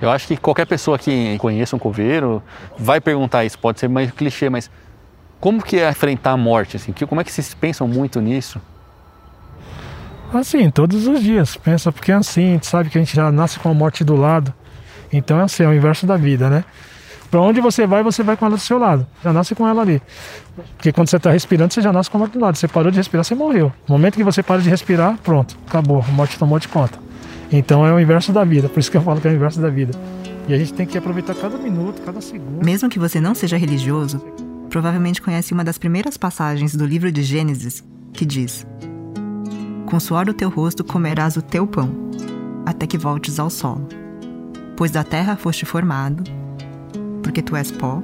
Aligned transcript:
Eu 0.00 0.10
acho 0.10 0.26
que 0.26 0.36
qualquer 0.36 0.66
pessoa 0.66 0.98
que 0.98 1.38
conheça 1.38 1.74
um 1.74 1.78
coveiro 1.78 2.42
vai 2.78 3.00
perguntar 3.00 3.44
isso, 3.44 3.58
pode 3.58 3.80
ser 3.80 3.88
mais 3.88 4.10
clichê, 4.10 4.50
mas 4.50 4.70
como 5.40 5.62
que 5.62 5.78
é 5.78 5.88
enfrentar 5.88 6.32
a 6.32 6.36
morte? 6.36 6.76
Assim? 6.76 6.92
Como 6.92 7.20
é 7.20 7.24
que 7.24 7.32
vocês 7.32 7.54
pensam 7.54 7.88
muito 7.88 8.20
nisso? 8.20 8.60
Assim, 10.32 10.70
todos 10.70 11.06
os 11.06 11.22
dias. 11.22 11.56
Pensa, 11.56 11.90
porque 11.90 12.12
é 12.12 12.14
assim, 12.14 12.50
a 12.50 12.52
gente 12.52 12.66
sabe 12.66 12.90
que 12.90 12.98
a 12.98 13.00
gente 13.00 13.14
já 13.14 13.30
nasce 13.32 13.58
com 13.58 13.70
a 13.70 13.74
morte 13.74 14.04
do 14.04 14.16
lado. 14.16 14.52
Então 15.12 15.40
é 15.40 15.44
assim, 15.44 15.62
é 15.62 15.68
o 15.68 15.74
inverso 15.74 16.06
da 16.06 16.16
vida, 16.16 16.50
né? 16.50 16.64
Para 17.30 17.40
onde 17.40 17.60
você 17.60 17.86
vai, 17.86 18.02
você 18.02 18.22
vai 18.22 18.36
com 18.36 18.46
ela 18.46 18.56
do 18.56 18.60
seu 18.60 18.78
lado. 18.78 19.06
Já 19.22 19.32
nasce 19.32 19.54
com 19.54 19.66
ela 19.66 19.82
ali. 19.82 20.00
Porque 20.76 20.92
quando 20.92 21.08
você 21.08 21.16
está 21.16 21.30
respirando, 21.30 21.72
você 21.72 21.80
já 21.80 21.92
nasce 21.92 22.10
com 22.10 22.18
a 22.18 22.20
morte 22.20 22.32
do 22.32 22.40
lado. 22.40 22.56
Você 22.56 22.68
parou 22.68 22.90
de 22.90 22.98
respirar, 22.98 23.24
você 23.24 23.34
morreu. 23.34 23.72
No 23.88 23.94
momento 23.94 24.16
que 24.16 24.24
você 24.24 24.42
para 24.42 24.60
de 24.60 24.68
respirar, 24.68 25.16
pronto, 25.22 25.56
acabou. 25.66 26.04
A 26.06 26.12
morte 26.12 26.38
tomou 26.38 26.58
de 26.58 26.68
conta. 26.68 27.05
Então 27.50 27.86
é 27.86 27.92
o 27.92 28.00
inverso 28.00 28.32
da 28.32 28.44
vida. 28.44 28.68
Por 28.68 28.80
isso 28.80 28.90
que 28.90 28.96
eu 28.96 29.02
falo 29.02 29.20
que 29.20 29.28
é 29.28 29.30
o 29.30 29.34
inverso 29.34 29.60
da 29.60 29.68
vida. 29.68 29.92
E 30.48 30.54
a 30.54 30.58
gente 30.58 30.72
tem 30.72 30.86
que 30.86 30.96
aproveitar 30.96 31.34
cada 31.34 31.58
minuto, 31.58 32.00
cada 32.02 32.20
segundo. 32.20 32.64
Mesmo 32.64 32.88
que 32.88 32.98
você 32.98 33.20
não 33.20 33.34
seja 33.34 33.56
religioso, 33.56 34.20
provavelmente 34.70 35.20
conhece 35.20 35.52
uma 35.52 35.64
das 35.64 35.78
primeiras 35.78 36.16
passagens 36.16 36.74
do 36.74 36.86
livro 36.86 37.10
de 37.10 37.22
Gênesis 37.22 37.82
que 38.12 38.24
diz: 38.24 38.66
Com 39.86 39.96
o 39.96 40.00
suor 40.00 40.24
do 40.24 40.34
teu 40.34 40.48
rosto 40.48 40.84
comerás 40.84 41.36
o 41.36 41.42
teu 41.42 41.66
pão, 41.66 41.90
até 42.64 42.86
que 42.86 42.98
voltes 42.98 43.38
ao 43.38 43.50
solo. 43.50 43.88
Pois 44.76 44.90
da 44.90 45.02
terra 45.02 45.36
foste 45.36 45.64
formado, 45.64 46.22
porque 47.22 47.42
tu 47.42 47.56
és 47.56 47.70
pó, 47.70 48.02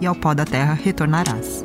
e 0.00 0.06
ao 0.06 0.14
pó 0.14 0.32
da 0.32 0.44
terra 0.44 0.74
retornarás. 0.74 1.64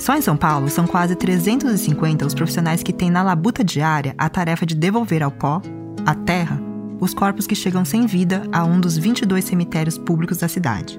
Só 0.00 0.16
em 0.16 0.22
São 0.22 0.34
Paulo 0.34 0.70
são 0.70 0.86
quase 0.86 1.14
350 1.14 2.26
os 2.26 2.32
profissionais 2.32 2.82
que 2.82 2.90
têm 2.90 3.10
na 3.10 3.22
labuta 3.22 3.62
diária 3.62 4.14
a 4.16 4.30
tarefa 4.30 4.64
de 4.64 4.74
devolver 4.74 5.22
ao 5.22 5.30
pó, 5.30 5.60
à 6.06 6.14
terra, 6.14 6.58
os 6.98 7.12
corpos 7.12 7.46
que 7.46 7.54
chegam 7.54 7.84
sem 7.84 8.06
vida 8.06 8.44
a 8.50 8.64
um 8.64 8.80
dos 8.80 8.96
22 8.96 9.44
cemitérios 9.44 9.98
públicos 9.98 10.38
da 10.38 10.48
cidade. 10.48 10.98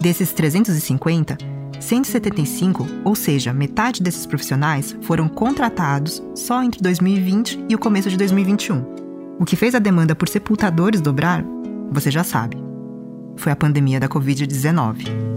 Desses 0.00 0.32
350, 0.32 1.36
175, 1.78 2.86
ou 3.04 3.14
seja, 3.14 3.52
metade 3.52 4.02
desses 4.02 4.24
profissionais, 4.24 4.96
foram 5.02 5.28
contratados 5.28 6.22
só 6.34 6.62
entre 6.62 6.80
2020 6.80 7.66
e 7.68 7.74
o 7.74 7.78
começo 7.78 8.08
de 8.08 8.16
2021. 8.16 8.82
O 9.38 9.44
que 9.44 9.56
fez 9.56 9.74
a 9.74 9.78
demanda 9.78 10.14
por 10.14 10.26
sepultadores 10.26 11.02
dobrar, 11.02 11.44
você 11.90 12.10
já 12.10 12.24
sabe. 12.24 12.56
Foi 13.36 13.52
a 13.52 13.56
pandemia 13.56 14.00
da 14.00 14.08
Covid-19. 14.08 15.31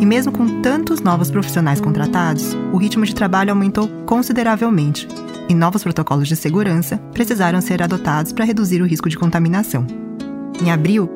E 0.00 0.06
mesmo 0.06 0.32
com 0.32 0.60
tantos 0.60 1.00
novos 1.00 1.30
profissionais 1.30 1.80
contratados, 1.80 2.54
o 2.72 2.76
ritmo 2.76 3.04
de 3.04 3.14
trabalho 3.14 3.50
aumentou 3.50 3.88
consideravelmente 4.06 5.08
e 5.48 5.54
novos 5.54 5.82
protocolos 5.82 6.28
de 6.28 6.36
segurança 6.36 6.98
precisaram 7.12 7.60
ser 7.60 7.82
adotados 7.82 8.32
para 8.32 8.44
reduzir 8.44 8.82
o 8.82 8.86
risco 8.86 9.08
de 9.08 9.18
contaminação. 9.18 9.86
Em 10.62 10.70
abril, 10.70 11.10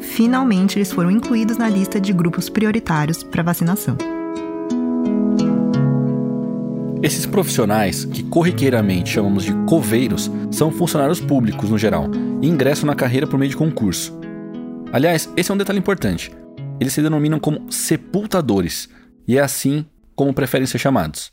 finalmente 0.00 0.78
eles 0.78 0.92
foram 0.92 1.10
incluídos 1.10 1.56
na 1.56 1.68
lista 1.68 2.00
de 2.00 2.12
grupos 2.12 2.48
prioritários 2.48 3.22
para 3.22 3.42
vacinação. 3.42 3.96
Esses 7.02 7.26
profissionais, 7.26 8.04
que 8.04 8.22
corriqueiramente 8.22 9.10
chamamos 9.10 9.44
de 9.44 9.52
coveiros, 9.66 10.30
são 10.50 10.70
funcionários 10.70 11.20
públicos 11.20 11.68
no 11.70 11.78
geral 11.78 12.10
e 12.40 12.48
ingressam 12.48 12.86
na 12.86 12.94
carreira 12.94 13.26
por 13.26 13.38
meio 13.38 13.50
de 13.50 13.56
concurso. 13.56 14.18
Aliás, 14.92 15.30
esse 15.36 15.50
é 15.50 15.54
um 15.54 15.58
detalhe 15.58 15.78
importante. 15.78 16.32
Eles 16.80 16.92
se 16.92 17.02
denominam 17.02 17.38
como 17.38 17.70
sepultadores, 17.70 18.88
e 19.26 19.38
é 19.38 19.40
assim 19.40 19.84
como 20.14 20.32
preferem 20.32 20.66
ser 20.66 20.78
chamados. 20.78 21.32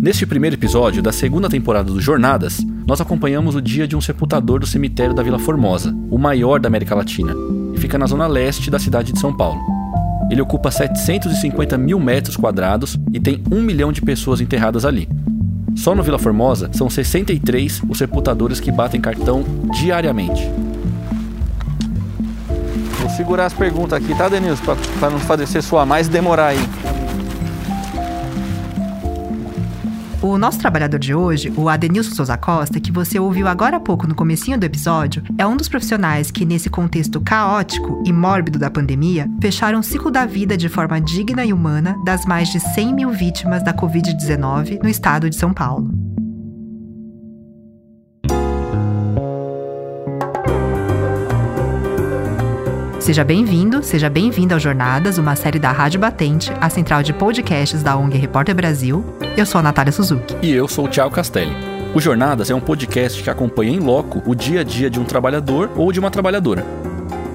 Neste 0.00 0.26
primeiro 0.26 0.56
episódio 0.56 1.02
da 1.02 1.12
segunda 1.12 1.48
temporada 1.48 1.92
do 1.92 2.00
Jornadas, 2.00 2.58
nós 2.86 3.00
acompanhamos 3.00 3.54
o 3.54 3.60
dia 3.60 3.86
de 3.86 3.94
um 3.94 4.00
sepultador 4.00 4.58
do 4.58 4.66
cemitério 4.66 5.14
da 5.14 5.22
Vila 5.22 5.38
Formosa, 5.38 5.94
o 6.10 6.18
maior 6.18 6.58
da 6.58 6.68
América 6.68 6.94
Latina, 6.94 7.34
e 7.74 7.78
fica 7.78 7.98
na 7.98 8.06
zona 8.06 8.26
leste 8.26 8.70
da 8.70 8.78
cidade 8.78 9.12
de 9.12 9.20
São 9.20 9.36
Paulo. 9.36 9.60
Ele 10.30 10.40
ocupa 10.40 10.70
750 10.70 11.76
mil 11.76 12.00
metros 12.00 12.36
quadrados 12.36 12.96
e 13.12 13.20
tem 13.20 13.42
um 13.52 13.60
milhão 13.60 13.92
de 13.92 14.00
pessoas 14.00 14.40
enterradas 14.40 14.84
ali. 14.84 15.08
Só 15.76 15.94
no 15.94 16.02
Vila 16.02 16.18
Formosa 16.18 16.70
são 16.72 16.88
63 16.88 17.82
os 17.88 17.98
sepultadores 17.98 18.58
que 18.58 18.72
batem 18.72 19.00
cartão 19.00 19.44
diariamente. 19.78 20.48
Vou 23.00 23.10
segurar 23.10 23.46
as 23.46 23.54
perguntas 23.54 24.02
aqui, 24.02 24.14
tá, 24.14 24.28
Denilson? 24.28 24.76
Para 24.98 25.10
não 25.10 25.18
fazer 25.18 25.46
você 25.46 25.60
suar 25.60 25.86
mais 25.86 26.06
e 26.06 26.10
demorar 26.10 26.48
aí. 26.48 26.58
O 30.22 30.36
nosso 30.36 30.58
trabalhador 30.58 30.98
de 30.98 31.14
hoje, 31.14 31.50
o 31.56 31.66
Adenilson 31.66 32.14
Souza 32.14 32.36
Costa, 32.36 32.78
que 32.78 32.92
você 32.92 33.18
ouviu 33.18 33.48
agora 33.48 33.78
há 33.78 33.80
pouco 33.80 34.06
no 34.06 34.14
comecinho 34.14 34.58
do 34.58 34.64
episódio, 34.64 35.22
é 35.38 35.46
um 35.46 35.56
dos 35.56 35.66
profissionais 35.66 36.30
que, 36.30 36.44
nesse 36.44 36.68
contexto 36.68 37.22
caótico 37.22 38.02
e 38.06 38.12
mórbido 38.12 38.58
da 38.58 38.70
pandemia, 38.70 39.26
fecharam 39.40 39.80
o 39.80 39.82
ciclo 39.82 40.10
da 40.10 40.26
vida 40.26 40.58
de 40.58 40.68
forma 40.68 41.00
digna 41.00 41.42
e 41.42 41.54
humana 41.54 41.96
das 42.04 42.26
mais 42.26 42.50
de 42.50 42.60
100 42.60 42.94
mil 42.94 43.10
vítimas 43.10 43.62
da 43.62 43.72
Covid-19 43.72 44.82
no 44.82 44.90
estado 44.90 45.30
de 45.30 45.36
São 45.36 45.54
Paulo. 45.54 46.09
Seja 53.00 53.24
bem-vindo, 53.24 53.82
seja 53.82 54.10
bem-vinda 54.10 54.54
ao 54.54 54.60
Jornadas, 54.60 55.16
uma 55.16 55.34
série 55.34 55.58
da 55.58 55.72
Rádio 55.72 55.98
Batente, 55.98 56.52
a 56.60 56.68
central 56.68 57.02
de 57.02 57.14
podcasts 57.14 57.82
da 57.82 57.96
ONG 57.96 58.18
Repórter 58.18 58.54
Brasil. 58.54 59.02
Eu 59.38 59.46
sou 59.46 59.58
a 59.58 59.62
Natália 59.62 59.90
Suzuki. 59.90 60.36
E 60.42 60.52
eu 60.52 60.68
sou 60.68 60.84
o 60.84 60.88
Thiago 60.88 61.10
Castelli. 61.10 61.56
O 61.94 62.00
Jornadas 62.00 62.50
é 62.50 62.54
um 62.54 62.60
podcast 62.60 63.22
que 63.22 63.30
acompanha 63.30 63.72
em 63.72 63.80
loco 63.80 64.22
o 64.26 64.34
dia 64.34 64.60
a 64.60 64.64
dia 64.64 64.90
de 64.90 65.00
um 65.00 65.04
trabalhador 65.04 65.70
ou 65.76 65.90
de 65.90 65.98
uma 65.98 66.10
trabalhadora. 66.10 66.64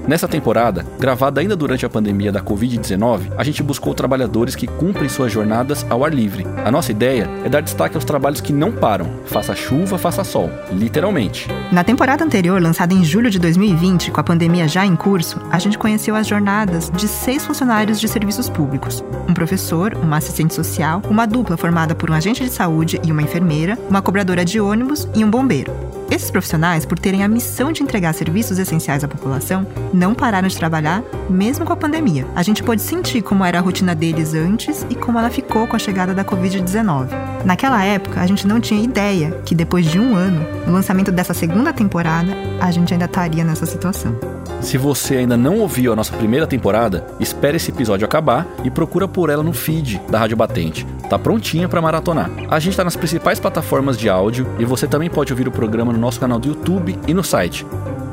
Nessa 0.07 0.27
temporada, 0.27 0.85
gravada 0.99 1.41
ainda 1.41 1.55
durante 1.55 1.83
a 1.83 1.89
pandemia 1.89 2.31
da 2.31 2.39
Covid-19, 2.39 3.31
a 3.35 3.43
gente 3.43 3.63
buscou 3.63 3.91
trabalhadores 3.95 4.55
que 4.55 4.67
cumprem 4.67 5.09
suas 5.09 5.31
jornadas 5.31 5.83
ao 5.89 6.05
ar 6.05 6.13
livre. 6.13 6.45
A 6.63 6.69
nossa 6.69 6.91
ideia 6.91 7.27
é 7.43 7.49
dar 7.49 7.61
destaque 7.61 7.95
aos 7.95 8.05
trabalhos 8.05 8.39
que 8.39 8.53
não 8.53 8.71
param, 8.71 9.09
faça 9.25 9.55
chuva, 9.55 9.97
faça 9.97 10.23
sol, 10.23 10.51
literalmente. 10.71 11.47
Na 11.71 11.83
temporada 11.83 12.23
anterior, 12.23 12.61
lançada 12.61 12.93
em 12.93 13.03
julho 13.03 13.31
de 13.31 13.39
2020, 13.39 14.11
com 14.11 14.21
a 14.21 14.23
pandemia 14.23 14.67
já 14.67 14.85
em 14.85 14.95
curso, 14.95 15.41
a 15.51 15.57
gente 15.57 15.77
conheceu 15.77 16.15
as 16.15 16.27
jornadas 16.27 16.91
de 16.91 17.07
seis 17.07 17.43
funcionários 17.43 17.99
de 17.99 18.07
serviços 18.07 18.47
públicos: 18.47 19.03
um 19.27 19.33
professor, 19.33 19.95
uma 19.95 20.17
assistente 20.17 20.53
social, 20.53 21.01
uma 21.09 21.25
dupla 21.25 21.57
formada 21.57 21.95
por 21.95 22.11
um 22.11 22.13
agente 22.13 22.43
de 22.43 22.51
saúde 22.51 23.01
e 23.03 23.11
uma 23.11 23.23
enfermeira, 23.23 23.75
uma 23.89 24.03
cobradora 24.03 24.45
de 24.45 24.59
ônibus 24.59 25.07
e 25.15 25.25
um 25.25 25.31
bombeiro. 25.31 25.73
Esses 26.09 26.29
profissionais, 26.29 26.85
por 26.85 26.99
terem 26.99 27.23
a 27.23 27.27
missão 27.27 27.71
de 27.71 27.81
entregar 27.81 28.13
serviços 28.13 28.59
essenciais 28.59 29.03
à 29.03 29.07
população, 29.07 29.65
não 29.93 30.13
pararam 30.13 30.47
de 30.47 30.57
trabalhar, 30.57 31.03
mesmo 31.29 31.65
com 31.65 31.73
a 31.73 31.75
pandemia. 31.75 32.27
A 32.35 32.43
gente 32.43 32.61
pôde 32.61 32.81
sentir 32.81 33.21
como 33.21 33.43
era 33.43 33.57
a 33.57 33.61
rotina 33.61 33.95
deles 33.95 34.33
antes 34.33 34.85
e 34.89 34.95
como 34.95 35.17
ela 35.17 35.29
ficou 35.29 35.65
com 35.67 35.75
a 35.75 35.79
chegada 35.79 36.13
da 36.13 36.23
Covid-19. 36.23 37.09
Naquela 37.43 37.83
época, 37.83 38.21
a 38.21 38.27
gente 38.27 38.47
não 38.47 38.59
tinha 38.59 38.83
ideia 38.83 39.41
que 39.45 39.55
depois 39.55 39.85
de 39.85 39.99
um 39.99 40.15
ano, 40.15 40.45
no 40.65 40.73
lançamento 40.73 41.11
dessa 41.11 41.33
segunda 41.33 41.73
temporada, 41.73 42.31
a 42.59 42.69
gente 42.71 42.93
ainda 42.93 43.05
estaria 43.05 43.43
nessa 43.43 43.65
situação. 43.65 44.34
Se 44.65 44.79
você 44.79 45.17
ainda 45.17 45.37
não 45.37 45.59
ouviu 45.59 45.93
a 45.93 45.95
nossa 45.95 46.17
primeira 46.17 46.47
temporada, 46.47 47.05
espere 47.19 47.57
esse 47.57 47.69
episódio 47.69 48.03
acabar 48.03 48.47
e 48.63 48.71
procura 48.71 49.07
por 49.07 49.29
ela 49.29 49.43
no 49.43 49.53
feed 49.53 50.01
da 50.09 50.17
Rádio 50.17 50.35
Batente. 50.35 50.87
Tá 51.07 51.19
prontinha 51.19 51.69
para 51.69 51.79
maratonar. 51.79 52.31
A 52.49 52.57
gente 52.57 52.71
está 52.71 52.83
nas 52.83 52.95
principais 52.95 53.39
plataformas 53.39 53.95
de 53.95 54.09
áudio 54.09 54.47
e 54.57 54.65
você 54.65 54.87
também 54.87 55.07
pode 55.07 55.31
ouvir 55.31 55.47
o 55.47 55.51
programa 55.51 55.93
no 55.93 55.99
nosso 55.99 56.19
canal 56.19 56.39
do 56.39 56.47
YouTube 56.47 56.97
e 57.07 57.13
no 57.13 57.23
site 57.23 57.63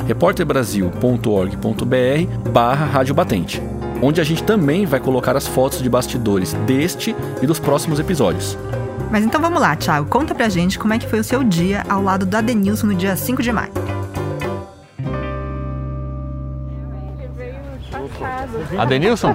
repórterbrasil.org.br 0.06 2.50
barra 2.50 2.84
Rádio 2.84 3.14
Batente, 3.14 3.62
onde 4.02 4.20
a 4.20 4.24
gente 4.24 4.42
também 4.42 4.84
vai 4.84 5.00
colocar 5.00 5.34
as 5.34 5.46
fotos 5.46 5.80
de 5.80 5.88
bastidores 5.88 6.52
deste 6.66 7.16
e 7.40 7.46
dos 7.46 7.58
próximos 7.58 7.98
episódios. 7.98 8.58
Mas 9.10 9.24
então 9.24 9.40
vamos 9.40 9.58
lá, 9.58 9.74
Thiago, 9.74 10.06
conta 10.06 10.34
pra 10.34 10.50
gente 10.50 10.78
como 10.78 10.92
é 10.92 10.98
que 10.98 11.08
foi 11.08 11.20
o 11.20 11.24
seu 11.24 11.42
dia 11.42 11.82
ao 11.88 12.02
lado 12.02 12.26
da 12.26 12.42
Denilson 12.42 12.88
no 12.88 12.94
dia 12.94 13.16
5 13.16 13.42
de 13.42 13.52
maio. 13.52 13.81
Adenilson? 18.78 19.34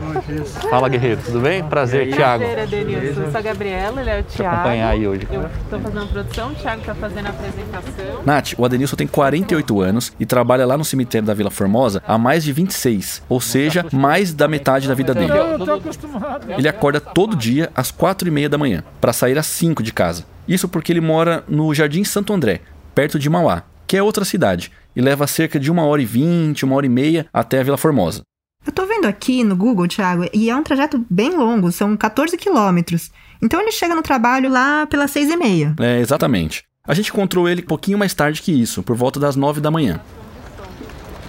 Fala, 0.70 0.90
guerreiro, 0.90 1.22
tudo 1.24 1.40
bem? 1.40 1.64
Prazer, 1.64 2.14
Thiago. 2.14 2.44
Prazer, 2.44 2.64
Adenilson. 2.64 3.22
Eu 3.22 3.32
sou 3.32 3.38
a 3.38 3.42
Gabriela, 3.42 4.02
ele 4.02 4.10
é 4.10 4.20
o 4.20 4.24
Thiago. 4.24 4.56
acompanhar 4.56 4.90
aí 4.90 5.08
hoje. 5.08 5.28
Eu 5.32 5.46
estou 5.46 5.80
fazendo 5.80 6.04
a 6.04 6.06
produção, 6.08 6.52
o 6.52 6.56
Thiago 6.56 6.82
está 6.82 6.96
fazendo 6.96 7.26
a 7.28 7.30
apresentação. 7.30 8.22
Nath, 8.26 8.54
o 8.58 8.66
Adenilson 8.66 8.96
tem 8.96 9.08
48 9.08 9.82
anos 9.82 10.14
e 10.20 10.26
trabalha 10.26 10.66
lá 10.66 10.78
no 10.78 10.86
cemitério 10.86 11.28
da 11.28 11.34
Vila 11.34 11.52
Formosa 11.52 12.02
há 12.08 12.18
mais 12.18 12.44
de 12.44 12.52
26, 12.54 13.24
ou 13.30 13.40
seja, 13.40 13.86
mais 13.92 14.34
da 14.34 14.48
metade 14.48 14.88
da 14.88 14.94
vida 14.94 15.14
dele. 15.14 15.32
Eu 15.32 15.60
tô 15.60 15.74
acostumado. 15.74 16.52
Ele 16.52 16.68
acorda 16.68 17.00
todo 17.00 17.36
dia 17.36 17.70
às 17.76 17.92
4 17.92 18.28
e 18.28 18.32
meia 18.32 18.50
da 18.50 18.58
manhã, 18.58 18.84
para 19.00 19.14
sair 19.14 19.38
às 19.38 19.48
5 19.48 19.82
de 19.84 19.94
casa. 19.94 20.26
Isso 20.48 20.68
porque 20.68 20.92
ele 20.92 21.02
mora 21.02 21.44
no 21.48 21.74
Jardim 21.74 22.04
Santo 22.04 22.34
André, 22.34 22.62
perto 22.96 23.20
de 23.20 23.30
Mauá, 23.30 23.64
que 23.86 23.98
é 23.98 24.04
outra 24.04 24.26
cidade, 24.26 24.72
e 24.96 25.02
leva 25.02 25.28
cerca 25.28 25.60
de 25.60 25.70
uma 25.70 25.86
hora 25.86 26.02
e 26.02 26.06
vinte, 26.06 26.66
uma 26.66 26.76
hora 26.76 26.86
e 26.86 26.90
meia 26.90 27.26
até 27.34 27.60
a 27.60 27.64
Vila 27.64 27.78
Formosa. 27.78 28.22
Eu 28.68 28.74
tô 28.74 28.86
vendo 28.86 29.06
aqui 29.06 29.46
no 29.46 29.56
Google, 29.56 29.88
Thiago, 29.88 30.26
e 30.34 30.50
é 30.50 30.56
um 30.56 30.62
trajeto 30.62 31.04
bem 31.10 31.32
longo, 31.32 31.72
são 31.72 31.96
14 31.96 32.36
quilômetros. 32.36 33.10
Então 33.42 33.62
ele 33.62 33.72
chega 33.72 33.96
no 33.96 34.02
trabalho 34.02 34.50
lá 34.50 34.86
pelas 34.88 35.10
seis 35.10 35.32
e 35.32 35.38
meia. 35.38 35.74
É, 35.80 36.02
exatamente. 36.02 36.66
A 36.86 36.94
gente 36.94 37.10
encontrou 37.10 37.48
ele 37.48 37.62
um 37.62 37.66
pouquinho 37.66 37.98
mais 37.98 38.14
tarde 38.14 38.42
que 38.42 38.52
isso, 38.52 38.84
por 38.84 38.94
volta 38.94 39.22
das 39.22 39.38
9 39.38 39.62
da 39.62 39.72
manhã. 39.72 40.02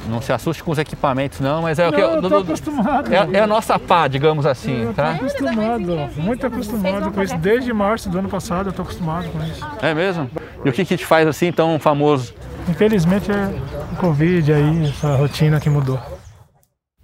Não 0.08 0.20
se 0.20 0.32
assuste 0.32 0.64
com 0.64 0.72
os 0.72 0.78
equipamentos, 0.78 1.38
não, 1.38 1.62
mas 1.62 1.78
é 1.78 1.86
o 1.88 1.92
que. 1.92 2.00
Eu 2.00 2.20
tô 2.20 2.38
acostumado. 2.38 3.14
É, 3.14 3.38
é 3.38 3.40
a 3.40 3.46
nossa 3.46 3.78
pá, 3.78 4.08
digamos 4.08 4.44
assim, 4.44 4.80
Eu 4.80 4.88
tô 4.88 4.94
tá? 4.94 5.12
acostumado, 5.12 5.96
muito 6.16 6.44
acostumado 6.44 7.12
com 7.12 7.22
isso. 7.22 7.36
Desde 7.36 7.72
março 7.72 8.08
do 8.08 8.18
ano 8.18 8.28
passado 8.28 8.70
eu 8.70 8.72
tô 8.72 8.82
acostumado 8.82 9.28
com 9.30 9.40
isso. 9.44 9.64
É 9.80 9.94
mesmo? 9.94 10.28
E 10.64 10.68
o 10.68 10.72
que, 10.72 10.84
que 10.84 10.96
te 10.96 11.06
faz 11.06 11.28
assim 11.28 11.52
tão 11.52 11.78
famoso? 11.78 12.34
Infelizmente 12.68 13.30
é 13.30 13.54
o 13.92 13.96
Covid 13.96 14.52
aí, 14.52 14.86
essa 14.88 15.14
rotina 15.14 15.60
que 15.60 15.70
mudou. 15.70 16.17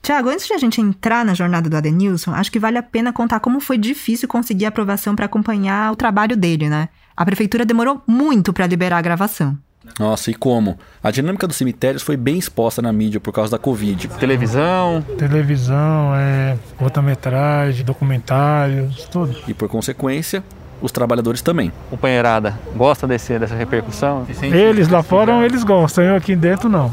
Tiago, 0.05 0.29
antes 0.29 0.47
de 0.47 0.53
a 0.53 0.59
gente 0.59 0.83
entrar 0.83 1.25
na 1.25 1.33
jornada 1.33 1.71
do 1.71 1.75
Adenilson, 1.75 2.33
acho 2.33 2.53
que 2.53 2.59
vale 2.59 2.77
a 2.77 2.83
pena 2.83 3.11
contar 3.11 3.41
como 3.41 3.59
foi 3.59 3.79
difícil 3.79 4.29
conseguir 4.29 4.67
aprovação 4.67 5.17
para 5.17 5.25
acompanhar 5.25 5.91
o 5.91 5.97
trabalho 5.97 6.37
dele, 6.37 6.69
né? 6.69 6.91
A 7.17 7.25
prefeitura 7.25 7.65
demorou 7.65 8.03
muito 8.07 8.53
para 8.53 8.67
liberar 8.67 8.99
a 8.99 9.01
gravação. 9.01 9.57
Nossa, 9.99 10.31
e 10.31 10.35
como? 10.35 10.79
A 11.03 11.11
dinâmica 11.11 11.47
dos 11.47 11.57
cemitérios 11.57 12.03
foi 12.03 12.19
bem 12.19 12.37
exposta 12.37 12.83
na 12.83 12.93
mídia 12.93 13.19
por 13.19 13.33
causa 13.33 13.53
da 13.53 13.59
Covid. 13.59 14.09
Televisão, 14.09 15.01
Televisão, 15.17 16.15
é, 16.15 16.59
metragem, 17.03 17.83
documentários, 17.83 19.09
tudo. 19.11 19.35
E 19.49 19.55
por 19.55 19.71
consequência, 19.71 20.45
os 20.83 20.93
trabalhadores 20.93 21.41
também. 21.41 21.73
companheirada, 21.89 22.59
gosta 22.77 23.07
desse, 23.07 23.39
dessa 23.39 23.55
repercussão? 23.55 24.27
Eles 24.43 24.87
lá 24.87 25.03
fora, 25.03 25.47
eles 25.47 25.65
gostam, 25.65 26.05
eu 26.05 26.15
aqui 26.15 26.37
dentro 26.37 26.69
não. 26.69 26.93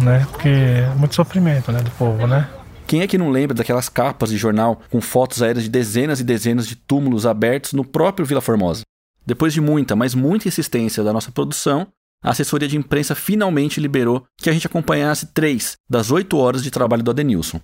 Né? 0.00 0.26
Porque 0.30 0.48
é 0.48 0.94
muito 0.96 1.14
sofrimento 1.14 1.70
né, 1.72 1.80
do 1.80 1.90
povo, 1.92 2.26
né? 2.26 2.48
Quem 2.86 3.00
é 3.00 3.06
que 3.06 3.18
não 3.18 3.30
lembra 3.30 3.54
daquelas 3.54 3.88
capas 3.88 4.30
de 4.30 4.36
jornal 4.36 4.82
com 4.90 5.00
fotos 5.00 5.42
aéreas 5.42 5.64
de 5.64 5.70
dezenas 5.70 6.20
e 6.20 6.24
dezenas 6.24 6.66
de 6.66 6.76
túmulos 6.76 7.24
abertos 7.24 7.72
no 7.72 7.84
próprio 7.84 8.26
Vila 8.26 8.40
Formosa? 8.40 8.82
Depois 9.24 9.52
de 9.52 9.60
muita, 9.60 9.94
mas 9.94 10.14
muita 10.14 10.48
insistência 10.48 11.02
da 11.02 11.12
nossa 11.12 11.30
produção, 11.30 11.86
a 12.22 12.30
assessoria 12.30 12.68
de 12.68 12.76
imprensa 12.76 13.14
finalmente 13.14 13.80
liberou 13.80 14.24
que 14.36 14.50
a 14.50 14.52
gente 14.52 14.66
acompanhasse 14.66 15.26
três 15.32 15.76
das 15.88 16.10
oito 16.10 16.36
horas 16.36 16.62
de 16.62 16.70
trabalho 16.70 17.02
do 17.02 17.10
Adenilson. 17.10 17.60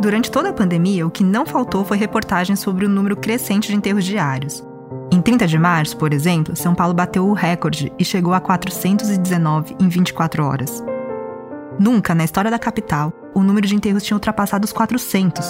Durante 0.00 0.30
toda 0.30 0.50
a 0.50 0.52
pandemia, 0.52 1.06
o 1.06 1.10
que 1.10 1.24
não 1.24 1.46
faltou 1.46 1.84
foi 1.84 1.96
reportagens 1.96 2.60
sobre 2.60 2.84
o 2.84 2.88
número 2.88 3.16
crescente 3.16 3.68
de 3.68 3.74
enterros 3.74 4.04
diários. 4.04 4.62
Em 5.24 5.38
30 5.38 5.46
de 5.46 5.58
março, 5.58 5.96
por 5.96 6.12
exemplo, 6.12 6.54
São 6.54 6.74
Paulo 6.74 6.92
bateu 6.92 7.26
o 7.26 7.32
recorde 7.32 7.90
e 7.98 8.04
chegou 8.04 8.34
a 8.34 8.40
419 8.40 9.74
em 9.80 9.88
24 9.88 10.44
horas. 10.44 10.84
Nunca 11.80 12.14
na 12.14 12.24
história 12.24 12.50
da 12.50 12.58
capital 12.58 13.10
o 13.34 13.42
número 13.42 13.66
de 13.66 13.74
enterros 13.74 14.02
tinha 14.02 14.16
ultrapassado 14.16 14.66
os 14.66 14.72
400. 14.74 15.46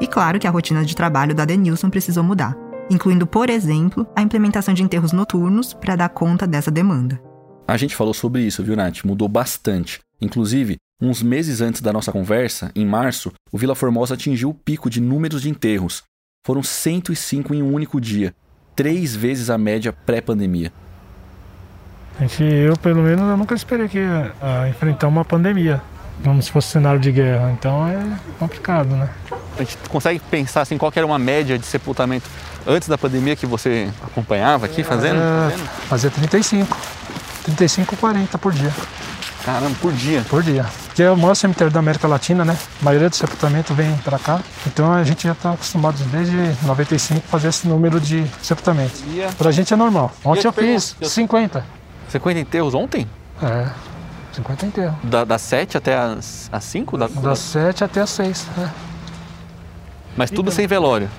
E 0.00 0.06
claro 0.06 0.38
que 0.38 0.46
a 0.46 0.50
rotina 0.50 0.84
de 0.84 0.94
trabalho 0.94 1.34
da 1.34 1.44
Denilson 1.44 1.90
precisou 1.90 2.22
mudar, 2.22 2.56
incluindo, 2.88 3.26
por 3.26 3.50
exemplo, 3.50 4.06
a 4.14 4.22
implementação 4.22 4.72
de 4.72 4.84
enterros 4.84 5.10
noturnos 5.10 5.74
para 5.74 5.96
dar 5.96 6.10
conta 6.10 6.46
dessa 6.46 6.70
demanda. 6.70 7.20
A 7.66 7.76
gente 7.76 7.96
falou 7.96 8.14
sobre 8.14 8.42
isso, 8.42 8.62
viu, 8.62 8.76
Nath? 8.76 9.02
Mudou 9.04 9.26
bastante. 9.26 9.98
Inclusive, 10.20 10.76
uns 11.02 11.24
meses 11.24 11.60
antes 11.60 11.80
da 11.80 11.92
nossa 11.92 12.12
conversa, 12.12 12.70
em 12.76 12.86
março, 12.86 13.32
o 13.50 13.58
Vila 13.58 13.74
Formosa 13.74 14.14
atingiu 14.14 14.50
o 14.50 14.54
pico 14.54 14.88
de 14.88 15.00
números 15.00 15.42
de 15.42 15.50
enterros. 15.50 16.04
Foram 16.46 16.62
105 16.62 17.52
em 17.52 17.60
um 17.62 17.72
único 17.72 18.00
dia, 18.00 18.32
três 18.74 19.14
vezes 19.14 19.50
a 19.50 19.58
média 19.58 19.92
pré-pandemia. 19.92 20.72
Gente, 22.20 22.44
eu 22.44 22.76
pelo 22.76 23.02
menos 23.02 23.28
eu 23.28 23.36
nunca 23.36 23.54
esperei 23.54 23.88
que 23.88 23.98
a 24.40 24.68
enfrentar 24.68 25.08
uma 25.08 25.24
pandemia, 25.24 25.82
como 26.22 26.40
se 26.40 26.50
fosse 26.50 26.68
cenário 26.68 27.00
de 27.00 27.10
guerra. 27.10 27.50
Então 27.52 27.88
é 27.88 28.18
complicado, 28.38 28.94
né? 28.94 29.08
A 29.58 29.62
gente 29.62 29.76
consegue 29.88 30.20
pensar 30.30 30.62
assim, 30.62 30.78
qual 30.78 30.92
que 30.92 30.98
era 30.98 31.06
uma 31.06 31.18
média 31.18 31.58
de 31.58 31.66
sepultamento 31.66 32.28
antes 32.66 32.88
da 32.88 32.96
pandemia 32.96 33.34
que 33.36 33.46
você 33.46 33.90
acompanhava 34.02 34.66
aqui 34.66 34.82
fazendo? 34.84 35.18
É, 35.18 35.56
fazia 35.88 36.10
35. 36.10 36.76
35, 37.44 37.96
40 37.96 38.38
por 38.38 38.52
dia. 38.52 38.72
Caramba, 39.44 39.76
por 39.80 39.92
dia. 39.92 40.24
Por 40.28 40.42
dia. 40.42 40.64
Que 40.94 41.02
é 41.02 41.10
o 41.10 41.16
maior 41.16 41.34
cemitério 41.34 41.72
da 41.72 41.80
América 41.80 42.06
Latina, 42.06 42.44
né? 42.44 42.56
A 42.80 42.84
maioria 42.84 43.10
do 43.10 43.16
sepultamento 43.16 43.74
vem 43.74 43.96
para 43.98 44.16
cá. 44.18 44.40
Então 44.66 44.92
a 44.92 45.02
gente 45.02 45.24
já 45.24 45.32
está 45.32 45.52
acostumado 45.52 45.96
desde 46.04 46.36
95 46.64 47.20
a 47.26 47.30
fazer 47.30 47.48
esse 47.48 47.66
número 47.66 48.00
de 48.00 48.24
sepultamentos. 48.40 49.02
Ia. 49.12 49.28
Pra 49.36 49.50
gente 49.50 49.72
é 49.74 49.76
normal. 49.76 50.12
Ontem 50.24 50.42
te 50.42 50.46
eu 50.46 50.52
fiz 50.52 50.92
perguntar, 50.92 51.04
eu- 51.06 51.10
50. 51.10 51.66
50 52.10 52.38
enterros 52.40 52.74
ontem? 52.74 53.08
É, 53.42 53.66
50 54.32 54.66
inteiro. 54.66 54.94
Da, 55.02 55.24
das 55.24 55.42
7 55.42 55.76
até 55.76 55.96
as, 55.98 56.48
as 56.52 56.62
5? 56.62 56.96
Da, 56.96 57.08
Das 57.08 57.40
7 57.40 57.82
até 57.82 58.00
as 58.00 58.10
6. 58.10 58.46
É. 58.56 58.68
Mas 60.16 60.30
tudo 60.30 60.52
sem 60.52 60.66
velório. 60.68 61.10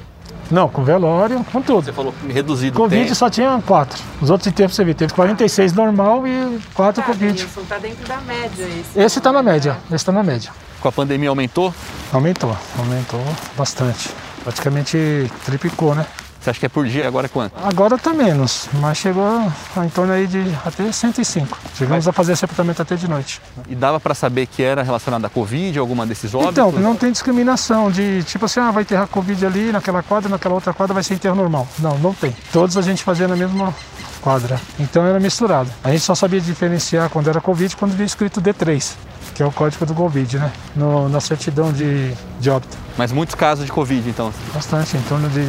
Não, 0.52 0.70
com 0.70 0.84
velório, 0.84 1.44
com 1.52 1.62
tudo. 1.62 1.86
Você 1.86 1.94
falou 1.94 2.14
reduzido 2.28 2.78
Covid 2.78 3.04
tempo. 3.04 3.16
só 3.16 3.30
tinha 3.30 3.62
4. 3.66 4.04
Os 4.22 4.30
outros 4.30 4.48
enterros 4.48 4.76
você 4.76 4.84
viu, 4.84 4.94
teve 4.96 5.14
46 5.14 5.74
normal 5.74 6.28
e 6.28 6.60
4 6.74 7.02
Tá, 7.02 7.08
Covid. 7.08 7.34
Denilson, 7.34 7.62
tá 7.68 7.78
dentro 7.78 8.08
da 8.08 8.18
média 8.22 8.64
esse. 8.64 9.00
Esse 9.00 9.22
tá 9.22 9.32
na 9.32 9.42
média, 9.44 9.78
esse 9.92 10.06
tá 10.06 10.12
na 10.12 10.24
média. 10.24 10.52
Com 10.80 10.88
a 10.88 10.92
pandemia 10.92 11.30
aumentou? 11.30 11.74
Aumentou, 12.14 12.56
aumentou 12.78 13.22
bastante. 13.58 14.10
Praticamente 14.44 15.30
triplicou, 15.44 15.96
né? 15.96 16.06
Você 16.46 16.52
acha 16.52 16.60
que 16.60 16.66
é 16.68 16.70
por 16.70 16.86
dia? 16.86 17.08
Agora 17.08 17.28
quanto? 17.28 17.54
Agora 17.64 17.98
tá 17.98 18.14
menos, 18.14 18.70
mas 18.74 19.00
chegou 19.00 19.52
em 19.84 19.90
torno 19.90 20.14
aí 20.14 20.28
de 20.28 20.46
até 20.64 20.92
105. 20.92 21.58
Chegamos 21.76 22.08
a 22.08 22.12
fazer 22.12 22.36
sepultamento 22.36 22.84
até 22.84 22.96
de 22.96 23.08
noite. 23.10 23.42
E 23.68 23.74
dava 23.74 24.00
para 24.00 24.14
saber 24.14 24.46
que 24.46 24.62
era 24.62 24.84
relacionado 24.84 25.26
à 25.26 25.30
Covid, 25.30 25.80
alguma 25.80 26.06
desses 26.06 26.36
óbitos? 26.36 26.52
Então, 26.52 26.72
não 26.74 26.96
tem 26.96 27.12
discriminação 27.12 27.90
de 27.90 28.22
tipo 28.26 28.46
assim, 28.46 28.60
ah, 28.60 28.70
vai 28.70 28.84
enterrar 28.84 29.08
Covid 29.08 29.44
ali, 29.44 29.72
naquela 29.72 30.04
quadra, 30.04 30.30
naquela 30.30 30.54
outra 30.54 30.72
quadra 30.72 30.94
vai 30.94 31.02
ser 31.02 31.16
enterro 31.16 31.36
normal. 31.36 31.68
Não, 31.80 31.98
não 31.98 32.14
tem. 32.14 32.36
Todos 32.54 32.78
a 32.78 32.82
gente 32.84 33.02
fazia 33.02 33.28
na 33.28 33.36
mesma 33.36 33.74
quadra. 34.22 34.62
Então 34.80 35.04
era 35.04 35.20
misturado. 35.20 35.72
A 35.84 35.90
gente 35.90 36.04
só 36.04 36.14
sabia 36.14 36.40
diferenciar 36.40 37.10
quando 37.10 37.28
era 37.28 37.42
Covid 37.42 37.76
quando 37.76 37.94
vinha 37.94 38.06
escrito 38.06 38.40
D3, 38.40 38.94
que 39.34 39.42
é 39.42 39.46
o 39.48 39.52
código 39.52 39.84
do 39.84 39.96
Covid, 39.96 40.38
né? 40.38 40.52
No, 40.76 41.10
na 41.10 41.20
certidão 41.20 41.74
de, 41.74 42.14
de 42.40 42.52
óbito. 42.52 42.78
Mas 42.96 43.12
muitos 43.12 43.34
casos 43.34 43.66
de 43.66 43.72
Covid, 43.72 44.08
então. 44.08 44.32
Bastante, 44.54 44.96
em 44.96 45.02
torno 45.02 45.28
de. 45.28 45.42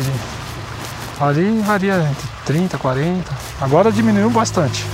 Ali 1.20 1.60
varia 1.60 1.96
entre 1.96 2.28
30, 2.44 2.78
40. 2.78 3.32
Agora 3.60 3.90
diminuiu 3.90 4.30
bastante. 4.30 4.84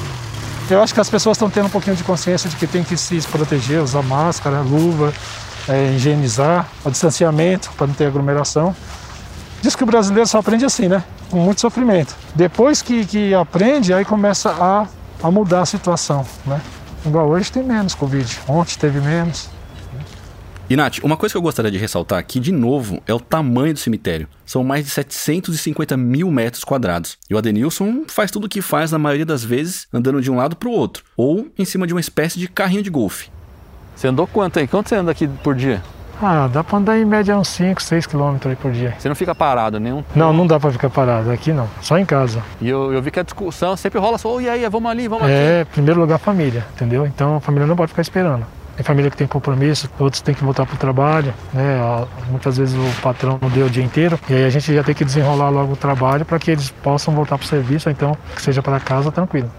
Eu 0.70 0.82
acho 0.82 0.94
que 0.94 1.00
as 1.00 1.10
pessoas 1.10 1.36
estão 1.36 1.50
tendo 1.50 1.66
um 1.66 1.70
pouquinho 1.70 1.96
de 1.96 2.04
consciência 2.04 2.48
de 2.48 2.56
que 2.56 2.66
tem 2.66 2.84
que 2.84 2.96
se 2.96 3.20
proteger, 3.22 3.82
usar 3.82 4.02
máscara, 4.02 4.60
luva, 4.60 5.12
é, 5.69 5.92
higienizar, 5.92 6.69
o 6.84 6.90
distanciamento 6.90 7.70
para 7.76 7.86
não 7.86 7.94
ter 7.94 8.06
aglomeração. 8.06 8.74
Diz 9.60 9.76
que 9.76 9.82
o 9.82 9.86
brasileiro 9.86 10.26
só 10.28 10.38
aprende 10.38 10.64
assim, 10.64 10.88
né? 10.88 11.04
Com 11.30 11.38
muito 11.38 11.60
sofrimento. 11.60 12.14
Depois 12.34 12.82
que, 12.82 13.05
que 13.05 13.34
aprende, 13.34 13.93
aí 13.93 14.05
começa 14.05 14.50
a, 14.50 14.86
a 15.22 15.31
mudar 15.31 15.62
a 15.62 15.67
situação, 15.67 16.24
né? 16.46 16.60
Igual 17.05 17.29
hoje 17.29 17.50
tem 17.50 17.62
menos 17.62 17.94
Covid, 17.94 18.41
ontem 18.48 18.76
teve 18.79 19.00
menos. 19.00 19.50
E 20.72 20.76
Nath, 20.76 21.00
uma 21.02 21.19
coisa 21.19 21.34
que 21.34 21.36
eu 21.36 21.43
gostaria 21.43 21.70
de 21.70 21.76
ressaltar 21.76 22.19
aqui 22.19 22.41
de 22.41 22.50
novo 22.50 23.02
é 23.06 23.12
o 23.12 23.20
tamanho 23.20 23.74
do 23.74 23.79
cemitério. 23.79 24.26
São 24.46 24.64
mais 24.64 24.86
de 24.86 24.91
750 24.91 25.98
mil 25.98 26.31
metros 26.31 26.64
quadrados. 26.64 27.19
E 27.29 27.34
o 27.34 27.36
Adenilson 27.36 28.05
faz 28.08 28.31
tudo 28.31 28.46
o 28.46 28.48
que 28.48 28.62
faz 28.62 28.91
na 28.91 28.98
maioria 28.98 29.26
das 29.26 29.44
vezes 29.44 29.86
andando 29.93 30.22
de 30.22 30.31
um 30.31 30.36
lado 30.36 30.56
para 30.56 30.70
o 30.70 30.72
outro, 30.72 31.05
ou 31.14 31.46
em 31.58 31.64
cima 31.67 31.86
de 31.86 31.93
uma 31.93 32.00
espécie 32.00 32.38
de 32.38 32.48
carrinho 32.48 32.82
de 32.82 32.88
golfe. 32.88 33.29
Você 33.94 34.08
andou 34.08 34.26
quanto 34.26 34.60
aí? 34.60 34.67
Quanto 34.67 34.88
você 34.88 34.94
anda 34.94 35.10
aqui 35.10 35.29
por 35.29 35.55
dia? 35.55 35.82
Ah, 36.22 36.48
dá 36.50 36.64
para 36.64 36.79
andar 36.79 36.98
em 36.98 37.05
média 37.05 37.36
uns 37.36 37.48
5, 37.48 37.82
6 37.82 38.06
quilômetros 38.06 38.48
aí 38.48 38.56
por 38.56 38.72
dia. 38.72 38.94
Você 38.98 39.10
não 39.10 39.14
fica 39.14 39.34
parado 39.34 39.79
nenhum? 39.79 40.02
Não, 40.17 40.32
não 40.32 40.46
dá 40.46 40.58
para 40.58 40.72
ficar 40.72 40.88
parado, 40.88 41.31
aqui 41.31 41.52
não, 41.52 41.69
só 41.82 41.98
em 41.98 42.06
casa. 42.06 42.43
E 42.62 42.69
eu, 42.70 42.94
eu 42.94 43.02
vi 43.02 43.10
que 43.10 43.20
a 43.20 43.22
discussão 43.22 43.76
sempre 43.76 43.98
rola 43.98 44.17
só, 44.17 44.36
"Ô, 44.36 44.41
e 44.41 44.48
aí, 44.48 44.67
vamos 44.70 44.91
ali, 44.91 45.06
vamos 45.06 45.24
aqui. 45.24 45.34
É, 45.34 45.67
primeiro 45.67 46.00
lugar, 46.00 46.19
família, 46.19 46.64
entendeu? 46.74 47.05
Então 47.05 47.36
a 47.36 47.41
família 47.41 47.67
não 47.67 47.76
pode 47.76 47.91
ficar 47.91 48.00
esperando. 48.00 48.46
Tem 48.76 48.84
família 48.84 49.10
que 49.10 49.17
tem 49.17 49.26
compromisso, 49.26 49.88
outros 49.98 50.22
têm 50.22 50.34
que 50.34 50.43
voltar 50.43 50.64
para 50.64 50.74
o 50.74 50.79
trabalho, 50.79 51.34
né? 51.52 52.06
Muitas 52.31 52.56
vezes 52.56 52.74
o 52.74 53.02
patrão 53.02 53.38
não 53.41 53.50
deu 53.50 53.67
o 53.67 53.70
dia 53.70 53.84
inteiro 53.84 54.19
e 54.29 54.34
aí 54.34 54.44
a 54.44 54.50
gente 54.50 54.74
já 54.74 54.82
tem 54.82 54.94
que 54.94 55.05
desenrolar 55.05 55.50
logo 55.50 55.74
o 55.74 55.76
trabalho 55.76 56.24
para 56.24 56.38
que 56.38 56.50
eles 56.50 56.70
possam 56.70 57.14
voltar 57.14 57.36
para 57.36 57.44
o 57.44 57.48
serviço, 57.48 57.88
ou 57.88 57.93
então 57.93 58.17
que 58.34 58.41
seja 58.41 58.62
para 58.62 58.81
casa 58.81 59.12
tranquilo. 59.12 59.50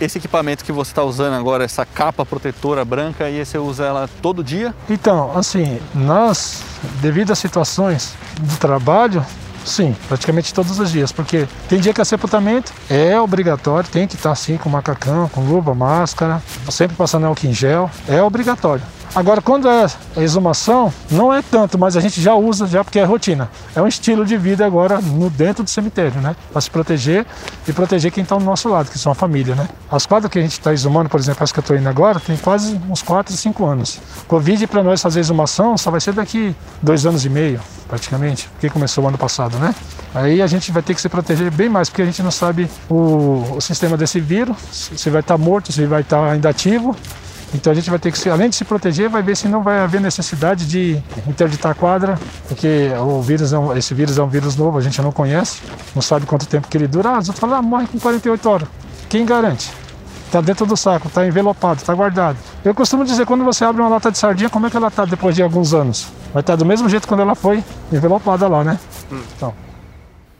Esse 0.00 0.18
equipamento 0.18 0.64
que 0.64 0.70
você 0.70 0.92
está 0.92 1.02
usando 1.02 1.34
agora, 1.34 1.64
essa 1.64 1.84
capa 1.84 2.24
protetora 2.24 2.84
branca, 2.84 3.28
e 3.28 3.44
você 3.44 3.58
usa 3.58 3.84
ela 3.84 4.08
todo 4.22 4.44
dia? 4.44 4.72
Então, 4.88 5.36
assim, 5.36 5.80
nós, 5.92 6.62
devido 7.00 7.32
às 7.32 7.38
situações 7.40 8.14
do 8.38 8.56
trabalho, 8.58 9.26
sim, 9.64 9.94
praticamente 10.08 10.52
todos 10.52 10.78
os 10.78 10.90
dias, 10.90 11.12
porque 11.12 11.46
tem 11.68 11.80
dia 11.80 11.92
que 11.92 12.00
é 12.00 12.04
sepultamento, 12.04 12.72
é 12.88 13.20
obrigatório, 13.20 13.88
tem 13.88 14.06
que 14.06 14.16
estar 14.16 14.32
assim 14.32 14.56
com 14.56 14.68
macacão, 14.68 15.28
com 15.28 15.40
luva, 15.40 15.74
máscara, 15.74 16.42
sempre 16.70 16.96
passando 16.96 17.26
álcool 17.26 17.46
em 17.46 17.54
gel, 17.54 17.90
é 18.08 18.22
obrigatório. 18.22 18.82
Agora, 19.14 19.40
quando 19.40 19.68
é 19.68 19.86
exumação, 20.16 20.92
não 21.10 21.32
é 21.32 21.42
tanto, 21.42 21.78
mas 21.78 21.96
a 21.96 22.00
gente 22.00 22.20
já 22.20 22.34
usa 22.34 22.66
já 22.66 22.84
porque 22.84 22.98
é 22.98 23.04
rotina. 23.04 23.50
É 23.74 23.82
um 23.82 23.86
estilo 23.86 24.24
de 24.24 24.36
vida 24.36 24.64
agora 24.64 25.00
no 25.00 25.30
dentro 25.30 25.64
do 25.64 25.70
cemitério, 25.70 26.20
né? 26.20 26.36
Para 26.52 26.60
se 26.60 26.70
proteger 26.70 27.26
e 27.66 27.72
proteger 27.72 28.12
quem 28.12 28.22
está 28.22 28.34
ao 28.34 28.40
nosso 28.40 28.68
lado, 28.68 28.90
que 28.90 28.98
são 28.98 29.10
a 29.10 29.14
família, 29.14 29.54
né? 29.54 29.68
As 29.90 30.06
quadras 30.06 30.30
que 30.30 30.38
a 30.38 30.42
gente 30.42 30.52
está 30.52 30.72
exumando, 30.72 31.08
por 31.08 31.18
exemplo, 31.18 31.42
as 31.42 31.50
que 31.50 31.58
eu 31.58 31.62
estou 31.62 31.76
indo 31.76 31.88
agora, 31.88 32.20
tem 32.20 32.36
quase 32.36 32.80
uns 32.88 33.02
4, 33.02 33.34
5 33.34 33.64
anos. 33.64 33.98
Covid 34.26 34.66
para 34.66 34.82
nós 34.82 35.00
fazer 35.00 35.20
exumação 35.20 35.76
só 35.76 35.90
vai 35.90 36.00
ser 36.00 36.12
daqui 36.12 36.54
dois 36.82 37.06
anos 37.06 37.24
e 37.24 37.28
meio, 37.28 37.60
praticamente, 37.88 38.48
porque 38.50 38.68
começou 38.68 39.04
o 39.04 39.08
ano 39.08 39.18
passado, 39.18 39.58
né? 39.58 39.74
Aí 40.14 40.40
a 40.42 40.46
gente 40.46 40.70
vai 40.72 40.82
ter 40.82 40.94
que 40.94 41.00
se 41.00 41.08
proteger 41.08 41.50
bem 41.50 41.68
mais, 41.68 41.88
porque 41.88 42.02
a 42.02 42.06
gente 42.06 42.22
não 42.22 42.30
sabe 42.30 42.68
o, 42.88 43.56
o 43.56 43.60
sistema 43.60 43.96
desse 43.96 44.20
vírus, 44.20 44.56
se 44.70 45.10
vai 45.10 45.20
estar 45.20 45.36
tá 45.36 45.38
morto, 45.38 45.72
se 45.72 45.84
vai 45.86 46.02
estar 46.02 46.18
tá 46.18 46.32
ainda 46.32 46.48
ativo. 46.48 46.94
Então 47.54 47.72
a 47.72 47.74
gente 47.74 47.88
vai 47.88 47.98
ter 47.98 48.12
que, 48.12 48.28
além 48.28 48.50
de 48.50 48.56
se 48.56 48.64
proteger, 48.64 49.08
vai 49.08 49.22
ver 49.22 49.36
se 49.36 49.48
não 49.48 49.62
vai 49.62 49.80
haver 49.80 50.00
necessidade 50.00 50.66
de 50.66 51.02
interditar 51.26 51.72
a 51.72 51.74
quadra, 51.74 52.18
porque 52.46 52.90
o 53.00 53.22
vírus 53.22 53.52
é 53.52 53.58
um, 53.58 53.76
esse 53.76 53.94
vírus 53.94 54.18
é 54.18 54.22
um 54.22 54.28
vírus 54.28 54.56
novo, 54.56 54.76
a 54.78 54.82
gente 54.82 55.00
não 55.00 55.10
conhece, 55.10 55.60
não 55.94 56.02
sabe 56.02 56.26
quanto 56.26 56.46
tempo 56.46 56.68
que 56.68 56.76
ele 56.76 56.86
dura. 56.86 57.10
Ah, 57.10 57.18
os 57.18 57.28
outros 57.28 57.40
falam, 57.40 57.56
ah, 57.56 57.62
morre 57.62 57.86
com 57.86 57.98
48 57.98 58.48
horas. 58.48 58.68
Quem 59.08 59.24
garante? 59.24 59.72
Está 60.26 60.42
dentro 60.42 60.66
do 60.66 60.76
saco, 60.76 61.08
está 61.08 61.26
envelopado, 61.26 61.80
está 61.80 61.94
guardado. 61.94 62.36
Eu 62.62 62.74
costumo 62.74 63.02
dizer, 63.02 63.24
quando 63.24 63.44
você 63.44 63.64
abre 63.64 63.80
uma 63.80 63.88
lata 63.88 64.10
de 64.10 64.18
sardinha, 64.18 64.50
como 64.50 64.66
é 64.66 64.70
que 64.70 64.76
ela 64.76 64.88
está 64.88 65.06
depois 65.06 65.34
de 65.34 65.42
alguns 65.42 65.72
anos? 65.72 66.08
Vai 66.34 66.42
estar 66.42 66.52
tá 66.52 66.56
do 66.56 66.66
mesmo 66.66 66.86
jeito 66.86 67.08
quando 67.08 67.20
ela 67.20 67.34
foi 67.34 67.64
envelopada 67.90 68.46
lá, 68.46 68.62
né? 68.62 68.78
Hum. 69.10 69.22
Então. 69.36 69.67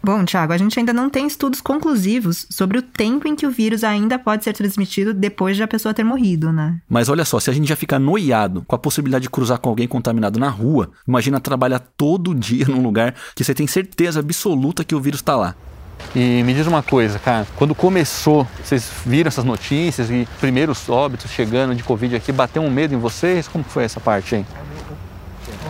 Bom, 0.03 0.25
Thiago, 0.25 0.53
a 0.53 0.59
gente 0.59 0.79
ainda 0.79 0.93
não 0.93 1.11
tem 1.11 1.27
estudos 1.27 1.61
conclusivos 1.61 2.47
sobre 2.51 2.79
o 2.79 2.83
tempo 2.83 3.27
em 3.27 3.35
que 3.35 3.47
o 3.47 3.51
vírus 3.51 3.83
ainda 3.83 4.19
pode 4.19 4.45
ser 4.45 4.53
transmitido 4.53 5.13
depois 5.13 5.57
de 5.57 5.63
a 5.63 5.69
pessoa 5.69 5.93
ter 5.93 6.05
morrido, 6.05 6.53
né? 6.53 6.81
Mas 6.89 7.09
olha 7.09 7.25
só, 7.25 7.41
se 7.41 7.51
a 7.51 7.53
gente 7.53 7.69
já 7.69 7.77
fica 7.77 7.99
noiado 7.99 8.65
com 8.67 8.75
a 8.75 8.79
possibilidade 8.79 9.23
de 9.23 9.31
cruzar 9.31 9.59
com 9.59 9.69
alguém 9.69 9.89
contaminado 9.89 10.39
na 10.39 10.49
rua, 10.49 10.91
imagina 11.07 11.41
trabalhar 11.41 11.81
todo 11.97 12.35
dia 12.37 12.67
num 12.67 12.83
lugar 12.83 13.15
que 13.35 13.43
você 13.43 13.55
tem 13.55 13.67
certeza 13.67 14.21
absoluta 14.21 14.85
que 14.85 14.95
o 14.95 15.01
vírus 15.01 15.21
está 15.21 15.37
lá. 15.37 15.55
E 16.15 16.43
me 16.43 16.55
diz 16.55 16.67
uma 16.67 16.83
coisa, 16.83 17.19
cara, 17.19 17.47
quando 17.57 17.75
começou, 17.75 18.47
vocês 18.65 18.91
viram 19.05 19.29
essas 19.29 19.45
notícias 19.45 20.11
e 20.11 20.27
primeiros 20.41 20.89
óbitos 20.89 21.31
chegando 21.31 21.75
de 21.75 21.83
Covid 21.83 22.17
aqui, 22.17 22.33
bateu 22.33 22.63
um 22.63 22.71
medo 22.71 22.95
em 22.95 22.99
vocês? 22.99 23.49
Como 23.49 23.65
foi 23.65 23.85
essa 23.85 24.01
parte, 24.01 24.37
hein? 24.37 24.47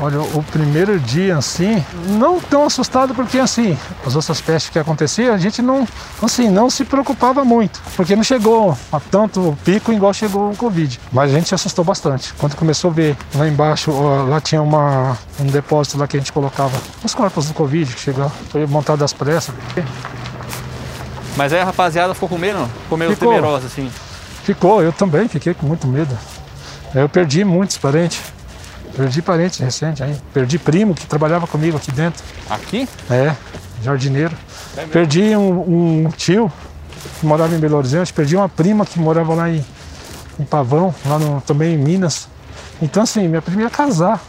Olha, 0.01 0.21
o 0.21 0.43
primeiro 0.45 0.99
dia 1.01 1.37
assim, 1.37 1.85
não 2.11 2.39
tão 2.41 2.65
assustado 2.65 3.15
porque 3.15 3.39
assim, 3.39 3.77
as 4.07 4.15
outras 4.15 4.41
pestes 4.41 4.71
que 4.71 4.79
aconteciam, 4.79 5.35
a 5.35 5.39
gente 5.39 5.61
não, 5.61 5.87
assim, 6.23 6.49
não 6.49 6.71
se 6.71 6.85
preocupava 6.85 7.45
muito, 7.45 7.83
porque 7.97 8.15
não 8.15 8.23
chegou 8.23 8.77
a 8.93 9.01
tanto 9.01 9.59
pico 9.65 9.93
igual 9.93 10.15
chegou 10.15 10.53
o 10.53 10.57
Covid. 10.57 11.01
Mas 11.13 11.33
a 11.33 11.35
gente 11.35 11.49
se 11.49 11.55
assustou 11.55 11.85
bastante. 11.85 12.33
Quando 12.35 12.55
começou 12.55 12.91
a 12.91 12.95
ver 12.95 13.17
lá 13.35 13.49
embaixo, 13.49 13.91
lá 14.29 14.41
tinha 14.41 14.63
uma, 14.63 15.19
um 15.41 15.47
depósito 15.47 15.99
lá 15.99 16.07
que 16.07 16.17
a 16.17 16.21
gente 16.21 16.33
colocava 16.33 16.79
os 17.03 17.15
corpos 17.15 17.47
do 17.47 17.55
Covid, 17.55 17.93
que 17.95 18.01
chegou, 18.01 18.31
foi 18.51 18.67
montado 18.67 19.05
às 19.05 19.13
pressas. 19.13 19.55
Mas 21.37 21.53
aí 21.53 21.61
a 21.61 21.65
rapaziada 21.65 22.15
ficou 22.15 22.29
com 22.29 22.39
medo? 22.39 22.69
Ficou. 23.15 23.29
temerosa 23.29 23.67
assim? 23.67 23.91
Ficou, 24.45 24.83
eu 24.83 24.93
também 24.93 25.29
fiquei 25.29 25.55
com 25.55 25.67
muito 25.67 25.87
medo. 25.87 26.17
Eu 26.95 27.09
perdi 27.09 27.45
muitos 27.45 27.77
parentes. 27.77 28.21
Perdi 28.99 29.23
parente 29.23 29.63
recente 29.63 30.03
aí. 30.03 30.17
Perdi 30.35 30.59
primo 30.59 30.93
que 30.93 31.07
trabalhava 31.07 31.47
comigo 31.47 31.77
aqui 31.77 31.93
dentro. 31.93 32.21
Aqui? 32.51 32.89
É, 33.09 33.33
jardineiro. 33.81 34.37
É 34.77 34.87
Perdi 34.87 35.37
um, 35.37 36.07
um, 36.07 36.11
tio 36.11 36.51
que 37.21 37.25
morava 37.25 37.55
em 37.55 37.61
Belo 37.61 37.77
Horizonte. 37.77 38.13
Perdi 38.13 38.35
uma 38.35 38.49
prima 38.49 38.85
que 38.85 38.99
morava 38.99 39.35
lá 39.37 39.49
em, 39.49 39.65
em 40.41 40.45
Pavão, 40.45 40.93
lá 41.07 41.17
no, 41.17 41.41
também 41.43 41.75
em 41.75 41.79
Minas. 41.79 42.29
Então 42.83 43.05
assim, 43.05 43.29
minha 43.29 43.41
prima 43.41 43.63
ia 43.63 43.71
casar. 43.71 44.21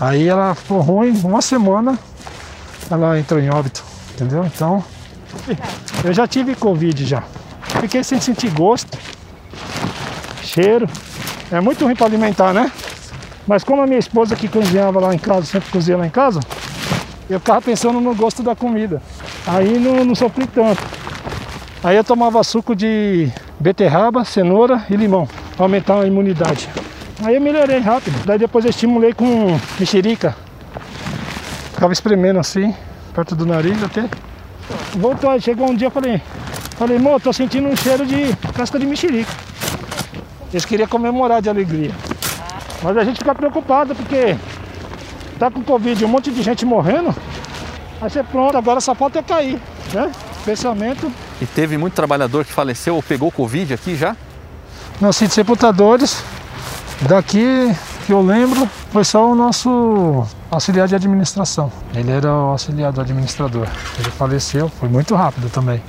Aí 0.00 0.26
ela 0.26 0.52
ficou 0.56 0.80
ruim, 0.80 1.16
uma 1.22 1.40
semana 1.40 1.96
ela 2.90 3.16
entrou 3.16 3.38
em 3.38 3.48
óbito, 3.48 3.84
entendeu? 4.12 4.44
Então, 4.44 4.84
eu 6.04 6.12
já 6.12 6.26
tive 6.26 6.56
Covid 6.56 7.04
já. 7.04 7.22
Fiquei 7.80 8.02
sem 8.02 8.20
sentir 8.20 8.50
gosto, 8.50 8.98
cheiro. 10.42 10.88
É 11.48 11.60
muito 11.60 11.84
ruim 11.84 11.94
para 11.94 12.06
alimentar, 12.06 12.52
né? 12.52 12.72
Mas 13.46 13.62
como 13.62 13.82
a 13.82 13.86
minha 13.86 13.98
esposa 13.98 14.34
que 14.34 14.48
cozinhava 14.48 14.98
lá 14.98 15.14
em 15.14 15.18
casa, 15.18 15.46
sempre 15.46 15.70
cozinha 15.70 15.96
lá 15.96 16.06
em 16.06 16.10
casa, 16.10 16.40
eu 17.30 17.38
ficava 17.38 17.62
pensando 17.62 18.00
no 18.00 18.14
gosto 18.14 18.42
da 18.42 18.56
comida. 18.56 19.00
Aí 19.46 19.78
não, 19.78 20.04
não 20.04 20.14
sofri 20.14 20.46
tanto. 20.46 20.82
Aí 21.82 21.96
eu 21.96 22.02
tomava 22.02 22.42
suco 22.42 22.74
de 22.74 23.30
beterraba, 23.60 24.24
cenoura 24.24 24.84
e 24.90 24.96
limão, 24.96 25.28
para 25.56 25.64
aumentar 25.64 26.00
a 26.00 26.06
imunidade. 26.06 26.68
Aí 27.24 27.36
eu 27.36 27.40
melhorei 27.40 27.78
rápido. 27.78 28.20
Daí 28.24 28.38
depois 28.38 28.64
eu 28.64 28.70
estimulei 28.70 29.12
com 29.12 29.58
mexerica. 29.78 30.36
Ficava 31.72 31.92
espremendo 31.92 32.38
assim, 32.38 32.74
perto 33.14 33.36
do 33.36 33.46
nariz 33.46 33.82
até. 33.82 34.08
Voltou, 34.96 35.38
chegou 35.40 35.70
um 35.70 35.74
dia 35.74 35.86
eu 35.86 35.90
falei, 35.90 36.20
falei, 36.76 36.96
amor, 36.96 37.20
tô 37.20 37.32
sentindo 37.32 37.68
um 37.68 37.76
cheiro 37.76 38.04
de 38.04 38.34
casca 38.54 38.78
de 38.78 38.86
mexerica. 38.86 39.32
Eles 40.52 40.64
queriam 40.64 40.88
comemorar 40.88 41.40
de 41.40 41.48
alegria. 41.48 41.92
Mas 42.86 42.96
a 42.98 43.02
gente 43.02 43.18
fica 43.18 43.34
preocupado 43.34 43.96
porque 43.96 44.36
tá 45.40 45.50
com 45.50 45.60
Covid, 45.60 46.04
um 46.04 46.08
monte 46.08 46.30
de 46.30 46.40
gente 46.40 46.64
morrendo. 46.64 47.12
Aí 48.00 48.08
você 48.08 48.22
pronto, 48.22 48.56
agora 48.56 48.80
só 48.80 48.94
falta 48.94 49.20
cair, 49.24 49.60
né? 49.92 50.12
Pensamento. 50.44 51.10
E 51.42 51.46
teve 51.46 51.76
muito 51.76 51.94
trabalhador 51.94 52.44
que 52.44 52.52
faleceu 52.52 52.94
ou 52.94 53.02
pegou 53.02 53.32
Covid 53.32 53.74
aqui 53.74 53.96
já? 53.96 54.14
Não, 55.00 55.10
de 55.10 55.28
sepultadores, 55.28 56.22
daqui 57.08 57.74
que 58.06 58.12
eu 58.12 58.22
lembro, 58.22 58.70
foi 58.92 59.02
só 59.02 59.32
o 59.32 59.34
nosso 59.34 60.24
auxiliar 60.48 60.86
de 60.86 60.94
administração. 60.94 61.72
Ele 61.92 62.12
era 62.12 62.32
o 62.32 62.50
auxiliar 62.50 62.92
do 62.92 63.00
administrador. 63.00 63.66
Ele 63.98 64.10
faleceu, 64.12 64.68
foi 64.68 64.88
muito 64.88 65.12
rápido 65.16 65.50
também. 65.50 65.82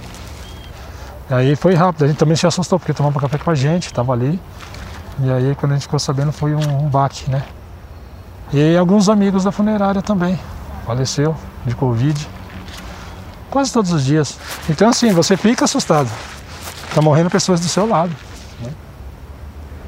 E 1.30 1.34
aí 1.36 1.56
foi 1.56 1.76
rápido, 1.76 2.06
a 2.06 2.08
gente 2.08 2.18
também 2.18 2.36
se 2.36 2.48
assustou, 2.48 2.80
porque 2.80 2.92
tomava 2.92 3.20
café 3.20 3.38
com 3.38 3.52
a 3.52 3.56
gente, 3.56 3.86
estava 3.86 4.14
ali. 4.14 4.40
E 5.20 5.32
aí 5.32 5.56
quando 5.56 5.72
a 5.72 5.76
gente 5.76 5.84
ficou 5.84 6.00
sabendo 6.00 6.32
foi 6.32 6.54
um, 6.54 6.86
um 6.86 6.90
baque, 6.90 7.30
né? 7.30 7.44
E 8.54 8.78
alguns 8.78 9.10
amigos 9.10 9.44
da 9.44 9.52
funerária 9.52 10.02
também. 10.02 10.40
Faleceu 10.86 11.36
de 11.66 11.76
Covid. 11.76 12.28
Quase 13.50 13.74
todos 13.74 13.92
os 13.92 14.06
dias. 14.06 14.38
Então 14.70 14.90
assim, 14.90 15.12
você 15.12 15.36
fica 15.36 15.66
assustado. 15.66 16.10
Tá 16.94 17.02
morrendo 17.02 17.30
pessoas 17.30 17.60
do 17.60 17.68
seu 17.68 17.88
lado. 17.88 18.16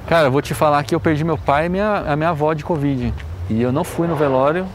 Cara, 0.10 0.26
eu 0.28 0.32
vou 0.32 0.42
te 0.42 0.56
falar 0.56 0.84
que 0.84 0.96
eu 0.96 1.00
perdi 1.00 1.24
meu 1.24 1.38
pai 1.38 1.68
e 1.68 1.70
minha, 1.70 1.98
a 2.08 2.16
minha 2.16 2.30
avó 2.30 2.52
de 2.54 2.64
Covid. 2.64 3.14
E 3.48 3.62
eu 3.62 3.72
não 3.72 3.84
fui 3.84 4.08
no 4.08 4.16
velório 4.16 4.66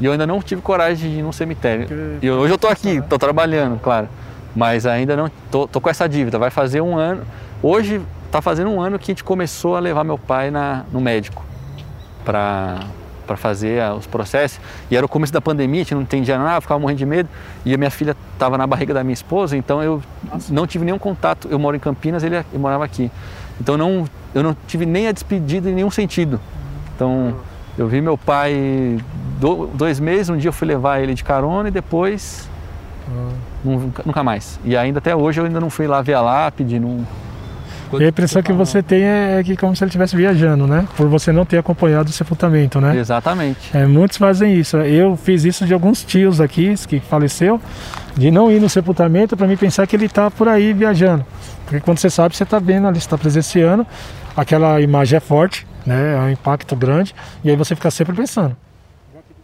e 0.00 0.04
eu 0.04 0.12
ainda 0.12 0.24
não 0.24 0.40
tive 0.40 0.62
coragem 0.62 1.10
de 1.10 1.18
ir 1.18 1.22
num 1.22 1.32
cemitério. 1.32 2.18
E 2.22 2.30
hoje 2.30 2.54
eu 2.54 2.58
tô 2.58 2.68
aqui, 2.68 3.02
tô 3.02 3.18
trabalhando, 3.18 3.78
claro. 3.80 4.08
Mas 4.54 4.86
ainda 4.86 5.16
não 5.16 5.28
tô, 5.50 5.66
tô 5.66 5.80
com 5.80 5.90
essa 5.90 6.08
dívida. 6.08 6.38
Vai 6.38 6.50
fazer 6.50 6.80
um 6.80 6.96
ano. 6.96 7.22
Hoje 7.60 8.00
Tá 8.34 8.42
fazendo 8.42 8.68
um 8.68 8.80
ano 8.80 8.98
que 8.98 9.12
a 9.12 9.14
gente 9.14 9.22
começou 9.22 9.76
a 9.76 9.78
levar 9.78 10.02
meu 10.02 10.18
pai 10.18 10.50
na, 10.50 10.82
no 10.90 11.00
médico 11.00 11.44
para 12.24 12.80
para 13.24 13.36
fazer 13.36 13.80
os 13.92 14.08
processos. 14.08 14.60
E 14.90 14.96
era 14.96 15.06
o 15.06 15.08
começo 15.08 15.32
da 15.32 15.40
pandemia, 15.40 15.82
a 15.82 15.84
gente 15.84 15.94
não 15.94 16.02
entendia 16.02 16.36
nada, 16.36 16.60
ficava 16.60 16.80
morrendo 16.80 16.98
de 16.98 17.06
medo. 17.06 17.28
E 17.64 17.72
a 17.72 17.78
minha 17.78 17.92
filha 17.92 18.16
estava 18.32 18.58
na 18.58 18.66
barriga 18.66 18.92
da 18.92 19.04
minha 19.04 19.14
esposa, 19.14 19.56
então 19.56 19.80
eu 19.80 20.02
Nossa. 20.24 20.52
não 20.52 20.66
tive 20.66 20.84
nenhum 20.84 20.98
contato. 20.98 21.46
Eu 21.48 21.60
moro 21.60 21.76
em 21.76 21.78
Campinas, 21.78 22.24
ele, 22.24 22.34
ele 22.34 22.58
morava 22.58 22.84
aqui. 22.84 23.08
Então 23.60 23.78
não, 23.78 24.04
eu 24.34 24.42
não 24.42 24.54
tive 24.66 24.84
nem 24.84 25.06
a 25.06 25.12
despedida 25.12 25.70
em 25.70 25.74
nenhum 25.74 25.90
sentido. 25.90 26.40
Então 26.92 27.36
eu 27.78 27.86
vi 27.86 28.00
meu 28.00 28.18
pai 28.18 28.98
do, 29.38 29.68
dois 29.68 30.00
meses, 30.00 30.28
um 30.28 30.36
dia 30.36 30.48
eu 30.48 30.52
fui 30.52 30.66
levar 30.66 30.98
ele 31.00 31.14
de 31.14 31.22
carona 31.22 31.68
e 31.68 31.70
depois 31.70 32.50
hum. 33.08 33.28
nunca, 33.64 34.02
nunca 34.04 34.24
mais. 34.24 34.58
E 34.64 34.76
ainda 34.76 34.98
até 34.98 35.14
hoje 35.14 35.40
eu 35.40 35.44
ainda 35.44 35.60
não 35.60 35.70
fui 35.70 35.86
lá 35.86 36.02
ver 36.02 36.14
a 36.14 36.20
lápide, 36.20 36.80
não, 36.80 37.06
e 37.92 38.04
a 38.04 38.08
impressão 38.08 38.42
que 38.42 38.52
você 38.52 38.82
tem 38.82 39.02
é, 39.02 39.40
é 39.40 39.44
que 39.44 39.56
como 39.56 39.74
se 39.76 39.84
ele 39.84 39.88
estivesse 39.88 40.16
viajando, 40.16 40.66
né? 40.66 40.86
Por 40.96 41.08
você 41.08 41.32
não 41.32 41.44
ter 41.44 41.58
acompanhado 41.58 42.10
o 42.10 42.12
sepultamento, 42.12 42.80
né? 42.80 42.96
Exatamente. 42.96 43.76
É, 43.76 43.86
muitos 43.86 44.18
fazem 44.18 44.58
isso. 44.58 44.76
Eu 44.78 45.16
fiz 45.16 45.44
isso 45.44 45.64
de 45.66 45.74
alguns 45.74 46.02
tios 46.02 46.40
aqui 46.40 46.74
que 46.88 47.00
faleceu, 47.00 47.60
de 48.16 48.30
não 48.30 48.50
ir 48.50 48.60
no 48.60 48.68
sepultamento 48.68 49.36
para 49.36 49.46
mim 49.46 49.56
pensar 49.56 49.86
que 49.86 49.94
ele 49.94 50.06
está 50.06 50.30
por 50.30 50.48
aí 50.48 50.72
viajando. 50.72 51.24
Porque 51.64 51.80
quando 51.80 51.98
você 51.98 52.10
sabe, 52.10 52.36
você 52.36 52.42
está 52.42 52.58
vendo 52.58 52.86
ali, 52.86 52.98
está 52.98 53.16
presenciando, 53.16 53.86
aquela 54.36 54.80
imagem 54.80 55.16
é 55.16 55.20
forte, 55.20 55.66
né? 55.86 56.14
É 56.14 56.20
um 56.20 56.30
impacto 56.30 56.74
grande, 56.76 57.14
e 57.42 57.50
aí 57.50 57.56
você 57.56 57.74
fica 57.74 57.90
sempre 57.90 58.14
pensando. 58.14 58.56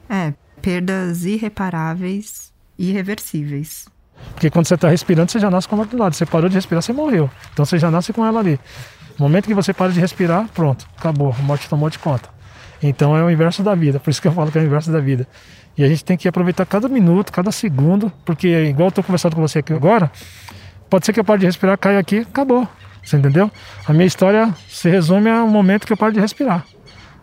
É, 0.08 0.32
perdas 0.60 1.24
irreparáveis, 1.24 2.52
irreversíveis. 2.78 3.86
Porque 4.32 4.50
quando 4.50 4.66
você 4.66 4.74
está 4.74 4.88
respirando, 4.88 5.30
você 5.30 5.38
já 5.38 5.50
nasce 5.50 5.68
com 5.68 5.74
a 5.74 5.78
morte 5.78 5.90
do 5.90 5.98
lado. 5.98 6.14
Você 6.14 6.24
parou 6.24 6.48
de 6.48 6.54
respirar, 6.54 6.82
você 6.82 6.92
morreu. 6.92 7.30
Então 7.52 7.64
você 7.64 7.78
já 7.78 7.90
nasce 7.90 8.12
com 8.12 8.24
ela 8.24 8.40
ali. 8.40 8.58
No 9.18 9.24
momento 9.26 9.46
que 9.46 9.54
você 9.54 9.74
para 9.74 9.92
de 9.92 10.00
respirar, 10.00 10.48
pronto, 10.54 10.86
acabou. 10.96 11.34
A 11.38 11.42
morte 11.42 11.68
tomou 11.68 11.90
de 11.90 11.98
conta. 11.98 12.28
Então 12.82 13.16
é 13.16 13.22
o 13.22 13.30
inverso 13.30 13.62
da 13.62 13.74
vida. 13.74 14.00
Por 14.00 14.10
isso 14.10 14.20
que 14.20 14.28
eu 14.28 14.32
falo 14.32 14.50
que 14.50 14.58
é 14.58 14.62
o 14.62 14.64
inverso 14.64 14.90
da 14.90 15.00
vida. 15.00 15.26
E 15.76 15.84
a 15.84 15.88
gente 15.88 16.04
tem 16.04 16.16
que 16.16 16.26
aproveitar 16.26 16.64
cada 16.66 16.88
minuto, 16.88 17.32
cada 17.32 17.52
segundo, 17.52 18.12
porque 18.24 18.48
igual 18.64 18.86
eu 18.86 18.88
estou 18.88 19.04
conversando 19.04 19.36
com 19.36 19.42
você 19.42 19.60
aqui 19.60 19.72
agora, 19.72 20.10
pode 20.88 21.06
ser 21.06 21.12
que 21.12 21.20
eu 21.20 21.24
pare 21.24 21.40
de 21.40 21.46
respirar, 21.46 21.78
caia 21.78 21.98
aqui, 21.98 22.18
acabou. 22.18 22.66
Você 23.02 23.16
entendeu? 23.16 23.50
A 23.86 23.92
minha 23.92 24.06
história 24.06 24.54
se 24.68 24.88
resume 24.88 25.30
ao 25.30 25.46
momento 25.46 25.86
que 25.86 25.92
eu 25.92 25.96
paro 25.96 26.12
de 26.12 26.20
respirar. 26.20 26.64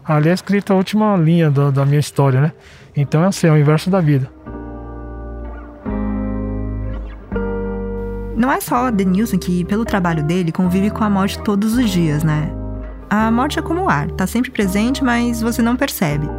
Ali 0.04 0.30
é 0.30 0.34
escrita 0.34 0.74
a 0.74 0.76
última 0.76 1.16
linha 1.18 1.52
da, 1.52 1.70
da 1.70 1.86
minha 1.86 2.00
história, 2.00 2.40
né? 2.40 2.52
Então 2.96 3.24
é 3.24 3.28
assim, 3.28 3.48
é 3.48 3.52
o 3.52 3.58
inverso 3.58 3.90
da 3.90 4.00
vida. 4.00 4.30
Não 8.38 8.52
é 8.52 8.62
só 8.62 8.92
Denilson 8.92 9.40
que, 9.40 9.66
pelo 9.66 9.84
trabalho 9.84 10.24
dele, 10.24 10.52
convive 10.52 10.92
com 10.92 11.04
a 11.04 11.10
morte 11.10 11.40
todos 11.40 11.76
os 11.76 11.90
dias, 11.90 12.24
né? 12.24 12.54
A 13.10 13.32
morte 13.32 13.58
é 13.58 13.64
como 13.64 13.86
o 13.86 13.90
ar, 13.90 14.12
tá 14.12 14.28
sempre 14.28 14.52
presente, 14.52 15.04
mas 15.04 15.42
você 15.42 15.60
não 15.60 15.76
percebe. 15.76 16.30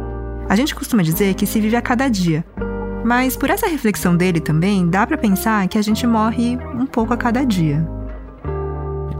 A 0.47 0.55
gente 0.55 0.73
costuma 0.73 1.03
dizer 1.03 1.33
que 1.33 1.45
se 1.45 1.59
vive 1.59 1.75
a 1.75 1.81
cada 1.81 2.07
dia. 2.07 2.45
Mas 3.03 3.35
por 3.35 3.49
essa 3.49 3.67
reflexão 3.67 4.15
dele 4.15 4.39
também, 4.39 4.89
dá 4.89 5.05
para 5.05 5.17
pensar 5.17 5.67
que 5.67 5.77
a 5.77 5.81
gente 5.81 6.07
morre 6.07 6.57
um 6.73 6.85
pouco 6.85 7.13
a 7.13 7.17
cada 7.17 7.43
dia. 7.43 7.85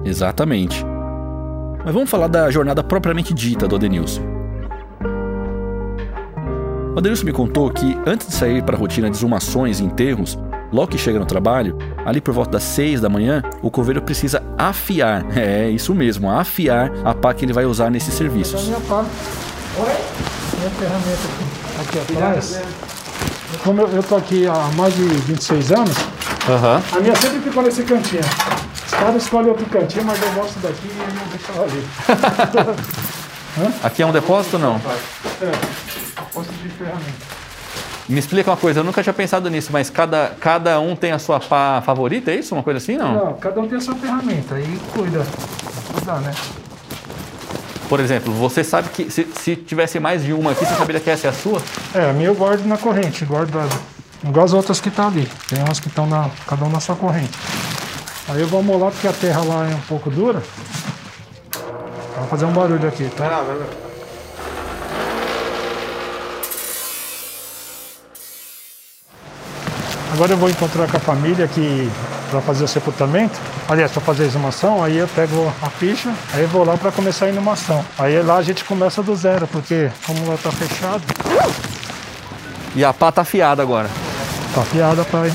Exatamente. 0.06 0.86
Mas 1.84 1.94
vamos 1.94 2.10
falar 2.10 2.28
da 2.28 2.50
jornada 2.50 2.82
propriamente 2.82 3.34
dita 3.34 3.68
do 3.68 3.76
Adenilson. 3.76 4.22
O 6.96 7.00
Adenilson 7.00 7.26
me 7.26 7.34
contou 7.34 7.70
que 7.72 7.98
antes 8.06 8.28
de 8.28 8.34
sair 8.34 8.64
para 8.64 8.78
a 8.78 8.80
rotina 8.80 9.10
de 9.10 9.18
exumações 9.18 9.82
e 9.82 9.84
enterros, 9.84 10.40
logo 10.72 10.88
que 10.88 10.98
chega 10.98 11.20
no 11.20 11.26
trabalho, 11.26 11.78
ali 12.06 12.20
por 12.22 12.34
volta 12.34 12.52
das 12.52 12.64
6 12.64 13.02
da 13.02 13.10
manhã, 13.10 13.44
o 13.62 13.70
coveiro 13.72 14.02
precisa 14.02 14.42
afiar, 14.58 15.26
é 15.38 15.70
isso 15.70 15.94
mesmo, 15.94 16.30
afiar 16.30 16.92
a 17.04 17.14
pá 17.14 17.34
que 17.34 17.46
ele 17.46 17.54
vai 17.54 17.66
usar 17.66 17.90
nesses 17.90 18.14
serviços. 18.14 18.64
minha 18.66 18.80
pá. 18.82 19.06
Oi? 19.78 19.96
Minha 20.58 20.70
ferramenta 20.72 21.28
aqui, 21.82 22.00
aqui 22.00 22.14
atrás. 22.16 22.62
Como 23.64 23.82
eu, 23.82 23.88
eu 23.90 24.04
tô 24.04 24.16
aqui 24.16 24.46
há 24.48 24.70
mais 24.76 24.94
de 24.94 25.02
26 25.04 25.72
anos, 25.72 25.96
Aham. 26.48 26.82
a 26.96 27.00
minha 27.00 27.16
sempre 27.16 27.40
ficou 27.40 27.64
nesse 27.64 27.84
cantinho. 27.84 28.22
Os 28.86 28.92
caras 28.94 29.24
escolhem 29.24 29.50
outro 29.50 29.66
cantinho, 29.68 30.06
mas 30.06 30.22
eu 30.22 30.32
gosto 30.34 30.60
daqui 30.60 30.88
e 30.88 30.98
não 30.98 31.28
deixo 31.28 31.52
ela 31.56 31.64
ali. 31.66 32.80
Aqui 33.84 34.02
é 34.04 34.06
um 34.06 34.12
depósito 34.12 34.56
ou 34.58 34.62
não? 34.62 34.76
É, 34.76 35.52
posto 36.34 36.54
de 36.54 36.70
ferramenta. 36.70 37.29
Me 38.10 38.18
explica 38.18 38.50
uma 38.50 38.58
coisa, 38.58 38.80
eu 38.80 38.84
nunca 38.84 39.04
tinha 39.04 39.14
pensado 39.14 39.48
nisso, 39.52 39.70
mas 39.72 39.92
cada, 39.92 40.32
cada 40.40 40.80
um 40.80 40.96
tem 40.96 41.12
a 41.12 41.20
sua 41.20 41.40
pá 41.40 41.80
favorita, 41.86 42.32
é 42.32 42.36
isso? 42.38 42.56
Uma 42.56 42.64
coisa 42.64 42.80
assim, 42.80 42.98
não? 42.98 43.14
Não, 43.14 43.34
cada 43.34 43.62
um 43.62 43.68
tem 43.68 43.78
a 43.78 43.82
sua 43.82 43.94
ferramenta 43.94 44.60
e 44.60 44.80
cuida. 44.92 45.24
Cuida, 45.94 46.14
né? 46.16 46.34
Por 47.88 48.00
exemplo, 48.00 48.34
você 48.34 48.64
sabe 48.64 48.90
que 48.90 49.12
se, 49.12 49.28
se 49.36 49.56
tivesse 49.56 50.00
mais 50.00 50.24
de 50.24 50.34
uma 50.34 50.52
aqui, 50.52 50.66
você 50.66 50.74
saberia 50.74 51.00
que 51.00 51.10
essa 51.10 51.28
é 51.28 51.30
a 51.30 51.34
sua? 51.34 51.62
É, 51.94 52.10
a 52.10 52.14
minha 52.14 52.30
eu 52.30 52.36
guardo 52.36 52.66
na 52.66 52.80
corrente, 52.80 53.24
guardado. 53.26 53.80
Igual 54.24 54.46
as 54.46 54.54
outras 54.54 54.82
que 54.82 54.90
estão 54.90 55.08
ali. 55.08 55.28
Tem 55.48 55.60
umas 55.64 55.80
que 55.80 55.88
estão 55.88 56.08
na. 56.08 56.32
cada 56.48 56.66
um 56.66 56.70
na 56.70 56.80
sua 56.80 56.96
corrente. 56.96 57.38
Aí 58.28 58.42
eu 58.42 58.48
vou 58.48 58.60
amolar 58.60 58.92
porque 58.92 59.08
a 59.08 59.14
terra 59.14 59.44
lá 59.44 59.70
é 59.70 59.76
um 59.76 59.82
pouco 59.82 60.10
dura. 60.10 60.42
Vou 62.18 62.28
fazer 62.28 62.46
um 62.46 62.52
barulho 62.52 62.88
aqui, 62.88 63.08
tá? 63.16 63.44
Agora 70.14 70.32
eu 70.34 70.38
vou 70.38 70.50
encontrar 70.50 70.88
com 70.90 70.98
a 70.98 71.00
família 71.00 71.48
que 71.48 71.90
para 72.30 72.42
fazer 72.42 72.64
o 72.64 72.68
sepultamento. 72.68 73.40
Aliás, 73.68 73.92
para 73.92 74.02
fazer 74.02 74.24
a 74.24 74.26
exumação, 74.28 74.84
aí 74.84 74.98
eu 74.98 75.08
pego 75.08 75.52
a 75.62 75.70
ficha, 75.70 76.12
aí 76.34 76.46
vou 76.46 76.64
lá 76.64 76.78
para 76.78 76.92
começar 76.92 77.26
a 77.26 77.30
inumação. 77.30 77.84
Aí 77.98 78.22
lá 78.22 78.38
a 78.38 78.42
gente 78.44 78.64
começa 78.64 79.02
do 79.02 79.16
zero, 79.16 79.48
porque 79.48 79.90
como 80.06 80.28
lá 80.28 80.38
tá 80.42 80.52
fechado, 80.52 81.04
E 82.76 82.84
a 82.86 82.94
pá 82.94 83.12
tá 83.12 83.22
afiada 83.22 83.62
agora. 83.62 83.90
tá 84.54 84.62
afiada 84.62 85.04
para 85.06 85.28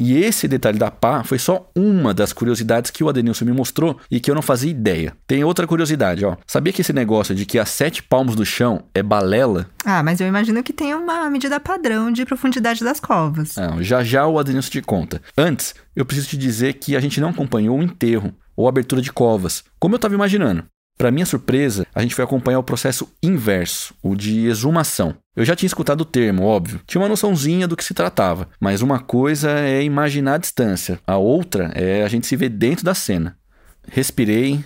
E 0.00 0.16
esse 0.16 0.46
detalhe 0.46 0.78
da 0.78 0.92
pá 0.92 1.24
foi 1.24 1.40
só 1.40 1.68
uma 1.74 2.14
das 2.14 2.32
curiosidades 2.32 2.88
que 2.92 3.02
o 3.02 3.08
Adenilson 3.08 3.44
me 3.44 3.52
mostrou 3.52 3.98
e 4.08 4.20
que 4.20 4.30
eu 4.30 4.34
não 4.34 4.42
fazia 4.42 4.70
ideia. 4.70 5.12
Tem 5.26 5.42
outra 5.42 5.66
curiosidade, 5.66 6.24
ó. 6.24 6.36
Sabia 6.46 6.72
que 6.72 6.82
esse 6.82 6.92
negócio 6.92 7.34
de 7.34 7.44
que 7.44 7.58
a 7.58 7.66
sete 7.66 8.00
palmos 8.00 8.36
do 8.36 8.46
chão 8.46 8.84
é 8.94 9.02
balela? 9.02 9.68
Ah, 9.84 10.00
mas 10.04 10.20
eu 10.20 10.28
imagino 10.28 10.62
que 10.62 10.72
tem 10.72 10.94
uma 10.94 11.28
medida 11.28 11.58
padrão 11.58 12.12
de 12.12 12.24
profundidade 12.24 12.84
das 12.84 13.00
covas. 13.00 13.56
Não, 13.56 13.82
já 13.82 14.04
já 14.04 14.24
o 14.24 14.38
Adenilson 14.38 14.70
te 14.70 14.82
conta. 14.82 15.20
Antes, 15.36 15.74
eu 15.96 16.06
preciso 16.06 16.28
te 16.28 16.36
dizer 16.36 16.74
que 16.74 16.94
a 16.94 17.00
gente 17.00 17.20
não 17.20 17.30
acompanhou 17.30 17.76
o 17.76 17.82
enterro 17.82 18.32
ou 18.56 18.68
abertura 18.68 19.02
de 19.02 19.12
covas, 19.12 19.64
como 19.80 19.94
eu 19.94 19.96
estava 19.96 20.14
imaginando. 20.14 20.64
Para 20.98 21.12
minha 21.12 21.24
surpresa, 21.24 21.86
a 21.94 22.02
gente 22.02 22.12
foi 22.12 22.24
acompanhar 22.24 22.58
o 22.58 22.64
processo 22.64 23.08
inverso, 23.22 23.94
o 24.02 24.16
de 24.16 24.46
exumação. 24.46 25.14
Eu 25.36 25.44
já 25.44 25.54
tinha 25.54 25.68
escutado 25.68 26.00
o 26.00 26.04
termo, 26.04 26.42
óbvio, 26.42 26.80
tinha 26.88 27.00
uma 27.00 27.08
noçãozinha 27.08 27.68
do 27.68 27.76
que 27.76 27.84
se 27.84 27.94
tratava, 27.94 28.48
mas 28.60 28.82
uma 28.82 28.98
coisa 28.98 29.48
é 29.60 29.80
imaginar 29.80 30.34
a 30.34 30.38
distância, 30.38 30.98
a 31.06 31.16
outra 31.16 31.70
é 31.76 32.02
a 32.02 32.08
gente 32.08 32.26
se 32.26 32.34
ver 32.34 32.48
dentro 32.48 32.84
da 32.84 32.94
cena. 32.94 33.38
Respirei, 33.86 34.64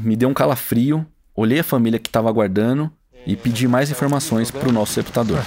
me 0.00 0.16
deu 0.16 0.28
um 0.28 0.34
calafrio, 0.34 1.06
olhei 1.36 1.60
a 1.60 1.64
família 1.64 2.00
que 2.00 2.08
estava 2.08 2.28
aguardando 2.28 2.92
e 3.24 3.36
pedi 3.36 3.68
mais 3.68 3.92
informações 3.92 4.50
para 4.50 4.68
o 4.68 4.72
nosso 4.72 4.94
sepultador. 4.94 5.38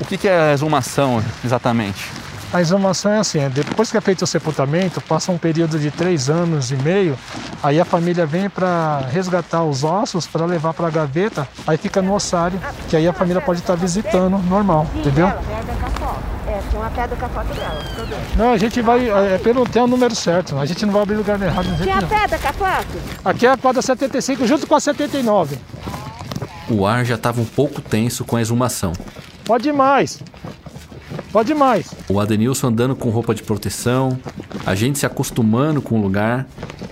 O 0.00 0.04
que, 0.04 0.28
é 0.28 0.50
a 0.50 0.52
exumação 0.52 1.20
exatamente? 1.44 2.04
A 2.52 2.60
exumação 2.60 3.12
é 3.12 3.18
assim, 3.18 3.40
é, 3.40 3.48
depois 3.48 3.90
que 3.90 3.96
é 3.96 4.00
feito 4.00 4.22
o 4.22 4.26
sepultamento, 4.26 5.00
passa 5.00 5.32
um 5.32 5.38
período 5.38 5.78
de 5.78 5.90
três 5.90 6.30
anos 6.30 6.70
e 6.70 6.76
meio, 6.76 7.18
aí 7.62 7.80
a 7.80 7.84
família 7.84 8.24
vem 8.24 8.48
para 8.48 9.00
resgatar 9.10 9.64
os 9.64 9.82
ossos 9.82 10.26
para 10.26 10.46
levar 10.46 10.72
para 10.72 10.86
a 10.86 10.90
gaveta, 10.90 11.46
aí 11.66 11.76
fica 11.76 12.00
no 12.00 12.14
ossário, 12.14 12.58
que 12.88 12.96
aí 12.96 13.06
a 13.06 13.12
família 13.12 13.40
pode 13.42 13.60
estar 13.60 13.74
visitando 13.74 14.38
normal, 14.38 14.86
entendeu? 14.94 15.26
É, 15.26 16.62
tem 16.70 16.78
uma 16.78 16.90
pedra 16.90 17.16
com 17.16 17.26
a 17.26 17.28
foto 17.28 17.54
dela. 17.54 17.82
Não, 18.36 18.52
a 18.52 18.56
gente 18.56 18.80
vai, 18.80 19.10
é 19.10 19.38
pelo 19.38 19.66
tem 19.66 19.82
o 19.82 19.86
número 19.86 20.14
certo, 20.14 20.56
a 20.56 20.64
gente 20.64 20.86
não 20.86 20.92
vai 20.92 21.02
abrir 21.02 21.16
lugar 21.16 21.40
errado. 21.42 21.66
não 21.68 21.76
Tem 21.78 21.92
a 21.92 22.02
pedra 22.02 22.38
com 22.38 22.48
a 22.48 22.52
foto? 22.52 22.98
Aqui 23.24 23.46
é 23.46 23.50
a 23.50 23.56
quadra 23.56 23.82
75 23.82 24.46
junto 24.46 24.66
com 24.66 24.74
a 24.74 24.80
79. 24.80 25.58
O 26.70 26.86
ar 26.86 27.04
já 27.04 27.16
estava 27.16 27.40
um 27.40 27.44
pouco 27.44 27.80
tenso 27.80 28.24
com 28.24 28.36
a 28.36 28.40
exumação. 28.40 28.92
Pode 29.44 29.68
ir 29.68 29.72
mais. 29.72 30.20
Pode 31.32 31.54
mais. 31.54 31.94
O 32.08 32.20
Adenilson 32.20 32.68
andando 32.68 32.96
com 32.96 33.10
roupa 33.10 33.34
de 33.34 33.42
proteção, 33.42 34.18
a 34.64 34.74
gente 34.74 34.98
se 34.98 35.06
acostumando 35.06 35.82
com 35.82 35.98
o 35.98 36.02
lugar 36.02 36.46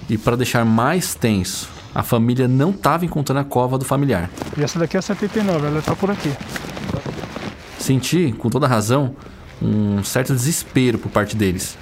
e 0.08 0.18
para 0.18 0.37
deixar 0.37 0.64
mais 0.64 1.14
tenso, 1.14 1.68
a 1.94 2.02
família 2.02 2.48
não 2.48 2.70
estava 2.70 3.04
encontrando 3.04 3.40
a 3.40 3.44
cova 3.44 3.78
do 3.78 3.84
familiar. 3.84 4.28
E 4.56 4.62
essa 4.62 4.78
daqui 4.78 4.96
é 4.96 4.98
a 4.98 5.02
79, 5.02 5.66
ela 5.66 5.82
tá 5.82 5.94
por 5.94 6.10
aqui. 6.10 6.32
Senti, 7.78 8.34
com 8.37 8.50
toda 8.50 8.66
razão, 8.66 9.14
um 9.62 10.02
certo 10.02 10.34
desespero 10.34 10.98
por 10.98 11.10
parte 11.10 11.37
deles. 11.37 11.76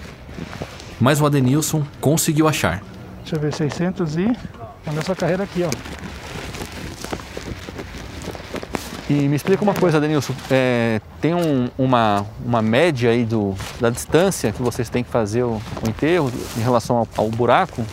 Mas 1.00 1.20
o 1.20 1.26
Adenilson 1.26 1.84
conseguiu 2.00 2.46
achar. 2.46 2.82
Deixa 3.22 3.36
eu 3.36 3.40
ver, 3.40 3.52
600 3.52 4.16
e... 4.16 4.36
A 4.84 4.92
nossa 4.92 5.14
carreira 5.14 5.44
aqui, 5.44 5.62
ó. 5.62 5.70
E 9.12 9.28
me 9.28 9.36
explica 9.36 9.62
uma 9.62 9.74
coisa, 9.74 10.00
Denilson. 10.00 10.32
É, 10.50 10.98
tem 11.20 11.34
um- 11.34 11.68
uma, 11.76 12.24
uma 12.42 12.62
média 12.62 13.10
aí 13.10 13.26
do, 13.26 13.54
da 13.78 13.90
distância 13.90 14.50
que 14.52 14.62
vocês 14.62 14.88
têm 14.88 15.04
que 15.04 15.10
fazer 15.10 15.42
o, 15.42 15.60
o 15.84 15.88
enterro 15.88 16.32
em 16.56 16.60
relação 16.62 16.96
ao, 16.96 17.08
ao 17.18 17.28
buraco? 17.28 17.84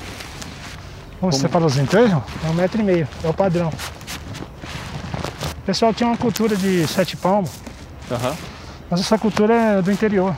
Como 1.19 1.29
você 1.34 1.49
fala 1.49 1.65
os 1.65 1.77
enterros? 1.77 2.23
É 2.45 2.49
um 2.49 2.53
metro 2.53 2.79
e 2.79 2.84
meio, 2.86 3.05
é 3.21 3.27
o 3.27 3.34
padrão. 3.34 3.69
O 5.58 5.62
pessoal 5.65 5.93
tinha 5.93 6.08
uma 6.08 6.15
cultura 6.17 6.55
de 6.55 6.88
sete 6.88 7.17
palmos, 7.17 7.51
Aham. 8.10 8.34
mas 8.89 9.01
essa 9.01 9.17
cultura 9.17 9.53
é 9.53 9.82
do 9.82 9.91
interior. 9.91 10.34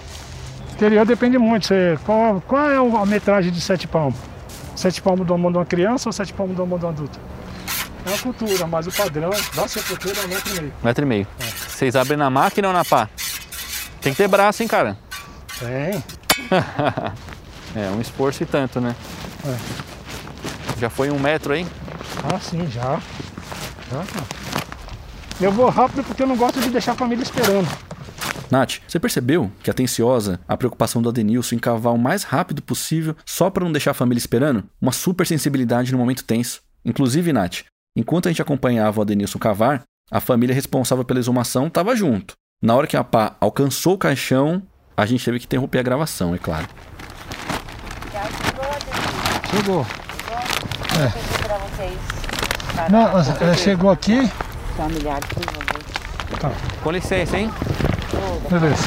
Interior 0.74 1.06
depende 1.06 1.38
muito. 1.38 1.68
Você, 1.68 2.00
qual, 2.04 2.42
qual 2.48 2.70
é 2.72 2.78
a 2.78 3.06
metragem 3.06 3.52
de 3.52 3.62
sete 3.62 3.88
palmos? 3.88 4.18
Sete 4.76 5.00
palmos 5.00 5.28
do 5.28 5.34
ombro 5.36 5.52
de 5.52 5.58
uma 5.60 5.66
criança 5.66 6.10
ou 6.10 6.14
sete 6.14 6.34
palmos 6.34 6.56
do 6.58 6.64
ombro 6.64 6.80
de 6.80 6.86
um 6.86 6.90
adulto? 6.90 7.20
É 8.06 8.10
uma 8.10 8.18
cultura, 8.18 8.68
mas 8.68 8.88
o 8.88 8.92
padrão 8.92 9.30
da 9.56 9.68
sepultura 9.68 10.20
é 10.20 10.26
um 10.26 10.28
metro 10.28 10.56
e 10.56 10.60
meio. 10.60 10.74
Metro 10.84 11.06
e 11.06 11.08
meio. 11.08 11.28
Vocês 11.68 11.96
abrem 11.96 12.18
na 12.18 12.30
máquina 12.30 12.68
ou 12.68 12.74
na 12.74 12.84
pá? 12.84 13.10
Tem 14.02 14.14
que 14.14 14.18
ter 14.18 14.28
braço, 14.28 14.64
hein, 14.64 14.68
cara? 14.68 14.98
Tem. 15.60 16.04
É, 17.74 17.90
um 17.90 18.02
esforço 18.02 18.44
e 18.44 18.46
tanto, 18.46 18.82
né? 18.82 18.94
Já 20.78 20.90
foi 20.90 21.10
um 21.10 21.18
metro 21.18 21.54
aí? 21.54 21.66
Ah, 22.22 22.38
sim, 22.38 22.68
já. 22.70 23.02
Já, 23.90 24.04
cara. 24.04 24.26
Eu 25.40 25.52
vou 25.52 25.70
rápido 25.70 26.04
porque 26.04 26.22
eu 26.22 26.28
não 26.28 26.36
gosto 26.36 26.60
de 26.60 26.70
deixar 26.70 26.92
a 26.92 26.96
família 26.96 27.24
esperando. 27.24 27.70
Nath, 28.52 28.80
você 28.86 29.00
percebeu 29.00 29.50
que 29.64 29.72
atenciosa 29.72 30.40
a 30.46 30.58
preocupação 30.58 31.02
do 31.02 31.08
Adenilson 31.08 31.56
em 31.56 31.60
cavar 31.60 31.94
o 31.94 31.98
mais 31.98 32.24
rápido 32.24 32.62
possível 32.62 33.16
só 33.26 33.50
para 33.50 33.64
não 33.64 33.72
deixar 33.72 33.92
a 33.92 33.94
família 33.94 34.20
esperando? 34.20 34.66
Uma 34.82 34.92
super 34.92 35.26
sensibilidade 35.26 35.94
no 35.94 35.98
momento 35.98 36.26
tenso. 36.26 36.62
Inclusive, 36.84 37.32
Nath, 37.32 37.62
enquanto 37.96 38.28
a 38.28 38.32
gente 38.32 38.42
acompanhava 38.42 39.00
o 39.00 39.02
Adenilson 39.02 39.40
cavar, 39.40 39.84
a 40.10 40.20
família 40.20 40.54
responsável 40.54 41.06
pela 41.06 41.20
exumação 41.20 41.68
estava 41.68 41.96
junto. 41.96 42.34
Na 42.62 42.76
hora 42.76 42.88
que 42.88 42.98
a 42.98 43.04
pá 43.04 43.36
alcançou 43.40 43.96
o 43.96 43.98
caixão, 43.98 44.62
a 44.96 45.06
gente 45.06 45.24
teve 45.24 45.40
que 45.40 45.46
interromper 45.46 45.80
a 45.80 45.84
gravação, 45.84 46.36
é 46.36 46.38
claro. 46.38 46.68
Chegou. 49.50 49.86
Pra 51.44 51.58
vocês. 51.58 51.98
Não, 52.90 53.50
é, 53.50 53.54
chegou 53.56 53.90
aqui. 53.90 54.30
Por 56.30 56.40
favor. 56.40 56.58
Com 56.84 56.92
licença, 56.92 57.38
hein? 57.38 57.52
Beleza. 58.50 58.84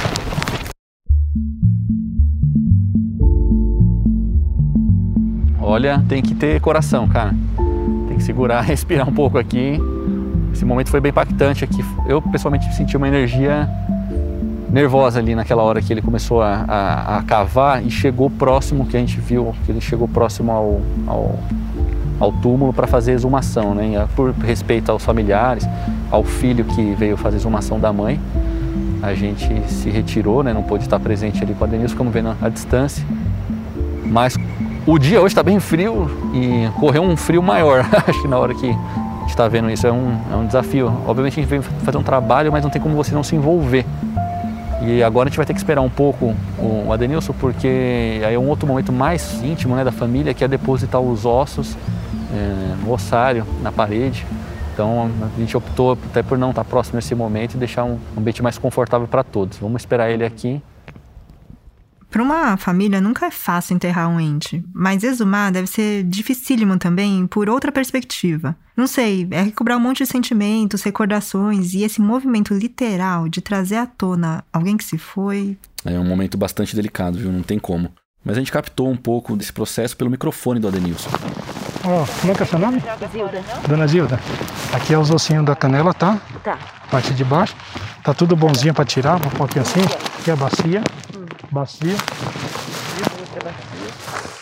Olha, 5.60 6.02
tem 6.08 6.22
que 6.22 6.34
ter 6.34 6.60
coração, 6.60 7.08
cara. 7.08 7.34
Segurar, 8.24 8.62
respirar 8.64 9.08
um 9.08 9.12
pouco 9.12 9.38
aqui. 9.38 9.78
Esse 10.52 10.64
momento 10.64 10.90
foi 10.90 11.00
bem 11.00 11.10
impactante 11.10 11.64
aqui. 11.64 11.84
Eu 12.06 12.22
pessoalmente 12.22 12.72
senti 12.74 12.96
uma 12.96 13.08
energia 13.08 13.68
nervosa 14.70 15.20
ali 15.20 15.34
naquela 15.34 15.62
hora 15.62 15.80
que 15.80 15.92
ele 15.92 16.02
começou 16.02 16.42
a, 16.42 16.64
a, 16.66 17.18
a 17.18 17.22
cavar 17.22 17.84
e 17.84 17.90
chegou 17.90 18.28
próximo, 18.28 18.86
que 18.86 18.96
a 18.96 19.00
gente 19.00 19.20
viu, 19.20 19.54
que 19.64 19.70
ele 19.70 19.80
chegou 19.80 20.08
próximo 20.08 20.50
ao, 20.50 20.80
ao, 21.06 21.38
ao 22.18 22.32
túmulo 22.32 22.72
para 22.72 22.86
fazer 22.86 23.12
exumação, 23.12 23.74
né? 23.74 24.08
Por 24.16 24.32
respeito 24.32 24.90
aos 24.90 25.04
familiares, 25.04 25.68
ao 26.10 26.24
filho 26.24 26.64
que 26.64 26.94
veio 26.94 27.16
fazer 27.16 27.36
exumação 27.36 27.78
da 27.78 27.92
mãe, 27.92 28.20
a 29.02 29.14
gente 29.14 29.48
se 29.68 29.90
retirou, 29.90 30.42
né? 30.42 30.52
Não 30.52 30.62
pôde 30.62 30.84
estar 30.84 30.98
presente 30.98 31.42
ali 31.44 31.54
com 31.54 31.64
a 31.64 31.66
Denise, 31.66 31.90
ficamos 31.90 32.12
vendo 32.12 32.34
a 32.40 32.48
distância. 32.48 33.06
Mas 34.04 34.36
o 34.86 34.98
dia 34.98 35.18
hoje 35.18 35.28
está 35.28 35.42
bem 35.42 35.58
frio 35.58 36.10
e 36.34 36.68
correu 36.78 37.02
um 37.02 37.16
frio 37.16 37.42
maior, 37.42 37.80
acho 38.06 38.20
que 38.20 38.28
na 38.28 38.38
hora 38.38 38.54
que 38.54 38.66
a 38.68 39.20
gente 39.20 39.30
está 39.30 39.48
vendo 39.48 39.70
isso 39.70 39.86
é 39.86 39.92
um, 39.92 40.20
é 40.30 40.36
um 40.36 40.46
desafio. 40.46 40.88
Obviamente 41.06 41.40
a 41.40 41.42
gente 41.42 41.48
veio 41.48 41.62
fazer 41.62 41.96
um 41.96 42.02
trabalho, 42.02 42.52
mas 42.52 42.62
não 42.62 42.70
tem 42.70 42.80
como 42.80 42.94
você 42.94 43.14
não 43.14 43.22
se 43.22 43.34
envolver. 43.34 43.84
E 44.82 45.02
agora 45.02 45.28
a 45.28 45.30
gente 45.30 45.38
vai 45.38 45.46
ter 45.46 45.54
que 45.54 45.58
esperar 45.58 45.80
um 45.80 45.88
pouco 45.88 46.34
o 46.58 46.92
Adenilson, 46.92 47.32
porque 47.32 48.20
aí 48.26 48.34
é 48.34 48.38
um 48.38 48.48
outro 48.48 48.66
momento 48.66 48.92
mais 48.92 49.42
íntimo 49.42 49.74
né, 49.74 49.82
da 49.82 49.92
família, 49.92 50.34
que 50.34 50.44
é 50.44 50.48
depositar 50.48 51.00
os 51.00 51.24
ossos 51.24 51.74
é, 52.34 52.84
no 52.84 52.92
ossário, 52.92 53.46
na 53.62 53.72
parede. 53.72 54.26
Então 54.74 55.10
a 55.22 55.40
gente 55.40 55.56
optou 55.56 55.92
até 56.10 56.22
por 56.22 56.36
não 56.36 56.50
estar 56.50 56.64
próximo 56.64 56.96
nesse 56.96 57.14
momento 57.14 57.54
e 57.54 57.56
deixar 57.56 57.84
um 57.84 57.96
ambiente 58.18 58.42
mais 58.42 58.58
confortável 58.58 59.08
para 59.08 59.24
todos. 59.24 59.56
Vamos 59.56 59.80
esperar 59.80 60.10
ele 60.10 60.24
aqui 60.24 60.60
para 62.14 62.22
uma 62.22 62.56
família 62.56 63.00
nunca 63.00 63.26
é 63.26 63.30
fácil 63.32 63.74
enterrar 63.74 64.08
um 64.08 64.20
ente, 64.20 64.64
mas 64.72 65.02
exumar 65.02 65.50
deve 65.50 65.66
ser 65.66 66.04
dificílimo 66.04 66.78
também 66.78 67.26
por 67.26 67.50
outra 67.50 67.72
perspectiva. 67.72 68.54
Não 68.76 68.86
sei, 68.86 69.26
é 69.32 69.42
recobrar 69.42 69.76
um 69.76 69.80
monte 69.80 70.04
de 70.04 70.06
sentimentos, 70.06 70.84
recordações 70.84 71.74
e 71.74 71.82
esse 71.82 72.00
movimento 72.00 72.54
literal 72.54 73.28
de 73.28 73.40
trazer 73.40 73.78
à 73.78 73.86
tona 73.86 74.44
alguém 74.52 74.76
que 74.76 74.84
se 74.84 74.96
foi. 74.96 75.58
É 75.84 75.98
um 75.98 76.04
momento 76.04 76.38
bastante 76.38 76.76
delicado, 76.76 77.18
viu? 77.18 77.32
Não 77.32 77.42
tem 77.42 77.58
como. 77.58 77.90
Mas 78.24 78.36
a 78.36 78.38
gente 78.38 78.52
captou 78.52 78.88
um 78.88 78.96
pouco 78.96 79.36
desse 79.36 79.52
processo 79.52 79.96
pelo 79.96 80.08
microfone 80.08 80.60
do 80.60 80.68
Adenilson. 80.68 81.10
Ó, 81.82 82.04
oh, 82.04 82.20
como 82.20 82.32
é 82.32 82.36
que 82.36 82.44
é 82.44 82.46
seu 82.46 82.60
nome? 82.60 82.80
Zilda. 83.10 83.42
Dona 83.68 83.88
Zilda. 83.88 84.20
Aqui 84.72 84.94
é 84.94 84.98
os 84.98 85.10
ossinhos 85.10 85.44
da 85.44 85.56
canela, 85.56 85.92
tá? 85.92 86.20
Tá. 86.44 86.56
Parte 86.88 87.12
de 87.12 87.24
baixo. 87.24 87.56
Tá 88.04 88.14
tudo 88.14 88.36
bonzinho 88.36 88.72
para 88.72 88.84
tirar, 88.84 89.16
um 89.16 89.30
pouquinho 89.30 89.62
assim. 89.62 89.80
Aqui 90.20 90.30
é 90.30 90.32
a 90.32 90.36
bacia 90.36 90.80
bacia. 91.54 91.94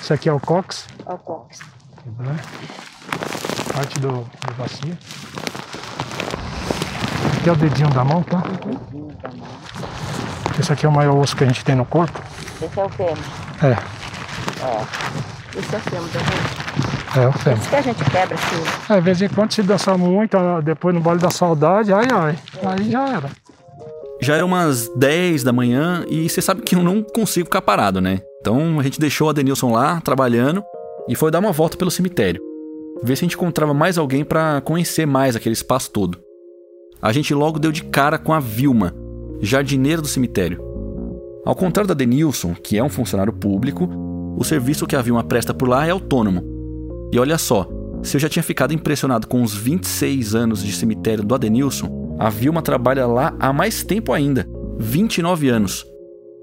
Isso 0.01 0.15
aqui 0.15 0.29
é 0.29 0.33
o 0.33 0.41
cox. 0.41 0.87
É 1.07 1.13
o 1.13 1.19
cox. 1.19 1.61
Né? 2.19 2.37
Parte 3.73 4.01
do, 4.01 4.09
do 4.09 4.55
bacia. 4.57 4.99
Aqui 7.37 7.49
é 7.49 7.53
o 7.53 7.57
dedinho 7.57 7.91
da 7.91 8.03
mão, 8.03 8.23
tá? 8.23 8.43
Esse 10.59 10.73
aqui 10.73 10.87
é 10.87 10.89
o 10.89 10.93
maior 10.93 11.17
osso 11.17 11.37
que 11.37 11.45
a 11.45 11.47
gente 11.47 11.65
tem 11.65 11.75
no 11.75 11.85
corpo. 11.85 12.21
Esse 12.61 12.81
é 12.81 12.85
o 12.85 12.89
fêmur. 12.89 13.19
É. 13.63 13.71
É. 14.65 15.59
Esse 15.59 15.75
é 15.75 15.79
o 15.79 15.81
fêmur 15.81 16.09
da 16.09 16.19
gente. 16.19 17.19
É, 17.19 17.29
o 17.29 17.33
fêmur. 17.33 17.59
Esse 17.59 17.69
que 17.69 17.77
a 17.77 17.83
gente 17.83 18.05
quebra, 18.05 18.35
assim. 18.35 18.93
É, 18.93 18.95
de 18.95 19.01
vez 19.03 19.23
em 19.23 19.29
quando 19.29 19.53
se 19.53 19.63
dançar 19.63 19.99
muito, 19.99 20.37
depois 20.63 20.95
no 20.95 21.01
baile 21.01 21.21
da 21.21 21.31
saudade, 21.31 21.93
ai 21.93 22.07
ai. 22.11 22.39
Aí 22.65 22.91
já 22.91 23.09
era. 23.09 23.42
Já 24.23 24.37
eram 24.37 24.47
umas 24.47 24.89
10 24.95 25.43
da 25.43 25.53
manhã 25.53 26.05
e 26.09 26.29
você 26.29 26.41
sabe 26.41 26.63
que 26.63 26.77
eu 26.77 26.83
não 26.83 27.03
consigo 27.03 27.47
ficar 27.47 27.61
parado, 27.61 28.01
né? 28.01 28.21
Então 28.41 28.79
a 28.79 28.83
gente 28.85 29.01
deixou 29.01 29.29
a 29.29 29.33
Denilson 29.33 29.73
lá, 29.73 30.01
trabalhando, 30.01 30.63
e 31.09 31.17
foi 31.17 31.29
dar 31.33 31.41
uma 31.41 31.51
volta 31.51 31.77
pelo 31.77 31.91
cemitério. 31.91 32.41
Ver 33.03 33.17
se 33.17 33.25
a 33.25 33.27
gente 33.27 33.35
encontrava 33.35 33.75
mais 33.75 33.99
alguém 33.99 34.25
para 34.25 34.61
conhecer 34.61 35.07
mais 35.07 35.35
aquele 35.35 35.55
espaço 35.55 35.91
todo. 35.91 36.21
A 37.01 37.11
gente 37.11 37.35
logo 37.35 37.59
deu 37.59 37.73
de 37.73 37.83
cara 37.83 38.17
com 38.17 38.33
a 38.33 38.39
Vilma, 38.39 38.95
jardineira 39.41 40.01
do 40.01 40.07
cemitério. 40.07 40.63
Ao 41.45 41.57
contrário 41.57 41.89
da 41.89 41.95
Denilson, 41.95 42.55
que 42.55 42.79
é 42.79 42.85
um 42.85 42.89
funcionário 42.89 43.33
público, 43.33 43.89
o 44.39 44.45
serviço 44.45 44.87
que 44.87 44.95
a 44.95 45.03
Vilma 45.03 45.25
presta 45.25 45.53
por 45.53 45.69
lá 45.69 45.85
é 45.85 45.91
autônomo. 45.91 46.45
E 47.13 47.19
olha 47.19 47.37
só, 47.37 47.69
se 48.05 48.17
eu 48.17 48.21
já 48.21 48.29
tinha 48.29 48.43
ficado 48.45 48.73
impressionado 48.73 49.27
com 49.27 49.43
os 49.43 49.53
26 49.53 50.37
anos 50.37 50.63
de 50.63 50.73
cemitério 50.73 51.25
do 51.25 51.35
Adenilson, 51.35 52.02
a 52.19 52.31
Vilma 52.31 52.63
trabalha 52.63 53.07
lá 53.07 53.35
há 53.39 53.53
mais 53.53 53.83
tempo 53.83 54.13
ainda 54.13 54.47
29 54.79 55.49
anos. 55.49 55.87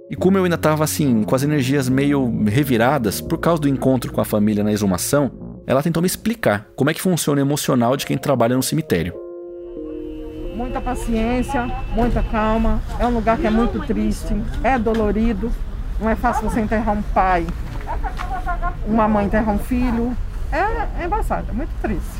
E 0.10 0.15
como 0.15 0.38
eu 0.38 0.43
ainda 0.43 0.55
estava 0.55 0.84
assim, 0.84 1.23
com 1.23 1.36
as 1.36 1.43
energias 1.43 1.88
meio 1.88 2.43
reviradas 2.45 3.21
por 3.21 3.38
causa 3.38 3.62
do 3.62 3.69
encontro 3.69 4.12
com 4.12 4.19
a 4.19 4.25
família 4.25 4.63
na 4.63 4.71
exumação, 4.71 5.32
ela 5.67 5.84
tentou 5.84 6.01
me 6.01 6.08
explicar 6.08 6.67
como 6.75 6.89
é 6.89 6.93
que 6.93 7.01
funciona 7.01 7.39
o 7.39 7.43
emocional 7.43 7.95
de 7.95 8.05
quem 8.05 8.17
trabalha 8.17 8.55
no 8.55 8.63
cemitério. 8.63 9.13
Muita 10.55 10.82
paciência, 10.82 11.63
muita 11.93 12.23
calma. 12.23 12.82
É 12.99 13.05
um 13.05 13.13
lugar 13.13 13.38
que 13.38 13.45
é 13.45 13.51
muito 13.51 13.79
triste, 13.86 14.36
é 14.63 14.79
dolorido. 14.79 15.51
Não 16.01 16.10
é 16.10 16.15
fácil 16.15 16.49
você 16.49 16.60
enterrar 16.60 16.97
um 16.97 17.01
pai, 17.01 17.45
uma 18.88 19.08
mãe 19.08 19.25
enterrar 19.25 19.53
um 19.53 19.60
filho. 19.60 20.17
É, 20.51 21.01
é 21.01 21.05
embaçado, 21.05 21.51
é 21.51 21.53
muito 21.53 21.71
triste. 21.82 22.19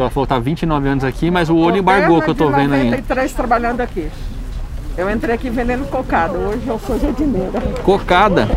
Ela 0.00 0.10
falou 0.10 0.26
que 0.26 0.32
tá 0.32 0.38
29 0.38 0.88
anos 0.88 1.04
aqui, 1.04 1.30
mas 1.30 1.50
o 1.50 1.56
olho 1.56 1.78
embargou 1.78 2.22
que 2.22 2.30
eu 2.30 2.34
tô 2.34 2.50
vendo 2.50 2.74
aí. 2.74 2.84
93 2.84 3.32
trabalhando 3.32 3.80
aqui. 3.80 4.10
Eu 4.96 5.10
entrei 5.10 5.34
aqui 5.34 5.48
vendendo 5.48 5.88
cocada, 5.88 6.36
hoje 6.36 6.66
eu 6.66 6.78
sou 6.78 6.98
jardineira. 6.98 7.60
Cocada? 7.84 8.48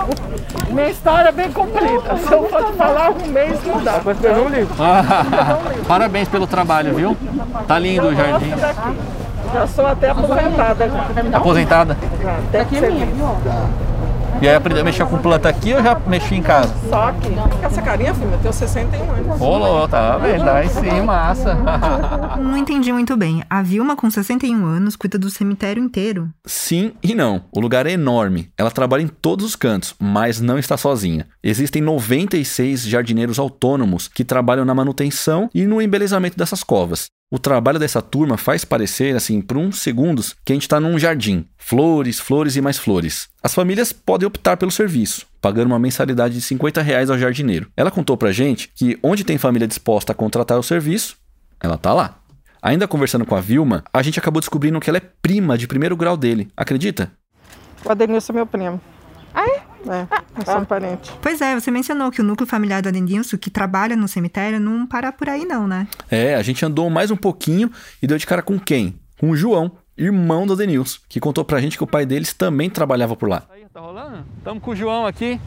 Minha 0.70 0.88
história 0.88 1.28
é 1.28 1.32
bem 1.32 1.50
comprida. 1.50 2.16
Se 2.16 2.32
eu 2.32 2.48
for 2.48 2.72
falar 2.74 3.10
um 3.10 3.26
mês, 3.26 3.62
não 3.64 3.82
dá. 3.82 4.00
Mas 4.04 4.18
um 4.18 4.48
livro. 4.48 4.74
Parabéns 5.86 6.28
pelo 6.28 6.46
trabalho, 6.46 6.94
viu? 6.94 7.16
Tá 7.66 7.78
lindo 7.78 8.08
o 8.08 8.14
jardim. 8.14 8.50
Já 9.52 9.66
sou 9.66 9.86
até 9.86 10.10
aposentada. 10.10 10.90
Aposentada? 11.34 11.96
Até 12.48 12.60
aqui 12.60 12.76
é 12.78 12.90
minha, 12.90 13.06
viu? 13.06 13.28
E 14.42 14.48
aí 14.48 14.54
aprendeu 14.54 14.82
a 14.82 14.84
mexer 14.84 15.06
com 15.06 15.18
planta 15.18 15.48
aqui 15.48 15.72
ou 15.72 15.82
já 15.82 15.98
mexi 16.06 16.34
em 16.34 16.42
casa? 16.42 16.74
Só 16.88 17.12
que 17.12 17.28
essa 17.64 17.80
carinha, 17.80 18.14
filho, 18.14 18.30
eu 18.32 18.38
tenho 18.38 18.52
61 18.52 19.10
anos. 19.10 19.38
Rolou, 19.38 19.88
tá 19.88 20.18
vendo? 20.18 20.48
Aí 20.48 20.68
sim, 20.68 21.00
massa. 21.02 21.54
Não 22.38 22.56
entendi 22.56 22.92
muito 22.92 23.16
bem. 23.16 23.42
A 23.48 23.62
Vilma, 23.62 23.96
com 23.96 24.10
61 24.10 24.64
anos, 24.64 24.96
cuida 24.96 25.18
do 25.18 25.30
cemitério 25.30 25.82
inteiro? 25.82 26.28
Sim 26.46 26.92
e 27.02 27.14
não. 27.14 27.44
O 27.52 27.60
lugar 27.60 27.86
é 27.86 27.92
enorme. 27.92 28.50
Ela 28.58 28.70
trabalha 28.70 29.02
em 29.02 29.08
todos 29.08 29.44
os 29.44 29.56
cantos, 29.56 29.94
mas 29.98 30.40
não 30.40 30.58
está 30.58 30.76
sozinha. 30.76 31.26
Existem 31.42 31.80
96 31.82 32.82
jardineiros 32.82 33.38
autônomos 33.38 34.08
que 34.08 34.24
trabalham 34.24 34.64
na 34.64 34.74
manutenção 34.74 35.48
e 35.54 35.64
no 35.64 35.80
embelezamento 35.80 36.36
dessas 36.36 36.62
covas. 36.62 37.06
O 37.30 37.38
trabalho 37.38 37.78
dessa 37.78 38.02
turma 38.02 38.36
faz 38.36 38.64
parecer, 38.64 39.16
assim, 39.16 39.40
por 39.40 39.56
uns 39.56 39.80
segundos, 39.80 40.36
que 40.44 40.52
a 40.52 40.54
gente 40.54 40.62
está 40.62 40.78
num 40.78 40.98
jardim. 40.98 41.46
Flores, 41.56 42.20
flores 42.20 42.54
e 42.54 42.60
mais 42.60 42.78
flores. 42.78 43.28
As 43.42 43.54
famílias 43.54 43.92
podem 43.92 44.26
optar 44.26 44.56
pelo 44.56 44.70
serviço, 44.70 45.26
pagando 45.40 45.68
uma 45.68 45.78
mensalidade 45.78 46.34
de 46.34 46.40
50 46.42 46.82
reais 46.82 47.10
ao 47.10 47.18
jardineiro. 47.18 47.70
Ela 47.76 47.90
contou 47.90 48.16
pra 48.16 48.30
gente 48.30 48.70
que 48.74 48.98
onde 49.02 49.24
tem 49.24 49.38
família 49.38 49.66
disposta 49.66 50.12
a 50.12 50.14
contratar 50.14 50.58
o 50.58 50.62
serviço, 50.62 51.16
ela 51.60 51.78
tá 51.78 51.92
lá. 51.92 52.18
Ainda 52.62 52.86
conversando 52.86 53.26
com 53.26 53.34
a 53.34 53.40
Vilma, 53.40 53.82
a 53.92 54.02
gente 54.02 54.18
acabou 54.18 54.40
descobrindo 54.40 54.78
que 54.78 54.88
ela 54.88 54.98
é 54.98 55.10
prima 55.20 55.58
de 55.58 55.66
primeiro 55.66 55.96
grau 55.96 56.16
dele. 56.16 56.48
Acredita? 56.56 57.10
O 57.84 57.90
Adenilson 57.90 58.32
é 58.32 58.36
meu 58.36 58.46
primo. 58.46 58.80
Ah, 59.34 59.46
é? 59.46 59.62
É, 59.88 60.06
nós 60.36 60.44
somos 60.46 60.66
parentes. 60.66 61.10
Pois 61.20 61.40
é, 61.40 61.54
você 61.54 61.70
mencionou 61.70 62.10
que 62.10 62.20
o 62.20 62.24
núcleo 62.24 62.46
familiar 62.46 62.82
do 62.82 62.88
Adenilson, 62.88 63.36
que 63.36 63.50
trabalha 63.50 63.96
no 63.96 64.08
cemitério, 64.08 64.58
não 64.58 64.86
para 64.86 65.12
por 65.12 65.28
aí 65.28 65.44
não, 65.44 65.66
né? 65.66 65.86
É, 66.10 66.34
a 66.34 66.42
gente 66.42 66.64
andou 66.64 66.88
mais 66.88 67.10
um 67.10 67.16
pouquinho 67.16 67.70
e 68.02 68.06
deu 68.06 68.16
de 68.16 68.26
cara 68.26 68.42
com 68.42 68.58
quem? 68.58 68.98
Com 69.18 69.30
o 69.30 69.36
João, 69.36 69.72
irmão 69.96 70.46
do 70.46 70.54
Adenilson, 70.54 70.98
que 71.08 71.20
contou 71.20 71.44
pra 71.44 71.60
gente 71.60 71.76
que 71.76 71.84
o 71.84 71.86
pai 71.86 72.04
deles 72.06 72.32
também 72.32 72.68
trabalhava 72.70 73.14
por 73.14 73.28
lá. 73.28 73.44
Aí, 73.52 73.64
tá 73.72 73.80
rolando? 73.80 74.24
Estamos 74.38 74.62
com 74.62 74.70
o 74.70 74.76
João 74.76 75.06
aqui, 75.06 75.40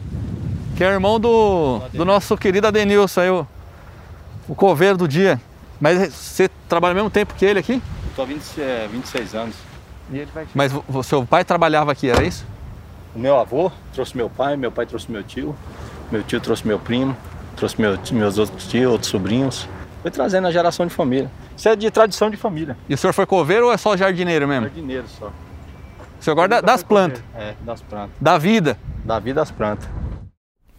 que 0.76 0.84
é 0.84 0.88
irmão 0.88 1.18
do, 1.18 1.80
do 1.92 2.04
nosso 2.04 2.36
querido 2.36 2.66
Adenilson, 2.66 3.20
aí, 3.20 3.30
o, 3.30 3.46
o 4.48 4.54
coveiro 4.54 4.96
do 4.96 5.08
dia. 5.08 5.40
Mas 5.80 6.12
você 6.12 6.48
trabalha 6.68 6.92
ao 6.92 6.96
mesmo 6.96 7.10
tempo 7.10 7.34
que 7.34 7.44
ele 7.44 7.58
aqui? 7.58 7.82
Estou 8.08 8.24
há 8.24 8.28
20, 8.28 8.60
é, 8.60 8.88
26 8.90 9.34
anos. 9.34 9.54
Mas 10.54 10.72
o 10.88 11.02
seu 11.02 11.24
pai 11.26 11.44
trabalhava 11.44 11.92
aqui, 11.92 12.08
era 12.08 12.24
isso? 12.24 12.44
O 13.14 13.18
meu 13.18 13.38
avô 13.38 13.70
trouxe 13.92 14.16
meu 14.16 14.28
pai, 14.28 14.56
meu 14.56 14.70
pai 14.70 14.86
trouxe 14.86 15.10
meu 15.10 15.22
tio, 15.22 15.56
meu 16.10 16.22
tio 16.22 16.40
trouxe 16.40 16.66
meu 16.66 16.78
primo, 16.78 17.16
trouxe 17.56 17.80
meu, 17.80 17.98
meus 18.12 18.38
outros 18.38 18.66
tios, 18.66 18.90
outros 18.90 19.10
sobrinhos. 19.10 19.68
Foi 20.02 20.10
trazendo 20.10 20.46
a 20.46 20.50
geração 20.50 20.86
de 20.86 20.94
família. 20.94 21.30
Isso 21.56 21.68
é 21.68 21.74
de 21.74 21.90
tradição 21.90 22.30
de 22.30 22.36
família. 22.36 22.76
E 22.88 22.94
o 22.94 22.98
senhor 22.98 23.12
foi 23.12 23.26
coveiro 23.26 23.66
ou 23.66 23.72
é 23.72 23.76
só 23.76 23.96
jardineiro 23.96 24.46
mesmo? 24.46 24.66
Jardineiro 24.66 25.08
só. 25.08 25.32
O 26.20 26.24
senhor 26.24 26.34
guarda 26.34 26.62
das 26.62 26.82
plantas? 26.82 27.22
É, 27.34 27.54
das 27.64 27.80
plantas. 27.82 28.16
Da 28.20 28.38
vida? 28.38 28.78
Da 29.04 29.18
vida 29.18 29.40
das 29.40 29.50
plantas. 29.50 29.88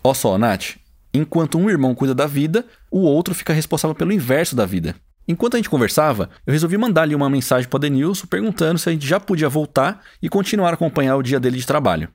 Ó 0.04 0.14
só, 0.14 0.38
Nath. 0.38 0.78
Enquanto 1.14 1.58
um 1.58 1.70
irmão 1.70 1.96
cuida 1.96 2.14
da 2.14 2.28
vida, 2.28 2.66
o 2.92 3.00
outro 3.00 3.34
fica 3.34 3.52
responsável 3.52 3.96
pelo 3.96 4.14
inverso 4.14 4.56
da 4.56 4.66
vida. 4.66 4.96
Enquanto 5.30 5.54
a 5.54 5.58
gente 5.58 5.70
conversava, 5.70 6.28
eu 6.44 6.52
resolvi 6.52 6.76
mandar-lhe 6.76 7.14
uma 7.14 7.30
mensagem 7.30 7.70
para 7.70 7.78
o 7.78 7.80
Denilson 7.80 8.26
perguntando 8.26 8.80
se 8.80 8.90
a 8.90 8.92
gente 8.92 9.06
já 9.06 9.20
podia 9.20 9.48
voltar 9.48 10.02
e 10.20 10.28
continuar 10.28 10.72
a 10.72 10.74
acompanhar 10.74 11.16
o 11.18 11.22
dia 11.22 11.40
dele 11.40 11.56
de 11.56 11.68
trabalho. 11.68 12.10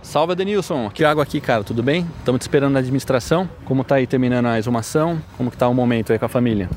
Salve, 0.00 0.34
Denilson. 0.34 0.88
Que 0.88 1.04
água 1.04 1.22
aqui, 1.24 1.42
cara, 1.42 1.62
tudo 1.62 1.82
bem? 1.82 2.06
Estamos 2.20 2.38
te 2.38 2.42
esperando 2.42 2.72
na 2.72 2.78
administração. 2.78 3.46
Como 3.66 3.84
tá 3.84 3.96
aí 3.96 4.06
terminando 4.06 4.46
a 4.46 4.58
exumação? 4.58 5.20
Como 5.36 5.50
que 5.50 5.58
tá 5.58 5.68
o 5.68 5.74
momento 5.74 6.10
aí 6.10 6.18
com 6.18 6.24
a 6.24 6.28
família? 6.28 6.70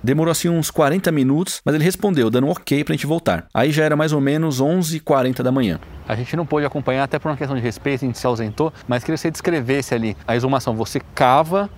Demorou 0.00 0.30
assim 0.30 0.48
uns 0.48 0.70
40 0.70 1.10
minutos, 1.10 1.60
mas 1.64 1.74
ele 1.74 1.82
respondeu, 1.82 2.30
dando 2.30 2.46
um 2.46 2.50
ok 2.50 2.84
pra 2.84 2.94
gente 2.94 3.08
voltar. 3.08 3.48
Aí 3.52 3.72
já 3.72 3.82
era 3.82 3.96
mais 3.96 4.12
ou 4.12 4.20
menos 4.20 4.62
11h40 4.62 5.42
da 5.42 5.50
manhã. 5.50 5.80
A 6.08 6.14
gente 6.14 6.36
não 6.36 6.46
pôde 6.46 6.64
acompanhar, 6.64 7.02
até 7.02 7.18
por 7.18 7.28
uma 7.30 7.36
questão 7.36 7.56
de 7.56 7.62
respeito, 7.62 8.04
a 8.04 8.06
gente 8.06 8.18
se 8.18 8.26
ausentou, 8.26 8.72
mas 8.86 9.02
queria 9.02 9.16
que 9.16 9.20
você 9.20 9.30
descrevesse 9.30 9.92
ali 9.92 10.16
a 10.26 10.34
exumação. 10.34 10.74
Você 10.76 11.00
cava, 11.14 11.68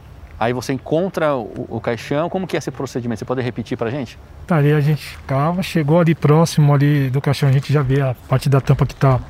aí 0.42 0.52
você 0.52 0.72
encontra 0.72 1.36
o, 1.36 1.66
o 1.68 1.80
caixão, 1.80 2.28
como 2.28 2.46
que 2.46 2.56
é 2.56 2.58
esse 2.58 2.70
procedimento? 2.70 3.20
Você 3.20 3.24
pode 3.24 3.40
repetir 3.40 3.78
pra 3.78 3.90
gente? 3.90 4.18
Tá, 4.46 4.56
ali 4.56 4.72
a 4.72 4.80
gente 4.80 5.16
cava, 5.26 5.62
chegou 5.62 6.00
ali 6.00 6.14
próximo 6.14 6.74
ali 6.74 7.10
do 7.10 7.20
caixão, 7.20 7.48
a 7.48 7.52
gente 7.52 7.72
já 7.72 7.82
vê 7.82 8.00
a 8.00 8.14
parte 8.28 8.48
da 8.48 8.60
tampa 8.60 8.84
que 8.84 8.94
tá 8.94 9.20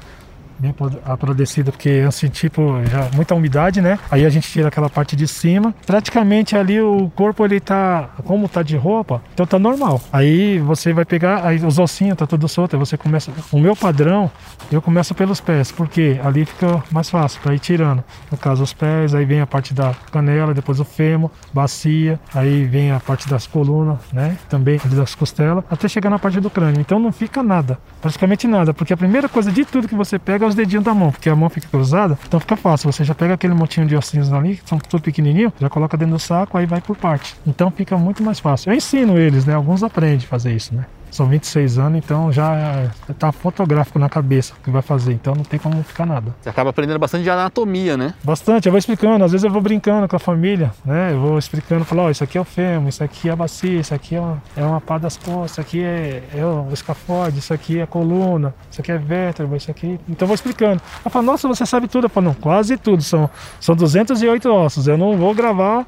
bem 0.63 0.73
apodrecida, 1.05 1.73
porque 1.73 2.05
assim, 2.07 2.29
tipo, 2.29 2.81
já 2.85 3.11
muita 3.15 3.35
umidade, 3.35 3.81
né? 3.81 3.99
Aí 4.09 4.25
a 4.25 4.31
gente 4.31 4.49
tira 4.49 4.69
aquela 4.69 4.89
parte 4.89 5.17
de 5.17 5.27
cima. 5.27 5.75
Praticamente 5.85 6.57
ali 6.57 6.81
o 6.81 7.11
corpo 7.17 7.45
ele 7.45 7.59
tá, 7.59 8.11
como 8.25 8.49
tá 8.49 8.63
de 8.63 8.77
roupa, 8.77 9.21
então 9.35 9.45
tá 9.45 9.59
normal. 9.59 10.01
Aí 10.13 10.61
você 10.61 10.93
vai 10.93 11.05
pegar, 11.05 11.45
aí 11.45 11.57
os 11.65 11.81
ossinhos 11.81 12.17
tá 12.17 12.27
tudo 12.27 12.47
solto, 12.47 12.77
aí 12.77 12.79
você 12.79 12.97
começa, 12.97 13.33
o 13.51 13.59
meu 13.59 13.75
padrão, 13.75 14.31
eu 14.71 14.81
começo 14.81 15.15
pelos 15.15 15.41
pés, 15.41 15.73
porque 15.73 16.21
ali 16.23 16.45
fica 16.45 16.83
mais 16.93 17.11
fácil 17.11 17.41
para 17.41 17.55
ir 17.55 17.59
tirando. 17.59 18.05
No 18.31 18.39
caso 18.39 18.63
os 18.63 18.73
pés, 18.73 19.17
aí 19.17 19.25
vem 19.25 19.41
a 19.41 19.47
parte 19.47 19.75
da 19.75 19.93
canela, 20.13 20.55
depois 20.55 20.79
o 20.79 20.85
fêmur, 20.85 21.31
bacia, 21.53 22.21
aí 22.33 22.65
vem 22.65 22.93
a 22.93 23.01
parte 23.01 23.29
das 23.29 23.49
colunas, 23.49 23.99
né? 24.13 24.37
Também 24.49 24.81
das 24.85 25.15
costelas, 25.17 25.65
até 25.69 25.89
chegar 25.89 26.09
na 26.09 26.21
parte 26.21 26.39
do 26.39 26.49
crânio. 26.49 26.81
Então 26.81 27.01
não 27.01 27.11
fica 27.11 27.43
nada, 27.43 27.81
praticamente 28.01 28.47
nada, 28.47 28.73
porque 28.73 28.93
a 28.93 28.97
primeira 28.97 29.29
coisa 29.29 29.51
de 29.51 29.65
tudo 29.65 29.89
que 29.89 29.95
você 29.97 30.21
pega 30.21 30.45
é 30.45 30.52
os 30.53 30.57
dedinhos 30.57 30.85
da 30.85 30.95
mão, 30.95 31.11
porque 31.11 31.29
a 31.29 31.37
mão 31.37 31.49
fica 31.49 31.69
cruzada, 31.69 32.19
então 32.27 32.39
fica 32.39 32.57
fácil. 32.57 32.93
Você 32.93 33.05
já 33.05 33.15
pega 33.15 33.35
aquele 33.35 33.55
montinho 33.55 33.87
de 33.87 33.97
ossinhos 33.97 34.33
ali, 34.33 34.57
que 34.57 34.69
são 34.69 34.79
tudo 34.79 35.03
pequenininho, 35.03 35.53
já 35.61 35.69
coloca 35.69 35.97
dentro 35.97 36.15
do 36.15 36.21
saco, 36.21 36.57
aí 36.57 36.67
vai 36.67 36.81
por 36.81 36.97
parte. 36.97 37.35
Então 37.47 37.71
fica 37.71 37.97
muito 37.97 38.23
mais 38.23 38.39
fácil. 38.39 38.71
Eu 38.71 38.77
ensino 38.77 39.19
eles, 39.19 39.45
né? 39.45 39.55
Alguns 39.55 39.83
aprendem 39.83 40.25
a 40.27 40.29
fazer 40.29 40.55
isso, 40.55 40.75
né? 40.75 40.85
São 41.13 41.27
26 41.27 41.79
anos, 41.79 41.99
então 41.99 42.33
já 42.33 42.91
está 43.07 43.31
fotográfico 43.31 43.99
na 43.99 44.09
cabeça 44.09 44.55
o 44.59 44.65
que 44.65 44.71
vai 44.71 44.81
fazer, 44.81 45.13
então 45.13 45.35
não 45.35 45.45
tem 45.45 45.61
como 45.61 45.83
ficar 45.83 46.07
nada. 46.07 46.35
Você 46.41 46.49
acaba 46.49 46.71
aprendendo 46.71 46.99
bastante 46.99 47.23
de 47.23 47.29
anatomia, 47.29 47.99
né? 47.99 48.15
Bastante, 48.25 48.67
eu 48.67 48.73
vou 48.73 48.79
explicando, 48.79 49.23
às 49.23 49.31
vezes 49.31 49.45
eu 49.45 49.51
vou 49.51 49.61
brincando 49.61 50.09
com 50.09 50.17
a 50.17 50.19
família, 50.19 50.73
né? 50.83 51.13
Eu 51.13 51.21
vou 51.21 51.39
explicando, 51.39 51.85
falo, 51.85 52.01
ó, 52.01 52.07
oh, 52.07 52.11
isso 52.11 52.25
aqui 52.25 52.39
é 52.39 52.41
o 52.41 52.45
fêmur, 52.45 52.89
isso 52.89 53.05
aqui 53.05 53.29
é 53.29 53.33
a 53.33 53.37
bacia, 53.37 53.79
isso 53.79 53.95
aqui 53.95 54.15
é 54.15 54.21
uma, 54.21 54.43
é 54.57 54.65
uma 54.65 54.81
pá 54.81 54.97
das 54.97 55.19
costas, 55.19 55.51
isso 55.51 55.61
aqui 55.61 55.85
é, 55.85 56.23
é 56.35 56.47
o 56.47 56.69
escafode, 56.73 57.41
isso 57.41 57.53
aqui 57.53 57.79
é 57.79 57.83
a 57.83 57.87
coluna, 57.87 58.55
isso 58.71 58.81
aqui 58.81 58.91
é 58.91 58.97
vértebra, 58.97 59.55
isso 59.59 59.71
aqui... 59.71 60.01
Então 60.09 60.25
eu 60.25 60.29
vou 60.29 60.35
explicando. 60.35 60.81
Ela 61.05 61.11
fala, 61.11 61.27
nossa, 61.27 61.47
você 61.47 61.67
sabe 61.67 61.89
tudo? 61.89 62.07
Eu 62.07 62.11
falo, 62.11 62.29
não, 62.29 62.35
quase 62.35 62.79
tudo, 62.79 63.03
são, 63.03 63.29
são 63.61 63.77
208 63.77 64.49
ossos, 64.51 64.89
eu 64.89 64.97
não 64.97 65.19
vou 65.19 65.35
gravar 65.35 65.85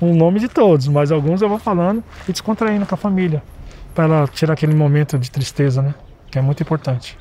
o 0.00 0.14
nome 0.14 0.38
de 0.38 0.46
todos, 0.46 0.86
mas 0.86 1.10
alguns 1.10 1.42
eu 1.42 1.48
vou 1.48 1.58
falando 1.58 2.04
e 2.28 2.32
descontraindo 2.32 2.86
com 2.86 2.94
a 2.94 2.98
família 2.98 3.42
para 3.98 4.04
ela 4.04 4.28
tirar 4.28 4.52
aquele 4.52 4.76
momento 4.76 5.18
de 5.18 5.28
tristeza, 5.28 5.82
né? 5.82 5.92
Que 6.30 6.38
é 6.38 6.40
muito 6.40 6.62
importante. 6.62 7.18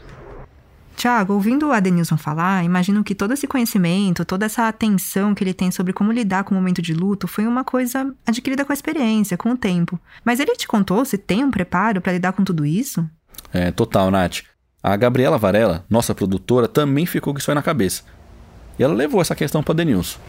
Tiago, 0.95 1.33
ouvindo 1.33 1.69
o 1.69 1.71
Adenilson 1.71 2.17
falar, 2.17 2.63
imagino 2.63 3.03
que 3.03 3.15
todo 3.15 3.33
esse 3.33 3.47
conhecimento, 3.47 4.23
toda 4.23 4.45
essa 4.45 4.67
atenção 4.67 5.33
que 5.33 5.43
ele 5.43 5.55
tem 5.55 5.71
sobre 5.71 5.91
como 5.91 6.11
lidar 6.11 6.43
com 6.43 6.53
o 6.53 6.55
momento 6.55 6.79
de 6.79 6.93
luto 6.93 7.27
foi 7.27 7.47
uma 7.47 7.63
coisa 7.63 8.13
adquirida 8.27 8.63
com 8.63 8.71
a 8.71 8.75
experiência, 8.75 9.35
com 9.35 9.49
o 9.49 9.57
tempo. 9.57 9.99
Mas 10.23 10.39
ele 10.39 10.55
te 10.55 10.67
contou 10.67 11.03
se 11.03 11.17
tem 11.17 11.43
um 11.43 11.49
preparo 11.49 11.99
para 11.99 12.13
lidar 12.13 12.33
com 12.33 12.43
tudo 12.43 12.63
isso? 12.63 13.03
É, 13.51 13.71
total, 13.71 14.11
Nath. 14.11 14.43
A 14.83 14.95
Gabriela 14.95 15.39
Varela, 15.39 15.83
nossa 15.89 16.13
produtora, 16.13 16.67
também 16.67 17.07
ficou 17.07 17.33
com 17.33 17.39
isso 17.39 17.49
aí 17.49 17.55
na 17.55 17.63
cabeça. 17.63 18.03
E 18.77 18.83
ela 18.83 18.93
levou 18.93 19.19
essa 19.19 19.35
questão 19.35 19.63
para 19.63 19.73
Denilson. 19.73 20.19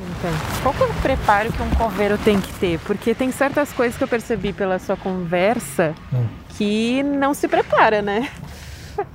Então, 0.00 0.30
qual 0.62 0.88
é 0.88 0.90
o 0.90 0.94
preparo 1.00 1.52
que 1.52 1.62
um 1.62 1.70
coveiro 1.70 2.16
tem 2.18 2.40
que 2.40 2.52
ter? 2.54 2.78
Porque 2.80 3.14
tem 3.14 3.32
certas 3.32 3.72
coisas 3.72 3.96
que 3.96 4.04
eu 4.04 4.08
percebi 4.08 4.52
pela 4.52 4.78
sua 4.78 4.96
conversa 4.96 5.94
hum. 6.12 6.26
que 6.56 7.02
não 7.02 7.34
se 7.34 7.48
prepara, 7.48 8.00
né? 8.00 8.28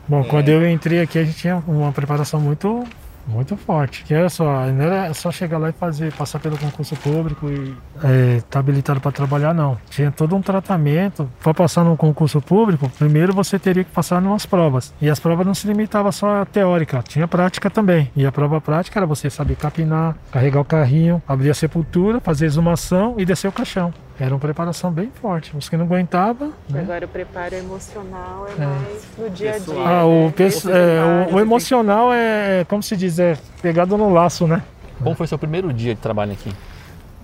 Bom, 0.07 0.23
quando 0.23 0.49
eu 0.49 0.69
entrei 0.69 1.01
aqui, 1.01 1.19
a 1.19 1.23
gente 1.23 1.37
tinha 1.37 1.63
uma 1.67 1.91
preparação 1.91 2.39
muito 2.39 2.85
muito 3.27 3.55
forte. 3.55 4.03
Que 4.03 4.13
é 4.13 4.27
só, 4.29 4.65
não 4.67 4.83
era 4.83 5.13
só 5.13 5.31
chegar 5.31 5.57
lá 5.57 5.69
e 5.69 5.73
fazer, 5.73 6.13
passar 6.13 6.39
pelo 6.39 6.57
concurso 6.57 6.95
público 6.97 7.49
e 7.49 7.75
é, 8.03 8.41
tá 8.49 8.59
habilitado 8.59 8.99
para 8.99 9.12
trabalhar, 9.12 9.53
não. 9.53 9.77
Tinha 9.89 10.12
todo 10.12 10.36
um 10.36 10.41
tratamento. 10.41 11.29
Para 11.41 11.53
passar 11.53 11.83
no 11.83 11.95
concurso 11.97 12.41
público, 12.41 12.89
primeiro 12.89 13.33
você 13.33 13.57
teria 13.57 13.83
que 13.83 13.91
passar 13.91 14.21
umas 14.21 14.45
provas. 14.45 14.93
E 15.01 15.09
as 15.09 15.19
provas 15.19 15.45
não 15.45 15.53
se 15.53 15.67
limitavam 15.67 16.12
só 16.12 16.41
a 16.41 16.45
teórica, 16.45 17.03
tinha 17.07 17.27
prática 17.27 17.69
também. 17.69 18.12
E 18.15 18.25
a 18.25 18.31
prova 18.31 18.59
prática 18.62 18.99
era 18.99 19.05
você 19.05 19.29
saber 19.29 19.55
capinar, 19.55 20.15
carregar 20.31 20.62
o 20.62 20.65
carrinho, 20.65 21.21
abrir 21.27 21.49
a 21.49 21.53
sepultura, 21.53 22.19
fazer 22.19 22.45
exumação 22.45 23.15
e 23.17 23.25
descer 23.25 23.47
o 23.47 23.51
caixão. 23.51 23.93
Era 24.19 24.34
uma 24.34 24.39
preparação 24.39 24.91
bem 24.91 25.12
forte. 25.21 25.56
Os 25.58 25.67
que 25.67 25.76
não 25.76 25.86
aguentava. 25.86 26.52
Né? 26.69 26.82
Agora 26.82 27.06
o 27.06 27.08
preparo 27.08 27.56
emocional 27.56 28.47
é, 28.47 28.62
é. 28.62 28.65
mais 28.65 29.08
no 29.17 29.30
dia 29.30 29.56
a 29.56 29.58
dia. 29.58 29.73
Ah, 29.76 30.06
o, 30.06 30.28
né? 30.28 30.34
é, 30.38 31.32
o, 31.32 31.36
o 31.36 31.39
emocional 31.39 32.13
é, 32.13 32.63
como 32.69 32.84
se 32.84 32.95
diz, 32.95 33.17
é 33.17 33.38
pegado 33.62 33.97
no 33.97 34.13
laço, 34.13 34.45
né? 34.45 34.62
Como 35.02 35.15
foi 35.15 35.28
seu 35.28 35.38
primeiro 35.38 35.73
dia 35.73 35.95
de 35.95 36.02
trabalho 36.02 36.32
aqui? 36.32 36.54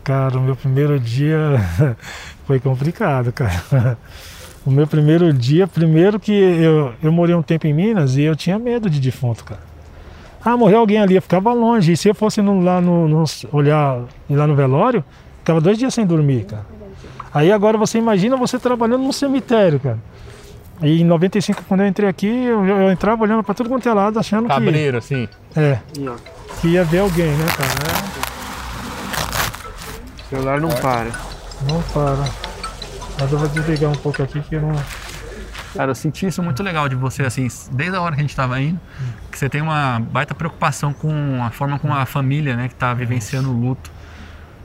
Cara, 0.03 0.37
o 0.37 0.41
meu 0.41 0.55
primeiro 0.55 0.99
dia 0.99 1.37
foi 2.45 2.59
complicado, 2.59 3.31
cara. 3.31 3.97
O 4.65 4.71
meu 4.71 4.85
primeiro 4.85 5.31
dia, 5.31 5.67
primeiro 5.67 6.19
que 6.19 6.33
eu, 6.33 6.93
eu 7.01 7.11
morei 7.11 7.33
um 7.33 7.41
tempo 7.41 7.65
em 7.65 7.73
Minas 7.73 8.17
e 8.17 8.23
eu 8.23 8.35
tinha 8.35 8.59
medo 8.59 8.89
de 8.89 8.99
defunto, 8.99 9.43
cara. 9.45 9.61
Ah, 10.43 10.57
morreu 10.57 10.79
alguém 10.79 10.99
ali, 10.99 11.15
eu 11.15 11.21
ficava 11.21 11.53
longe. 11.53 11.93
E 11.93 11.97
se 11.97 12.09
eu 12.09 12.15
fosse 12.15 12.41
no, 12.41 12.59
lá 12.61 12.81
no, 12.81 13.07
no 13.07 13.23
olhar 13.51 14.01
lá 14.29 14.47
no 14.47 14.55
velório, 14.55 15.03
ficava 15.39 15.61
dois 15.61 15.77
dias 15.77 15.93
sem 15.93 16.05
dormir, 16.05 16.45
cara. 16.45 16.65
Aí 17.33 17.51
agora 17.51 17.77
você 17.77 17.97
imagina 17.97 18.35
você 18.35 18.57
trabalhando 18.57 19.03
num 19.03 19.11
cemitério, 19.11 19.79
cara. 19.79 19.99
E 20.81 21.01
em 21.01 21.05
95, 21.05 21.63
quando 21.67 21.81
eu 21.81 21.87
entrei 21.87 22.07
aqui, 22.09 22.27
eu, 22.27 22.65
eu 22.65 22.91
entrava 22.91 23.21
olhando 23.23 23.43
pra 23.43 23.53
tudo 23.53 23.69
quanto 23.69 23.87
é 23.87 23.93
lado, 23.93 24.17
achando 24.17 24.47
Cabreiro, 24.47 25.01
que... 25.01 25.07
Cabreiro, 25.15 25.27
assim? 25.27 25.27
É. 25.55 25.79
Que 26.61 26.69
ia 26.69 26.83
ver 26.83 26.99
alguém, 26.99 27.31
né, 27.31 27.45
cara? 27.57 27.69
É. 27.85 28.19
O 30.21 30.29
celular 30.29 30.61
não 30.61 30.69
para. 30.69 31.11
Não 31.67 31.81
para. 31.93 32.23
Mas 33.19 33.31
eu 33.31 33.37
vou 33.37 33.47
desligar 33.49 33.91
um 33.91 33.95
pouco 33.95 34.23
aqui 34.23 34.39
que 34.41 34.55
eu 34.55 34.61
não... 34.61 34.73
Cara, 35.75 35.91
eu 35.91 35.95
senti 35.95 36.25
isso 36.25 36.41
muito 36.41 36.63
legal 36.63 36.89
de 36.89 36.95
você, 36.95 37.23
assim, 37.23 37.47
desde 37.71 37.95
a 37.95 38.01
hora 38.01 38.15
que 38.15 38.21
a 38.21 38.23
gente 38.23 38.35
tava 38.35 38.59
indo, 38.59 38.79
que 39.31 39.37
você 39.37 39.47
tem 39.47 39.61
uma 39.61 39.99
baita 39.99 40.33
preocupação 40.33 40.93
com 40.93 41.43
a 41.43 41.51
forma 41.51 41.77
como 41.77 41.93
a 41.93 42.05
família, 42.05 42.55
né, 42.55 42.69
que 42.69 42.75
tá 42.75 42.93
vivenciando 42.93 43.51
o 43.51 43.53
luto. 43.53 43.91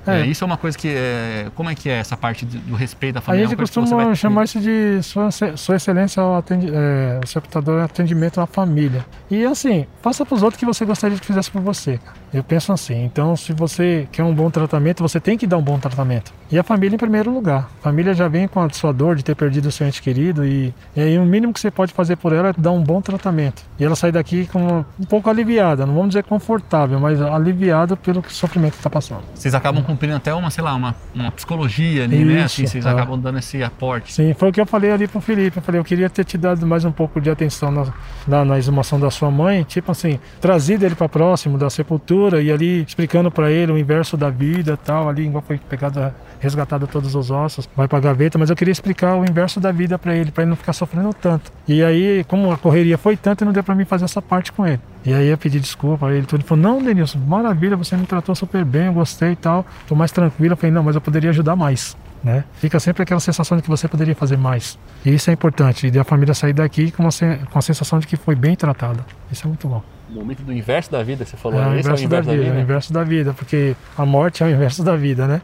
É. 0.06 0.20
é. 0.20 0.26
isso 0.26 0.44
é 0.44 0.46
uma 0.46 0.56
coisa 0.56 0.76
que 0.76 0.88
é. 0.88 1.46
Como 1.54 1.70
é 1.70 1.74
que 1.74 1.88
é 1.88 1.98
essa 1.98 2.16
parte 2.16 2.44
do 2.44 2.74
respeito 2.74 3.14
da 3.14 3.20
família? 3.20 3.46
A 3.46 3.48
gente 3.48 3.58
costuma 3.58 4.14
chamar 4.14 4.44
isso 4.44 4.60
de 4.60 5.02
sua, 5.02 5.30
sua 5.30 5.76
excelência 5.76 6.22
ao 6.22 6.36
atendi, 6.36 6.68
é, 6.72 7.20
o 7.22 7.26
sepultador 7.26 7.82
atendimento 7.82 8.40
à 8.40 8.46
família. 8.46 9.04
E 9.30 9.44
assim, 9.44 9.86
faça 10.02 10.24
para 10.24 10.34
os 10.34 10.42
outros 10.42 10.58
que 10.58 10.66
você 10.66 10.84
gostaria 10.84 11.18
que 11.18 11.26
fizesse 11.26 11.50
por 11.50 11.60
você. 11.60 11.98
Eu 12.34 12.42
penso 12.44 12.72
assim. 12.72 13.04
Então, 13.04 13.36
se 13.36 13.52
você 13.52 14.06
quer 14.12 14.24
um 14.24 14.34
bom 14.34 14.50
tratamento, 14.50 15.02
você 15.02 15.20
tem 15.20 15.38
que 15.38 15.46
dar 15.46 15.56
um 15.56 15.62
bom 15.62 15.78
tratamento. 15.78 16.32
E 16.50 16.58
a 16.58 16.62
família 16.62 16.96
em 16.96 16.98
primeiro 16.98 17.32
lugar. 17.32 17.70
A 17.80 17.84
família 17.84 18.12
já 18.12 18.28
vem 18.28 18.46
com 18.46 18.60
a 18.60 18.68
sua 18.70 18.92
dor 18.92 19.16
de 19.16 19.24
ter 19.24 19.34
perdido 19.34 19.66
o 19.66 19.72
seu 19.72 19.86
ente 19.86 20.02
querido 20.02 20.44
e, 20.44 20.74
e 20.94 21.00
aí 21.00 21.18
o 21.18 21.24
mínimo 21.24 21.52
que 21.52 21.60
você 21.60 21.70
pode 21.70 21.92
fazer 21.92 22.16
por 22.16 22.32
ela 22.32 22.50
é 22.50 22.52
dar 22.56 22.72
um 22.72 22.82
bom 22.82 23.00
tratamento. 23.00 23.62
E 23.78 23.84
ela 23.84 23.96
sair 23.96 24.12
daqui 24.12 24.46
com 24.46 24.84
um 24.98 25.04
pouco 25.04 25.30
aliviada, 25.30 25.86
não 25.86 25.94
vamos 25.94 26.10
dizer 26.10 26.24
confortável, 26.24 26.98
mas 26.98 27.20
aliviada 27.20 27.96
pelo 27.96 28.22
sofrimento 28.28 28.72
que 28.72 28.78
está 28.78 28.90
passando. 28.90 29.22
Vocês 29.34 29.54
acabam 29.54 29.82
com 29.82 29.94
cumprindo 29.94 30.16
até 30.16 30.34
uma, 30.34 30.50
sei 30.50 30.64
lá, 30.64 30.74
uma, 30.74 30.94
uma 31.14 31.30
psicologia 31.30 32.04
ali, 32.04 32.24
né? 32.24 32.24
Isso, 32.24 32.34
né? 32.34 32.44
Assim, 32.44 32.66
vocês 32.66 32.86
é. 32.86 32.90
acabam 32.90 33.18
dando 33.18 33.38
esse 33.38 33.62
aporte. 33.62 34.12
Sim, 34.12 34.34
foi 34.34 34.50
o 34.50 34.52
que 34.52 34.60
eu 34.60 34.66
falei 34.66 34.90
ali 34.90 35.06
pro 35.06 35.20
Felipe. 35.20 35.58
Eu 35.58 35.62
falei, 35.62 35.80
eu 35.80 35.84
queria 35.84 36.10
ter 36.10 36.24
te 36.24 36.36
dado 36.36 36.66
mais 36.66 36.84
um 36.84 36.92
pouco 36.92 37.20
de 37.20 37.30
atenção 37.30 37.70
na, 37.70 37.86
na, 38.26 38.44
na 38.44 38.58
exumação 38.58 38.98
da 38.98 39.10
sua 39.10 39.30
mãe, 39.30 39.62
tipo 39.62 39.90
assim, 39.92 40.18
trazido 40.40 40.84
ele 40.84 40.94
para 40.94 41.08
próximo 41.08 41.56
da 41.56 41.70
sepultura 41.70 42.23
e 42.32 42.50
ali 42.50 42.82
explicando 42.82 43.30
para 43.30 43.50
ele 43.50 43.72
o 43.72 43.78
inverso 43.78 44.16
da 44.16 44.30
vida 44.30 44.76
tal, 44.76 45.08
ali 45.08 45.26
igual 45.26 45.42
foi 45.46 45.58
pegado, 45.58 46.12
resgatado 46.40 46.86
todos 46.86 47.14
os 47.14 47.30
ossos, 47.30 47.68
vai 47.76 47.88
pra 47.88 48.00
gaveta, 48.00 48.38
mas 48.38 48.50
eu 48.50 48.56
queria 48.56 48.72
explicar 48.72 49.16
o 49.16 49.24
inverso 49.24 49.60
da 49.60 49.72
vida 49.72 49.98
para 49.98 50.14
ele, 50.14 50.30
para 50.30 50.42
ele 50.42 50.50
não 50.50 50.56
ficar 50.56 50.72
sofrendo 50.72 51.12
tanto. 51.12 51.52
E 51.66 51.82
aí, 51.82 52.24
como 52.24 52.52
a 52.52 52.56
correria 52.56 52.96
foi 52.96 53.16
tanto, 53.16 53.44
não 53.44 53.52
deu 53.52 53.62
para 53.62 53.74
mim 53.74 53.84
fazer 53.84 54.04
essa 54.04 54.22
parte 54.22 54.52
com 54.52 54.66
ele. 54.66 54.80
E 55.04 55.12
aí 55.12 55.28
eu 55.28 55.36
pedi 55.36 55.60
desculpa, 55.60 56.10
ele 56.10 56.26
tudo 56.26 56.44
falou: 56.44 56.62
"Não, 56.62 56.82
Denilson, 56.82 57.18
maravilha, 57.18 57.76
você 57.76 57.96
me 57.96 58.06
tratou 58.06 58.34
super 58.34 58.64
bem, 58.64 58.86
eu 58.86 58.92
gostei 58.94 59.32
e 59.32 59.36
tal. 59.36 59.66
Tô 59.86 59.94
mais 59.94 60.10
tranquilo". 60.10 60.52
Eu 60.52 60.56
falei: 60.56 60.72
"Não, 60.72 60.82
mas 60.82 60.94
eu 60.94 61.00
poderia 61.00 61.30
ajudar 61.30 61.54
mais". 61.56 61.96
Né? 62.22 62.42
Fica 62.54 62.80
sempre 62.80 63.02
aquela 63.02 63.20
sensação 63.20 63.54
de 63.54 63.62
que 63.62 63.68
você 63.68 63.86
poderia 63.86 64.14
fazer 64.14 64.38
mais. 64.38 64.78
E 65.04 65.12
isso 65.12 65.28
é 65.28 65.34
importante, 65.34 65.90
e 65.92 65.98
a 65.98 66.04
família 66.04 66.32
sair 66.32 66.54
daqui 66.54 66.90
com 66.90 67.06
a 67.06 67.60
sensação 67.60 67.98
de 67.98 68.06
que 68.06 68.16
foi 68.16 68.34
bem 68.34 68.56
tratada. 68.56 69.04
Isso 69.30 69.44
é 69.44 69.48
muito 69.48 69.68
bom. 69.68 69.82
O 70.10 70.12
momento 70.12 70.42
do 70.42 70.52
inverso 70.52 70.90
da 70.90 71.02
vida, 71.02 71.24
você 71.24 71.36
falou, 71.36 71.60
é, 71.60 71.66
o 71.66 71.78
inverso, 71.78 71.88
é 71.88 71.92
o 71.92 72.04
inverso 72.04 72.08
da, 72.08 72.20
vida, 72.20 72.32
da 72.32 72.42
vida? 72.42 72.54
É 72.54 72.58
o 72.58 72.62
inverso 72.62 72.92
da 72.92 73.04
vida, 73.04 73.34
porque 73.34 73.76
a 73.96 74.04
morte 74.04 74.42
é 74.42 74.46
o 74.46 74.50
inverso 74.50 74.84
da 74.84 74.96
vida, 74.96 75.26
né? 75.26 75.42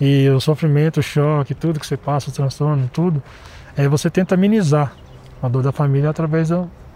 E 0.00 0.28
o 0.30 0.40
sofrimento, 0.40 1.00
o 1.00 1.02
choque, 1.02 1.54
tudo 1.54 1.78
que 1.78 1.86
você 1.86 1.96
passa, 1.96 2.30
o 2.30 2.32
transtorno, 2.32 2.90
tudo, 2.92 3.22
é, 3.76 3.86
você 3.86 4.10
tenta 4.10 4.34
amenizar 4.34 4.92
a 5.42 5.48
dor 5.48 5.62
da 5.62 5.72
família 5.72 6.10
através 6.10 6.48
de 6.48 6.54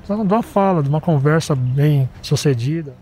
uma 0.09 0.43
fala, 0.43 0.83
de 0.83 0.89
uma 0.89 1.01
conversa 1.01 1.55
bem 1.55 2.09
sucedida. 2.21 2.95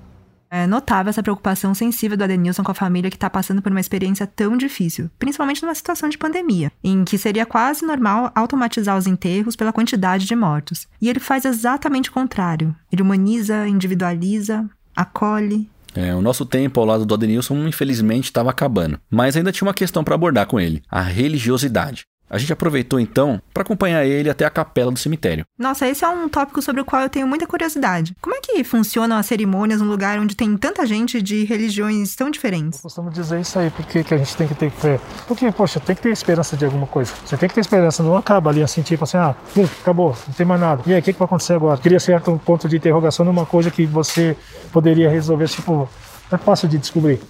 É 0.57 0.69
notável 0.69 1.11
essa 1.11 1.21
preocupação 1.21 1.75
sensível 1.75 2.17
do 2.17 2.23
Adenilson 2.23 2.63
com 2.63 2.71
a 2.71 2.75
família 2.75 3.11
que 3.11 3.17
está 3.17 3.29
passando 3.29 3.61
por 3.61 3.73
uma 3.73 3.81
experiência 3.81 4.25
tão 4.25 4.57
difícil, 4.57 5.11
principalmente 5.19 5.61
numa 5.61 5.75
situação 5.75 6.09
de 6.09 6.17
pandemia, 6.17 6.71
em 6.83 7.03
que 7.03 7.19
seria 7.19 7.45
quase 7.45 7.85
normal 7.85 8.31
automatizar 8.37 8.97
os 8.97 9.09
enterros 9.09 9.57
pela 9.57 9.73
quantidade 9.73 10.27
de 10.27 10.37
mortos. 10.37 10.87
E 11.03 11.11
ele 11.11 11.19
faz 11.19 11.45
exatamente 11.45 12.09
o 12.09 12.13
contrário. 12.13 12.73
Ele 12.93 13.03
humaniza, 13.03 13.67
individualiza, 13.67 14.65
acolhe. 14.95 15.69
É, 15.93 16.15
o 16.15 16.23
nosso 16.23 16.47
tempo 16.47 16.79
ao 16.79 16.87
lado 16.87 17.05
do 17.05 17.15
Adenilson, 17.15 17.67
infelizmente, 17.67 18.27
estava 18.27 18.51
acabando. 18.51 19.01
Mas 19.11 19.37
ainda 19.37 19.51
tinha 19.51 19.67
uma 19.67 19.75
questão 19.75 20.05
para 20.05 20.15
abordar 20.15 20.47
com 20.47 20.61
ele: 20.61 20.85
a 20.89 21.03
religiosidade. 21.03 22.05
A 22.29 22.39
gente 22.39 22.53
aproveitou 22.53 22.99
então 22.99 23.41
para 23.53 23.63
acompanhar 23.63 24.05
ele 24.05 24.31
até 24.31 24.45
a 24.45 24.51
capela 24.51 24.91
do 24.91 24.99
cemitério. 24.99 25.45
Nossa, 25.59 25.87
esse 25.87 26.05
é 26.05 26.09
um 26.09 26.29
tópico 26.29 26.63
sobre 26.63 26.81
o 26.81 26.85
qual 26.85 27.03
eu 27.03 27.09
tenho 27.09 27.27
muita 27.29 27.47
curiosidade. 27.47 28.15
Como 28.21 28.35
é 28.35 28.41
que 28.41 28.65
funcionam 28.65 29.17
as 29.17 29.27
cerimônias 29.27 29.81
num 29.81 29.89
lugar 29.89 30.19
onde 30.19 30.35
tem 30.35 30.57
tanta 30.57 30.87
gente 30.87 31.21
de 31.21 31.45
religiões 31.45 32.17
tão 32.17 32.31
diferentes? 32.31 32.79
Eu 32.79 32.83
costumo 32.83 33.11
dizer 33.11 33.41
isso 33.41 33.59
aí, 33.59 33.71
porque 33.71 34.03
que 34.03 34.15
a 34.15 34.17
gente 34.17 34.37
tem 34.37 34.49
que 34.49 34.55
ter 34.55 34.71
fé. 34.71 34.99
Porque, 35.29 35.51
poxa, 35.53 35.79
tem 35.79 35.95
que 35.95 36.03
ter 36.03 36.11
esperança 36.11 36.57
de 36.57 36.65
alguma 36.65 36.87
coisa. 36.87 37.13
Você 37.25 37.37
tem 37.37 37.49
que 37.49 37.55
ter 37.55 37.61
esperança, 37.61 38.03
não 38.03 38.17
acaba 38.17 38.51
ali 38.51 38.63
assim, 38.63 38.83
tipo 38.83 39.05
assim, 39.05 39.17
ah, 39.17 39.35
acabou, 39.83 40.17
não 40.27 40.35
tem 40.35 40.47
mais 40.47 40.61
nada. 40.61 40.83
E 40.87 40.95
aí, 40.95 41.01
o 41.01 41.03
que, 41.03 41.13
que 41.13 41.19
vai 41.19 41.27
acontecer 41.27 41.55
agora? 41.55 41.79
Queria 41.79 42.01
certo 42.01 42.41
ponto 42.45 42.69
de 42.69 42.77
interrogação 42.77 43.25
numa 43.25 43.47
coisa 43.47 43.71
que 43.71 43.87
você 43.87 44.37
poderia 44.73 45.11
resolver, 45.11 45.49
tipo, 45.49 45.89
é 46.33 46.39
fácil 46.39 46.69
de 46.69 46.79
descobrir. 46.79 47.21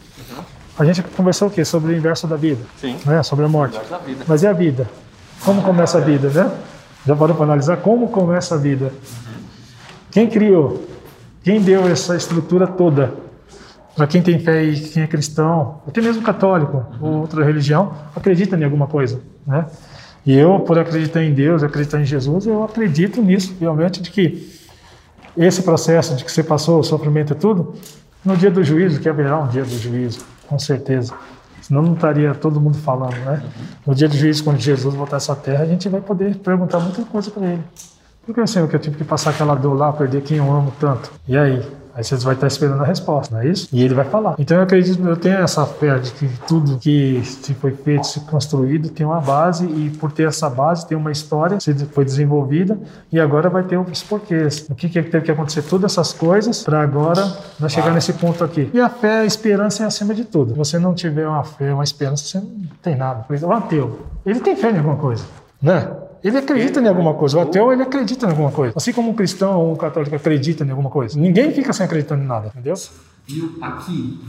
A 0.78 0.84
gente 0.84 1.02
conversou 1.02 1.48
o 1.48 1.50
quê? 1.50 1.64
Sobre 1.64 1.92
o 1.92 1.96
inverso 1.96 2.26
da 2.26 2.36
vida. 2.36 2.62
Sim. 2.80 2.96
Né? 3.04 3.22
Sobre 3.22 3.44
a 3.44 3.48
morte. 3.48 3.78
Mas 4.26 4.42
e 4.42 4.46
a 4.46 4.52
vida? 4.52 4.88
Como 5.44 5.62
começa 5.62 5.98
a 5.98 6.00
vida, 6.00 6.28
né? 6.28 6.50
Já 7.06 7.14
parou 7.14 7.36
para 7.36 7.44
analisar 7.44 7.76
como 7.78 8.08
começa 8.08 8.54
a 8.54 8.58
vida? 8.58 8.92
Quem 10.10 10.28
criou? 10.28 10.84
Quem 11.42 11.60
deu 11.60 11.86
essa 11.86 12.16
estrutura 12.16 12.66
toda? 12.66 13.12
Para 13.94 14.06
quem 14.06 14.22
tem 14.22 14.38
fé 14.40 14.64
e 14.64 14.80
quem 14.80 15.02
é 15.02 15.06
cristão, 15.06 15.80
até 15.86 16.00
mesmo 16.00 16.22
católico 16.22 16.84
ou 17.00 17.20
outra 17.20 17.44
religião, 17.44 17.92
acredita 18.16 18.56
em 18.56 18.64
alguma 18.64 18.86
coisa, 18.86 19.20
né? 19.46 19.66
E 20.26 20.34
eu, 20.34 20.60
por 20.60 20.78
acreditar 20.78 21.22
em 21.22 21.32
Deus, 21.32 21.62
acreditar 21.62 22.00
em 22.00 22.04
Jesus, 22.04 22.46
eu 22.46 22.64
acredito 22.64 23.20
nisso, 23.20 23.54
realmente, 23.60 24.00
de 24.00 24.10
que 24.10 24.58
esse 25.36 25.62
processo 25.62 26.16
de 26.16 26.24
que 26.24 26.32
você 26.32 26.42
passou, 26.42 26.80
o 26.80 26.82
sofrimento 26.82 27.34
e 27.34 27.36
tudo, 27.36 27.74
no 28.24 28.36
dia 28.36 28.50
do 28.50 28.64
juízo, 28.64 29.00
que 29.00 29.08
haverá 29.08 29.38
um 29.38 29.48
dia 29.48 29.62
do 29.62 29.78
juízo, 29.78 30.24
com 30.48 30.58
certeza. 30.58 31.14
Senão 31.60 31.82
não 31.82 31.94
estaria 31.94 32.34
todo 32.34 32.60
mundo 32.60 32.76
falando, 32.76 33.16
né? 33.24 33.42
No 33.86 33.94
dia 33.94 34.08
do 34.08 34.16
juízo, 34.16 34.44
quando 34.44 34.58
Jesus 34.58 34.94
voltar 34.94 35.16
a 35.16 35.18
essa 35.18 35.34
terra, 35.34 35.62
a 35.62 35.66
gente 35.66 35.88
vai 35.88 36.00
poder 36.00 36.36
perguntar 36.36 36.78
muita 36.78 37.02
coisa 37.04 37.30
para 37.30 37.46
ele. 37.46 37.62
Por 38.26 38.34
que, 38.34 38.46
Senhor, 38.46 38.68
que 38.68 38.76
eu 38.76 38.80
tive 38.80 38.96
que 38.96 39.04
passar 39.04 39.30
aquela 39.30 39.54
dor 39.54 39.74
lá, 39.74 39.92
perder 39.92 40.22
quem 40.22 40.38
eu 40.38 40.50
amo 40.50 40.72
tanto? 40.78 41.10
E 41.26 41.36
aí? 41.36 41.62
Aí 41.94 42.02
vocês 42.02 42.24
vão 42.24 42.32
estar 42.32 42.46
esperando 42.46 42.82
a 42.82 42.86
resposta, 42.86 43.34
não 43.34 43.42
é 43.42 43.46
isso? 43.46 43.68
E 43.72 43.82
ele 43.82 43.94
vai 43.94 44.04
falar. 44.04 44.34
Então 44.38 44.56
eu 44.56 44.64
acredito, 44.64 45.00
eu 45.06 45.16
tenho 45.16 45.36
essa 45.36 45.64
fé 45.64 45.96
de 45.98 46.10
que 46.10 46.28
tudo 46.46 46.76
que 46.78 47.22
se 47.24 47.54
foi 47.54 47.70
feito, 47.72 48.06
se 48.06 48.20
construído, 48.20 48.88
tem 48.88 49.06
uma 49.06 49.20
base 49.20 49.64
e 49.64 49.90
por 49.90 50.10
ter 50.10 50.26
essa 50.26 50.50
base 50.50 50.86
tem 50.86 50.96
uma 50.96 51.12
história 51.12 51.56
que 51.58 51.72
foi 51.86 52.04
desenvolvida 52.04 52.78
e 53.12 53.20
agora 53.20 53.48
vai 53.48 53.62
ter 53.62 53.78
os 53.78 54.02
porquês. 54.02 54.66
O 54.68 54.74
que, 54.74 54.88
que 54.88 55.02
teve 55.02 55.24
que 55.24 55.30
acontecer? 55.30 55.62
Todas 55.62 55.92
essas 55.92 56.12
coisas 56.12 56.64
para 56.64 56.82
agora 56.82 57.32
nós 57.60 57.72
chegar 57.72 57.92
nesse 57.92 58.12
ponto 58.14 58.42
aqui. 58.42 58.68
E 58.74 58.80
a 58.80 58.88
fé, 58.88 59.20
a 59.20 59.24
esperança 59.24 59.84
é 59.84 59.86
acima 59.86 60.14
de 60.14 60.24
tudo. 60.24 60.52
Se 60.52 60.58
você 60.58 60.78
não 60.78 60.94
tiver 60.94 61.28
uma 61.28 61.44
fé, 61.44 61.72
uma 61.72 61.84
esperança, 61.84 62.24
você 62.24 62.38
não 62.38 62.66
tem 62.82 62.96
nada. 62.96 63.22
Por 63.22 63.34
exemplo, 63.34 63.54
o 63.54 63.58
ateu, 63.58 64.06
ele 64.26 64.40
tem 64.40 64.56
fé 64.56 64.70
em 64.72 64.78
alguma 64.78 64.96
coisa, 64.96 65.24
né? 65.62 65.88
Ele 66.24 66.38
acredita 66.38 66.80
em 66.80 66.88
alguma 66.88 67.12
coisa. 67.12 67.36
O 67.36 67.40
ateu, 67.42 67.70
ele 67.70 67.82
acredita 67.82 68.24
em 68.24 68.30
alguma 68.30 68.50
coisa. 68.50 68.72
Assim 68.74 68.94
como 68.94 69.10
um 69.10 69.14
cristão 69.14 69.60
ou 69.60 69.74
um 69.74 69.76
católico 69.76 70.16
acredita 70.16 70.64
em 70.64 70.70
alguma 70.70 70.88
coisa. 70.88 71.20
Ninguém 71.20 71.52
fica 71.52 71.70
sem 71.74 71.84
acreditar 71.84 72.16
em 72.16 72.24
nada, 72.24 72.46
entendeu? 72.46 72.74
E 73.28 73.50
aqui, 73.60 74.20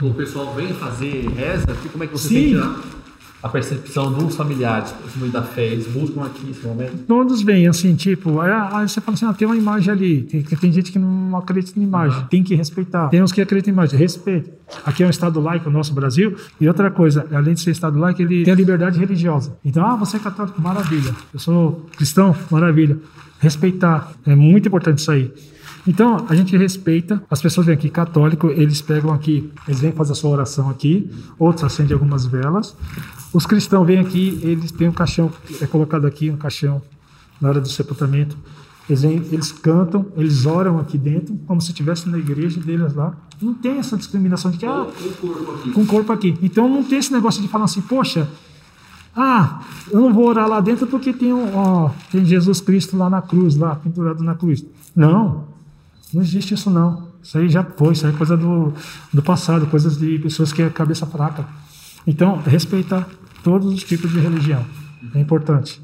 o 0.00 0.14
pessoal 0.14 0.54
vem 0.54 0.72
fazer 0.72 1.28
reza, 1.28 1.66
como 1.92 2.04
é 2.04 2.06
que 2.06 2.14
você 2.14 2.28
Sim. 2.28 2.54
sente 2.54 2.56
a, 2.56 3.01
a 3.42 3.48
percepção 3.48 4.12
dos 4.12 4.36
familiares, 4.36 4.94
da 5.32 5.42
fé? 5.42 5.66
Eles 5.66 5.86
buscam 5.86 6.24
aqui 6.24 6.50
esse 6.50 6.64
momento? 6.66 6.96
Todos 7.06 7.42
vêm, 7.42 7.66
assim, 7.66 7.94
tipo, 7.94 8.40
aí, 8.40 8.88
você 8.88 9.00
fala 9.00 9.14
assim, 9.14 9.26
ah, 9.26 9.32
tem 9.32 9.46
uma 9.46 9.56
imagem 9.56 9.92
ali. 9.92 10.22
Tem, 10.22 10.42
tem 10.42 10.72
gente 10.72 10.92
que 10.92 10.98
não 10.98 11.36
acredita 11.36 11.78
em 11.78 11.82
imagem. 11.82 12.24
Tem 12.30 12.42
que 12.42 12.54
respeitar. 12.54 13.08
Tem 13.08 13.22
uns 13.22 13.32
que 13.32 13.40
acreditam 13.40 13.72
em 13.72 13.74
imagem. 13.74 13.98
Respeito. 13.98 14.50
Aqui 14.86 15.02
é 15.02 15.06
um 15.06 15.10
Estado 15.10 15.40
laico, 15.40 15.68
o 15.68 15.72
nosso 15.72 15.92
Brasil. 15.92 16.36
E 16.60 16.68
outra 16.68 16.90
coisa, 16.90 17.26
além 17.32 17.54
de 17.54 17.60
ser 17.60 17.72
Estado 17.72 17.98
laico, 17.98 18.22
ele 18.22 18.44
tem 18.44 18.52
a 18.52 18.56
liberdade 18.56 18.98
religiosa. 18.98 19.56
Então, 19.64 19.84
ah, 19.84 19.96
você 19.96 20.18
é 20.18 20.20
católico, 20.20 20.60
maravilha. 20.60 21.14
Eu 21.34 21.40
sou 21.40 21.86
cristão, 21.96 22.34
maravilha. 22.50 22.96
Respeitar. 23.40 24.12
É 24.24 24.36
muito 24.36 24.68
importante 24.68 24.98
isso 24.98 25.10
aí. 25.10 25.32
Então, 25.86 26.24
a 26.28 26.34
gente 26.34 26.56
respeita, 26.56 27.22
as 27.28 27.42
pessoas 27.42 27.66
vêm 27.66 27.74
aqui 27.74 27.90
católico, 27.90 28.48
eles 28.48 28.80
pegam 28.80 29.12
aqui, 29.12 29.52
eles 29.66 29.80
vêm 29.80 29.90
fazer 29.90 30.12
a 30.12 30.14
sua 30.14 30.30
oração 30.30 30.70
aqui, 30.70 31.10
outros 31.38 31.64
acendem 31.64 31.92
algumas 31.92 32.24
velas. 32.24 32.76
Os 33.32 33.46
cristãos 33.46 33.84
vêm 33.86 33.98
aqui, 33.98 34.38
eles 34.42 34.70
têm 34.70 34.88
um 34.88 34.92
caixão, 34.92 35.30
é 35.60 35.66
colocado 35.66 36.06
aqui 36.06 36.30
um 36.30 36.36
caixão 36.36 36.80
na 37.40 37.48
hora 37.48 37.60
do 37.60 37.68
sepultamento. 37.68 38.36
Eles, 38.88 39.02
vêm, 39.02 39.22
eles 39.32 39.50
cantam, 39.50 40.06
eles 40.16 40.46
oram 40.46 40.78
aqui 40.78 40.96
dentro, 40.96 41.36
como 41.46 41.60
se 41.60 41.68
estivesse 41.68 42.08
na 42.08 42.18
igreja 42.18 42.60
deles 42.60 42.94
lá. 42.94 43.14
Não 43.40 43.54
tem 43.54 43.78
essa 43.78 43.96
discriminação 43.96 44.50
de 44.50 44.58
que, 44.58 44.66
ah, 44.66 44.86
com 45.74 45.82
o 45.82 45.86
corpo 45.86 46.12
aqui. 46.12 46.38
Então, 46.42 46.68
não 46.68 46.84
tem 46.84 46.98
esse 46.98 47.12
negócio 47.12 47.42
de 47.42 47.48
falar 47.48 47.64
assim, 47.64 47.80
poxa, 47.80 48.28
ah, 49.16 49.62
eu 49.90 50.00
não 50.00 50.12
vou 50.12 50.26
orar 50.26 50.48
lá 50.48 50.60
dentro 50.60 50.86
porque 50.86 51.12
tem, 51.12 51.32
um, 51.32 51.56
ó, 51.56 51.90
tem 52.10 52.24
Jesus 52.24 52.60
Cristo 52.60 52.96
lá 52.96 53.10
na 53.10 53.20
cruz, 53.20 53.56
lá, 53.56 53.74
pendurado 53.76 54.22
na 54.22 54.34
cruz. 54.34 54.64
Não, 54.94 55.51
não 56.12 56.22
existe 56.22 56.54
isso 56.54 56.70
não. 56.70 57.08
Isso 57.22 57.38
aí 57.38 57.48
já 57.48 57.62
foi, 57.62 57.92
isso 57.92 58.06
aí 58.06 58.12
é 58.12 58.16
coisa 58.16 58.36
do, 58.36 58.72
do 59.12 59.22
passado, 59.22 59.66
coisas 59.66 59.96
de 59.96 60.18
pessoas 60.18 60.52
que 60.52 60.62
é 60.62 60.68
cabeça 60.68 61.06
fraca. 61.06 61.46
Então, 62.06 62.42
respeitar 62.44 63.08
todos 63.42 63.72
os 63.72 63.84
tipos 63.84 64.10
de 64.10 64.18
religião. 64.18 64.64
É 65.14 65.20
importante. 65.20 65.80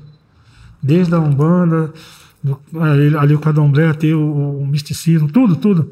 Desde 0.83 1.15
a 1.15 1.19
Umbanda, 1.19 1.93
do, 2.43 2.59
ali, 2.81 3.17
ali 3.17 3.35
o 3.35 3.39
Candomblé, 3.39 3.89
até 3.89 4.09
o, 4.09 4.61
o 4.61 4.67
misticismo, 4.67 5.31
tudo, 5.31 5.57
tudo. 5.57 5.91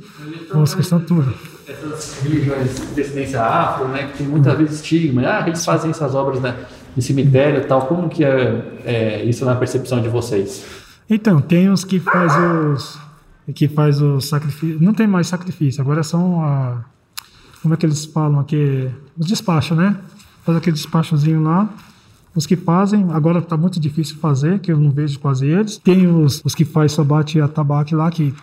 Os 0.55 0.75
cristãos, 0.75 1.05
tudo. 1.07 1.33
Essas 1.67 2.23
religiões 2.23 2.75
de 2.75 2.87
descendência 2.95 3.43
afro, 3.43 3.89
né, 3.89 4.09
que 4.09 4.19
tem 4.19 4.27
muitas 4.27 4.57
vezes 4.57 4.77
estigma, 4.77 5.23
ah, 5.23 5.45
eles 5.47 5.65
fazem 5.65 5.91
essas 5.91 6.15
obras 6.15 6.41
né, 6.41 6.57
em 6.97 7.01
cemitério 7.01 7.63
e 7.63 7.65
tal, 7.65 7.87
como 7.87 8.09
que 8.09 8.25
é, 8.25 8.81
é 8.85 9.25
isso 9.25 9.45
na 9.45 9.55
percepção 9.57 10.01
de 10.01 10.09
vocês? 10.09 10.65
Então, 11.09 11.41
tem 11.41 11.69
os 11.69 11.85
que 11.85 12.01
faz 12.01 12.33
os 12.37 13.06
que 13.55 13.69
faz 13.69 14.01
o 14.01 14.21
sacrifício. 14.21 14.79
Não 14.81 14.93
tem 14.95 15.07
mais 15.07 15.27
sacrifício, 15.27 15.81
agora 15.81 16.03
são 16.03 16.43
a, 16.43 16.85
como 17.63 17.75
é 17.75 17.77
que 17.77 17.87
eles 17.87 18.05
falam 18.05 18.41
aqui, 18.41 18.89
os 19.19 19.27
despachos, 19.27 19.77
né? 19.77 19.97
Faz 20.45 20.59
aquele 20.59 20.77
despachozinho 20.77 21.43
lá. 21.43 21.69
Os 22.37 22.45
que 22.45 22.55
fazem, 22.55 23.07
agora 23.13 23.39
está 23.39 23.57
muito 23.57 23.81
difícil 23.81 24.17
fazer, 24.19 24.61
que 24.61 24.71
eu 24.71 24.79
não 24.79 24.91
vejo 24.91 25.19
quase 25.19 25.47
eles. 25.47 25.79
Tem 25.79 26.07
os, 26.07 26.43
os 26.45 26.55
que 26.55 26.67
faz 26.67 26.93
só 26.93 27.03
bate 27.03 27.41
a 27.41 27.49
tabaque 27.49 27.95
lá, 27.95 28.11
que 28.11 28.35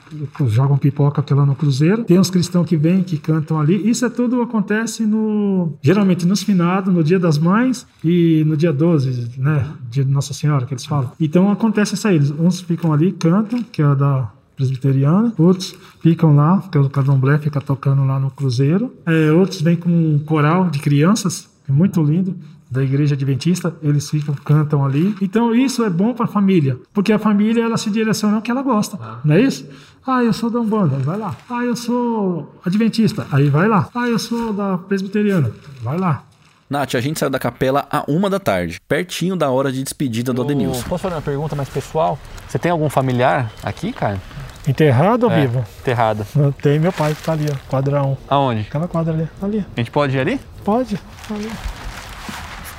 jogam 0.47 0.79
pipoca 0.79 1.21
aqui 1.21 1.31
lá 1.31 1.45
no 1.45 1.55
cruzeiro. 1.55 2.03
Tem 2.03 2.17
os 2.17 2.31
cristãos 2.31 2.67
que 2.67 2.75
vêm, 2.75 3.03
que 3.03 3.19
cantam 3.19 3.59
ali. 3.59 3.87
Isso 3.87 4.03
é 4.03 4.09
tudo 4.09 4.41
acontece 4.41 5.05
no, 5.05 5.77
geralmente 5.79 6.25
nos 6.25 6.41
finados, 6.41 6.91
no 6.91 7.03
dia 7.03 7.19
das 7.19 7.37
mães 7.37 7.85
e 8.03 8.43
no 8.47 8.57
dia 8.57 8.73
12, 8.73 9.39
né? 9.39 9.71
Dia 9.91 10.03
de 10.03 10.11
Nossa 10.11 10.33
Senhora, 10.33 10.65
que 10.65 10.73
eles 10.73 10.85
falam. 10.85 11.11
Então 11.19 11.51
acontece 11.51 11.93
isso 11.93 12.07
aí. 12.07 12.19
Uns 12.39 12.61
ficam 12.61 12.91
ali, 12.91 13.11
cantam, 13.11 13.61
que 13.61 13.81
é 13.81 13.95
da 13.95 14.31
presbiteriana, 14.55 15.33
outros 15.37 15.75
ficam 16.01 16.35
lá, 16.35 16.63
que 16.71 16.77
é 16.77 16.81
o 16.81 16.89
candomblé 16.89 17.37
fica 17.37 17.59
tocando 17.59 18.05
lá 18.05 18.19
no 18.19 18.31
cruzeiro. 18.31 18.93
É, 19.05 19.31
outros 19.31 19.61
vêm 19.61 19.75
com 19.75 19.89
um 19.89 20.19
coral 20.19 20.69
de 20.69 20.79
crianças, 20.79 21.49
é 21.67 21.71
muito 21.71 22.01
lindo 22.01 22.35
da 22.69 22.83
igreja 22.83 23.13
adventista, 23.13 23.75
eles 23.83 24.09
ficam, 24.09 24.33
cantam 24.33 24.83
ali. 24.83 25.15
Então 25.21 25.53
isso 25.53 25.83
é 25.83 25.89
bom 25.89 26.13
para 26.13 26.25
a 26.25 26.27
família, 26.27 26.77
porque 26.91 27.13
a 27.13 27.19
família 27.19 27.63
ela 27.63 27.77
se 27.77 27.91
direciona 27.91 28.37
ao 28.37 28.41
que 28.41 28.49
ela 28.49 28.63
gosta, 28.63 28.97
não 29.23 29.35
é 29.35 29.41
isso? 29.41 29.67
Ah, 30.05 30.23
eu 30.23 30.33
sou 30.33 30.49
da 30.49 30.59
Umbanda, 30.59 30.97
vai 30.97 31.17
lá. 31.17 31.35
Ah, 31.49 31.63
eu 31.63 31.75
sou 31.77 32.59
adventista, 32.65 33.25
aí 33.31 33.49
vai 33.49 33.69
lá. 33.69 33.87
Ah, 33.95 34.07
eu 34.07 34.19
sou 34.19 34.51
da 34.51 34.77
presbiteriana, 34.77 35.51
vai 35.81 35.97
lá. 35.97 36.25
Nath, 36.69 36.95
a 36.95 36.99
gente 37.01 37.19
saiu 37.19 37.29
da 37.29 37.37
capela 37.37 37.85
a 37.91 38.03
uma 38.07 38.29
da 38.29 38.39
tarde, 38.39 38.81
pertinho 38.87 39.35
da 39.35 39.49
hora 39.51 39.71
de 39.71 39.83
despedida 39.83 40.33
do 40.33 40.41
Adenilson. 40.41 40.81
Posso 40.89 41.03
fazer 41.03 41.15
uma 41.15 41.21
pergunta 41.21 41.55
mais 41.55 41.69
pessoal? 41.69 42.17
Você 42.47 42.57
tem 42.57 42.71
algum 42.71 42.89
familiar 42.89 43.51
aqui, 43.61 43.93
cara? 43.93 44.19
Enterrado 44.67 45.25
ou 45.25 45.31
É, 45.31 45.41
vivo? 45.41 45.65
Enterrado. 45.81 46.25
Tem 46.61 46.79
meu 46.79 46.91
pai 46.93 47.13
que 47.13 47.21
tá 47.23 47.33
ali, 47.33 47.47
ó, 47.51 47.55
quadrão. 47.69 48.17
Aonde? 48.29 48.61
Aquela 48.61 48.87
quadra 48.87 49.13
ali, 49.13 49.29
ali. 49.41 49.65
A 49.75 49.79
gente 49.79 49.91
pode 49.91 50.15
ir 50.15 50.19
ali? 50.19 50.39
Pode, 50.63 50.97
ali. 51.29 51.51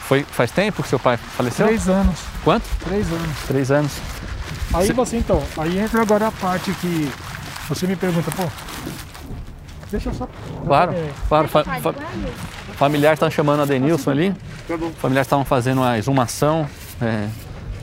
Foi, 0.01 0.23
faz 0.23 0.51
tempo 0.51 0.83
que 0.83 0.89
seu 0.89 0.99
pai 0.99 1.17
faleceu? 1.17 1.67
Três 1.67 1.89
anos, 1.89 2.19
Quanto? 2.43 2.65
três 2.85 3.07
anos. 3.13 3.37
Três 3.47 3.71
anos. 3.71 3.93
Aí 4.73 4.93
você 4.93 5.17
então, 5.19 5.43
aí 5.57 5.79
entra 5.79 6.03
agora 6.03 6.29
a 6.29 6.33
parte 6.33 6.73
que 6.73 7.11
você 7.69 7.87
me 7.87 7.97
pergunta, 7.97 8.31
pô. 8.33 8.43
Deixa 9.91 10.09
eu 10.11 10.15
só. 10.15 10.29
Claro, 10.67 10.93
É, 10.93 11.11
claro. 11.29 11.49
Fa 11.49 11.63
fa 11.65 11.95
familiares 12.77 13.17
estavam 13.17 13.31
chamando 13.31 13.63
a 13.63 13.65
Denilson 13.65 14.11
ali. 14.11 14.35
Familiares 14.99 15.27
estavam 15.27 15.45
fazendo 15.45 15.83
a 15.83 15.97
exumação. 15.99 16.67
é, 17.01 17.29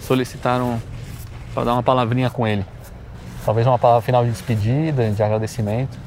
solicitaram 0.01 0.81
para 1.53 1.63
dar 1.65 1.73
uma 1.73 1.83
palavrinha 1.83 2.29
com 2.29 2.45
ele. 2.47 2.65
Talvez 3.45 3.65
uma 3.65 3.79
palavra 3.79 4.01
final 4.01 4.23
de 4.23 4.31
despedida, 4.31 5.09
de 5.11 5.23
agradecimento. 5.23 5.97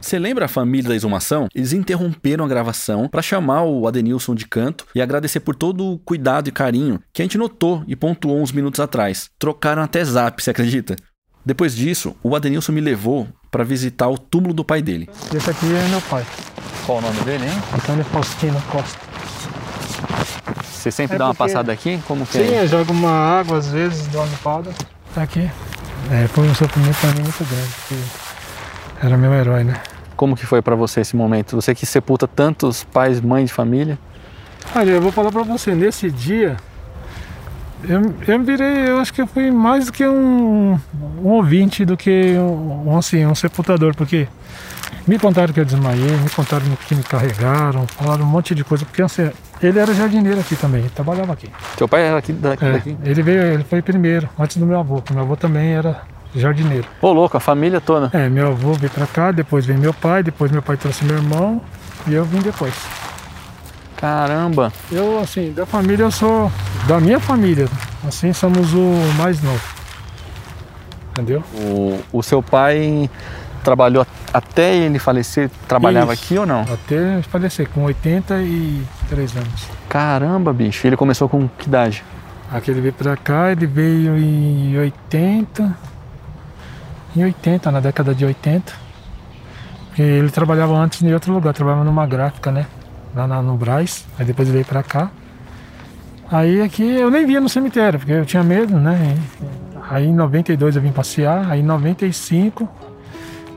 Você 0.00 0.18
lembra 0.18 0.46
a 0.46 0.48
família 0.48 0.88
da 0.88 0.96
exumação? 0.96 1.46
Eles 1.54 1.72
interromperam 1.72 2.44
a 2.44 2.48
gravação 2.48 3.08
para 3.08 3.22
chamar 3.22 3.62
o 3.62 3.86
Adenilson 3.86 4.34
de 4.34 4.46
canto 4.46 4.84
e 4.94 5.00
agradecer 5.00 5.40
por 5.40 5.54
todo 5.54 5.92
o 5.92 5.98
cuidado 5.98 6.48
e 6.48 6.52
carinho 6.52 7.00
que 7.12 7.22
a 7.22 7.24
gente 7.24 7.38
notou 7.38 7.84
e 7.86 7.94
pontuou 7.94 8.40
uns 8.42 8.50
minutos 8.50 8.80
atrás. 8.80 9.30
Trocaram 9.38 9.80
até 9.82 10.04
zap, 10.04 10.42
você 10.42 10.50
acredita? 10.50 10.96
Depois 11.46 11.74
disso, 11.74 12.16
o 12.22 12.34
Adenilson 12.34 12.72
me 12.72 12.80
levou 12.80 13.28
para 13.50 13.62
visitar 13.64 14.08
o 14.08 14.18
túmulo 14.18 14.52
do 14.52 14.64
pai 14.64 14.82
dele. 14.82 15.08
Esse 15.34 15.50
aqui 15.50 15.66
é 15.66 15.88
meu 15.88 16.00
pai. 16.02 16.26
Qual 16.84 16.98
o 16.98 17.00
nome 17.00 17.20
dele, 17.20 17.44
hein? 17.44 17.62
Antônio 17.72 18.04
Faustino 18.04 18.60
Costa. 18.70 18.98
Você 20.72 20.90
sempre 20.90 21.14
É 21.14 21.18
dá 21.18 21.26
uma 21.26 21.34
porque- 21.34 21.52
passada 21.52 21.70
aqui? 21.72 22.00
Como 22.08 22.26
que 22.26 22.32
Sim, 22.32 22.40
é? 22.54 22.62
eu 22.64 22.66
jogo 22.68 22.92
uma 22.92 23.10
água 23.10 23.58
às 23.58 23.68
vezes, 23.68 24.08
dou 24.08 24.20
uma 24.20 24.28
limpada. 24.28 24.72
Tá 25.14 25.22
aqui. 25.22 25.48
É, 26.10 26.26
foi 26.28 26.48
um 26.48 26.54
sofrimento 26.54 26.98
pra 27.00 27.10
mim 27.12 27.22
muito 27.22 27.44
grande, 27.44 27.68
porque 27.68 27.94
era 29.06 29.16
meu 29.16 29.32
herói, 29.32 29.64
né? 29.64 29.80
Como 30.16 30.36
que 30.36 30.46
foi 30.46 30.60
pra 30.60 30.74
você 30.74 31.00
esse 31.00 31.16
momento? 31.16 31.56
Você 31.56 31.74
que 31.74 31.86
sepulta 31.86 32.26
tantos 32.26 32.84
pais, 32.84 33.20
mães 33.20 33.48
de 33.48 33.54
família? 33.54 33.98
Olha, 34.74 34.90
eu 34.90 35.00
vou 35.00 35.12
falar 35.12 35.32
pra 35.32 35.42
você, 35.42 35.74
nesse 35.74 36.10
dia, 36.10 36.56
eu, 37.88 38.14
eu 38.26 38.38
me 38.38 38.44
virei, 38.44 38.88
eu 38.88 38.98
acho 38.98 39.12
que 39.12 39.22
eu 39.22 39.26
fui 39.26 39.50
mais 39.50 39.86
do 39.86 39.92
que 39.92 40.06
um, 40.06 40.78
um 41.22 41.28
ouvinte 41.28 41.84
do 41.84 41.96
que 41.96 42.34
um, 42.36 42.90
um, 42.90 42.96
assim, 42.96 43.26
um 43.26 43.34
sepultador, 43.34 43.94
porque 43.94 44.28
me 45.06 45.18
contaram 45.18 45.52
que 45.52 45.60
eu 45.60 45.64
desmaiei, 45.64 46.16
me 46.18 46.30
contaram 46.30 46.64
que 46.86 46.94
me 46.94 47.02
carregaram, 47.02 47.86
falaram 47.88 48.24
um 48.24 48.28
monte 48.28 48.54
de 48.54 48.62
coisa, 48.62 48.84
porque 48.84 49.02
assim, 49.02 49.30
ele 49.62 49.78
era 49.78 49.94
jardineiro 49.94 50.40
aqui 50.40 50.56
também, 50.56 50.80
ele 50.80 50.90
trabalhava 50.90 51.32
aqui. 51.32 51.48
Teu 51.76 51.88
pai 51.88 52.02
era 52.02 52.18
aqui 52.18 52.32
daqui? 52.32 52.64
É, 52.64 52.72
daqui? 52.72 52.96
ele 53.04 53.22
veio, 53.22 53.42
ele 53.42 53.64
foi 53.64 53.80
primeiro, 53.82 54.28
antes 54.38 54.56
do 54.56 54.66
meu 54.66 54.78
avô, 54.78 54.96
porque 54.96 55.12
meu 55.12 55.22
avô 55.22 55.36
também 55.36 55.74
era 55.74 56.02
jardineiro. 56.34 56.86
Ô, 57.00 57.12
louco, 57.12 57.36
a 57.36 57.40
família 57.40 57.80
toda. 57.80 58.10
É, 58.12 58.28
meu 58.28 58.48
avô 58.48 58.72
veio 58.74 58.90
pra 58.90 59.06
cá, 59.06 59.30
depois 59.30 59.66
veio 59.66 59.78
meu 59.78 59.94
pai, 59.94 60.22
depois 60.22 60.50
meu 60.50 60.62
pai 60.62 60.76
trouxe 60.76 61.04
meu 61.04 61.16
irmão 61.16 61.60
e 62.06 62.14
eu 62.14 62.24
vim 62.24 62.40
depois. 62.40 62.74
Caramba. 63.96 64.72
Eu, 64.90 65.20
assim, 65.20 65.52
da 65.52 65.64
família 65.64 66.04
eu 66.04 66.10
sou. 66.10 66.50
Da 66.88 66.98
minha 66.98 67.20
família, 67.20 67.68
assim, 68.06 68.32
somos 68.32 68.74
o 68.74 68.92
mais 69.16 69.40
novo. 69.40 69.62
Entendeu? 71.12 71.44
O, 71.54 72.00
o 72.12 72.22
seu 72.22 72.42
pai 72.42 73.08
trabalhou 73.62 74.04
até 74.32 74.74
ele 74.74 74.98
falecer, 74.98 75.48
trabalhava 75.68 76.14
Isso. 76.14 76.24
aqui 76.24 76.38
ou 76.38 76.46
não? 76.46 76.62
Até 76.62 77.22
falecer, 77.22 77.68
com 77.68 77.88
83 79.12 79.36
anos. 79.36 79.68
Caramba, 79.88 80.52
bicho. 80.52 80.86
Ele 80.86 80.96
começou 80.96 81.28
com 81.28 81.48
que 81.48 81.68
idade? 81.68 82.02
Aqui 82.50 82.70
ele 82.70 82.80
veio 82.80 82.92
pra 82.92 83.16
cá, 83.16 83.52
ele 83.52 83.66
veio 83.66 84.16
em 84.18 84.76
80. 84.78 85.74
Em 87.16 87.24
80, 87.24 87.70
na 87.70 87.80
década 87.80 88.14
de 88.14 88.24
80. 88.24 88.72
Porque 89.88 90.02
ele 90.02 90.30
trabalhava 90.30 90.74
antes 90.74 91.02
em 91.02 91.12
outro 91.12 91.32
lugar, 91.32 91.52
trabalhava 91.54 91.84
numa 91.84 92.06
gráfica, 92.06 92.50
né? 92.50 92.66
Lá 93.14 93.26
na- 93.26 93.42
no 93.42 93.56
Braz. 93.56 94.06
Aí 94.18 94.24
depois 94.24 94.48
ele 94.48 94.56
veio 94.58 94.66
pra 94.66 94.82
cá. 94.82 95.10
Aí 96.30 96.62
aqui 96.62 96.82
eu 96.82 97.10
nem 97.10 97.26
via 97.26 97.40
no 97.40 97.48
cemitério, 97.48 97.98
porque 97.98 98.12
eu 98.12 98.24
tinha 98.24 98.42
medo, 98.42 98.78
né? 98.78 99.16
E- 99.18 99.52
Aí 99.90 100.06
em 100.06 100.14
92 100.14 100.74
eu 100.76 100.80
vim 100.80 100.92
passear, 100.92 101.50
aí 101.50 101.60
em 101.60 101.62
95. 101.62 102.66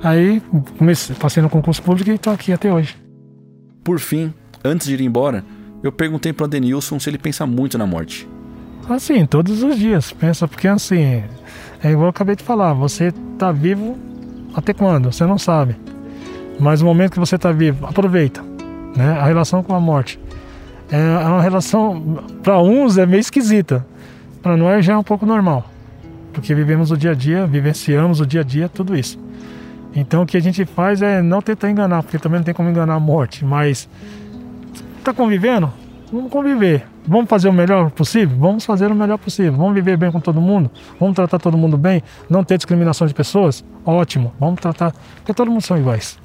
Aí 0.03 0.41
comecei, 0.77 1.15
passei 1.15 1.41
no 1.41 1.49
concurso 1.49 1.81
público 1.81 2.09
e 2.11 2.17
tô 2.17 2.29
aqui 2.31 2.51
até 2.51 2.71
hoje. 2.73 2.97
Por 3.83 3.99
fim, 3.99 4.33
antes 4.65 4.87
de 4.87 4.95
ir 4.95 5.01
embora, 5.01 5.43
eu 5.83 5.91
perguntei 5.91 6.33
pro 6.33 6.45
Adenilson 6.45 6.99
se 6.99 7.09
ele 7.09 7.17
pensa 7.17 7.45
muito 7.45 7.77
na 7.77 7.85
morte. 7.85 8.27
Assim, 8.89 9.25
todos 9.25 9.63
os 9.63 9.77
dias. 9.77 10.11
Pensa, 10.11 10.47
porque 10.47 10.67
assim, 10.67 11.23
é 11.83 11.91
igual 11.91 12.05
eu 12.05 12.09
acabei 12.09 12.35
de 12.35 12.43
falar, 12.43 12.73
você 12.73 13.13
tá 13.37 13.51
vivo 13.51 13.97
até 14.53 14.73
quando? 14.73 15.11
Você 15.11 15.25
não 15.25 15.37
sabe. 15.37 15.75
Mas 16.59 16.81
o 16.81 16.85
momento 16.85 17.13
que 17.13 17.19
você 17.19 17.37
tá 17.37 17.51
vivo, 17.51 17.85
aproveita. 17.85 18.41
Né? 18.95 19.17
A 19.19 19.25
relação 19.25 19.61
com 19.61 19.75
a 19.75 19.79
morte. 19.79 20.19
É 20.89 20.97
é 20.97 21.27
uma 21.27 21.41
relação, 21.41 22.23
para 22.43 22.59
uns 22.61 22.97
é 22.97 23.05
meio 23.05 23.19
esquisita. 23.19 23.85
Para 24.41 24.55
nós 24.55 24.85
já 24.85 24.93
é 24.93 24.97
um 24.97 25.03
pouco 25.03 25.25
normal. 25.25 25.69
Porque 26.31 26.53
vivemos 26.53 26.91
o 26.91 26.97
dia 26.97 27.11
a 27.11 27.15
dia, 27.15 27.45
vivenciamos 27.45 28.19
o 28.19 28.25
dia 28.25 28.41
a 28.41 28.43
dia, 28.43 28.69
tudo 28.69 28.95
isso. 28.95 29.19
Então 29.95 30.23
o 30.23 30.25
que 30.25 30.35
a 30.37 30.41
gente 30.41 30.65
faz 30.65 31.01
é 31.01 31.21
não 31.21 31.41
tentar 31.41 31.71
enganar, 31.71 32.03
porque 32.03 32.19
também 32.19 32.39
não 32.39 32.43
tem 32.43 32.53
como 32.53 32.69
enganar 32.69 32.95
a 32.95 32.99
morte, 32.99 33.45
mas 33.45 33.87
tá 35.05 35.13
convivendo? 35.13 35.71
Vamos 36.11 36.31
conviver. 36.31 36.87
Vamos 37.07 37.29
fazer 37.29 37.49
o 37.49 37.53
melhor 37.53 37.91
possível? 37.91 38.35
Vamos 38.37 38.65
fazer 38.65 38.91
o 38.91 38.95
melhor 38.95 39.17
possível. 39.17 39.53
Vamos 39.53 39.73
viver 39.75 39.95
bem 39.97 40.11
com 40.11 40.19
todo 40.19 40.41
mundo? 40.41 40.71
Vamos 40.99 41.15
tratar 41.15 41.37
todo 41.39 41.57
mundo 41.57 41.77
bem? 41.77 42.01
Não 42.29 42.43
ter 42.43 42.57
discriminação 42.57 43.05
de 43.05 43.13
pessoas? 43.13 43.63
Ótimo. 43.85 44.33
Vamos 44.39 44.59
tratar. 44.59 44.93
Porque 45.17 45.33
todo 45.33 45.51
mundo 45.51 45.61
são 45.61 45.77
iguais. 45.77 46.17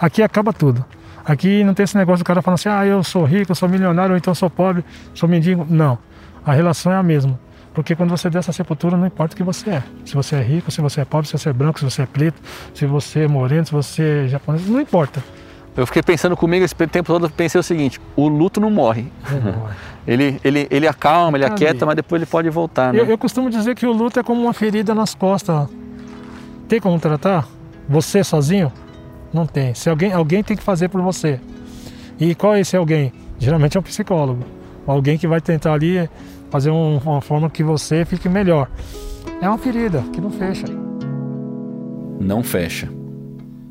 Aqui 0.00 0.22
acaba 0.22 0.52
tudo. 0.52 0.84
Aqui 1.24 1.62
não 1.62 1.74
tem 1.74 1.84
esse 1.84 1.96
negócio 1.96 2.24
do 2.24 2.26
cara 2.26 2.40
falando 2.40 2.54
assim: 2.58 2.68
ah, 2.68 2.84
eu 2.86 3.04
sou 3.04 3.24
rico, 3.24 3.52
eu 3.52 3.54
sou 3.54 3.68
milionário, 3.68 4.12
ou 4.12 4.16
então 4.16 4.34
sou 4.34 4.50
pobre, 4.50 4.84
sou 5.14 5.28
mendigo. 5.28 5.66
Não. 5.68 5.98
A 6.44 6.52
relação 6.52 6.90
é 6.90 6.96
a 6.96 7.02
mesma. 7.02 7.38
Porque 7.74 7.94
quando 7.94 8.10
você 8.10 8.28
dessa 8.28 8.52
sepultura, 8.52 8.96
não 8.96 9.06
importa 9.06 9.34
o 9.34 9.36
que 9.36 9.42
você 9.42 9.70
é. 9.70 9.82
Se 10.04 10.14
você 10.14 10.36
é 10.36 10.42
rico, 10.42 10.70
se 10.70 10.80
você 10.80 11.02
é 11.02 11.04
pobre, 11.04 11.26
se 11.26 11.38
você 11.38 11.50
é 11.50 11.52
branco, 11.52 11.78
se 11.78 11.84
você 11.84 12.02
é 12.02 12.06
preto, 12.06 12.40
se 12.74 12.86
você 12.86 13.20
é 13.20 13.28
moreno, 13.28 13.64
se 13.64 13.72
você 13.72 14.24
é 14.24 14.28
japonês, 14.28 14.66
não 14.66 14.80
importa. 14.80 15.22
Eu 15.76 15.86
fiquei 15.86 16.02
pensando 16.02 16.36
comigo 16.36 16.64
esse 16.64 16.74
tempo 16.74 17.04
todo, 17.06 17.26
eu 17.26 17.30
pensei 17.30 17.58
o 17.58 17.62
seguinte: 17.62 18.00
o 18.14 18.28
luto 18.28 18.60
não 18.60 18.70
morre. 18.70 19.06
Ele, 20.04 20.40
ele, 20.42 20.66
ele 20.68 20.88
acalma, 20.88 21.36
ele 21.38 21.44
Ali. 21.44 21.54
aquieta, 21.54 21.86
mas 21.86 21.94
depois 21.94 22.20
ele 22.20 22.28
pode 22.28 22.50
voltar, 22.50 22.92
né? 22.92 22.98
Eu, 22.98 23.04
eu 23.06 23.16
costumo 23.16 23.48
dizer 23.48 23.76
que 23.76 23.86
o 23.86 23.92
luto 23.92 24.18
é 24.18 24.22
como 24.24 24.42
uma 24.42 24.52
ferida 24.52 24.92
nas 24.96 25.14
costas. 25.14 25.68
Tem 26.66 26.80
como 26.80 26.98
tratar? 26.98 27.46
Você 27.88 28.24
sozinho? 28.24 28.72
Não 29.32 29.46
tem. 29.46 29.74
Se 29.74 29.88
alguém, 29.88 30.12
alguém 30.12 30.42
tem 30.42 30.56
que 30.56 30.62
fazer 30.64 30.88
por 30.88 31.00
você. 31.00 31.38
E 32.18 32.34
qual 32.34 32.56
é 32.56 32.60
esse 32.62 32.76
alguém? 32.76 33.12
Geralmente 33.38 33.76
é 33.76 33.80
um 33.80 33.82
psicólogo. 33.84 34.42
Alguém 34.88 35.16
que 35.16 35.28
vai 35.28 35.40
tentar 35.40 35.72
ali 35.72 36.10
fazer 36.50 36.72
um- 36.72 36.98
uma 36.98 37.20
forma 37.20 37.48
que 37.48 37.62
você 37.62 38.04
fique 38.04 38.28
melhor. 38.28 38.68
É 39.40 39.48
uma 39.48 39.56
ferida 39.58 40.02
que 40.12 40.20
não 40.20 40.32
fecha. 40.32 40.66
Não 42.18 42.42
fecha. 42.42 42.88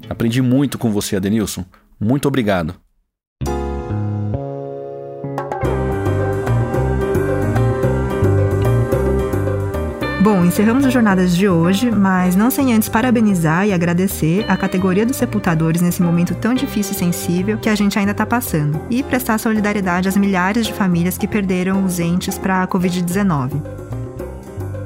Aprendi 0.10 0.42
muito 0.42 0.78
com 0.78 0.90
você, 0.92 1.18
Adenilson. 1.18 1.66
Muito 2.02 2.28
obrigado. 2.28 2.74
Bom, 10.24 10.46
encerramos 10.46 10.86
as 10.86 10.94
jornadas 10.94 11.36
de 11.36 11.48
hoje, 11.48 11.90
mas 11.90 12.36
não 12.36 12.52
sem 12.52 12.74
antes 12.74 12.88
parabenizar 12.88 13.68
e 13.68 13.74
agradecer 13.74 14.46
a 14.48 14.56
categoria 14.56 15.06
dos 15.06 15.18
sepultadores 15.18 15.82
nesse 15.82 16.02
momento 16.02 16.36
tão 16.36 16.54
difícil 16.54 16.94
e 16.94 16.98
sensível 16.98 17.58
que 17.58 17.70
a 17.70 17.76
gente 17.76 17.98
ainda 17.98 18.12
está 18.12 18.26
passando, 18.26 18.80
e 18.90 19.02
prestar 19.02 19.40
solidariedade 19.40 20.08
às 20.08 20.16
milhares 20.16 20.68
de 20.68 20.74
famílias 20.74 21.18
que 21.18 21.28
perderam 21.28 21.84
os 21.84 22.00
entes 22.00 22.38
para 22.38 22.62
a 22.62 22.68
Covid-19. 22.68 23.62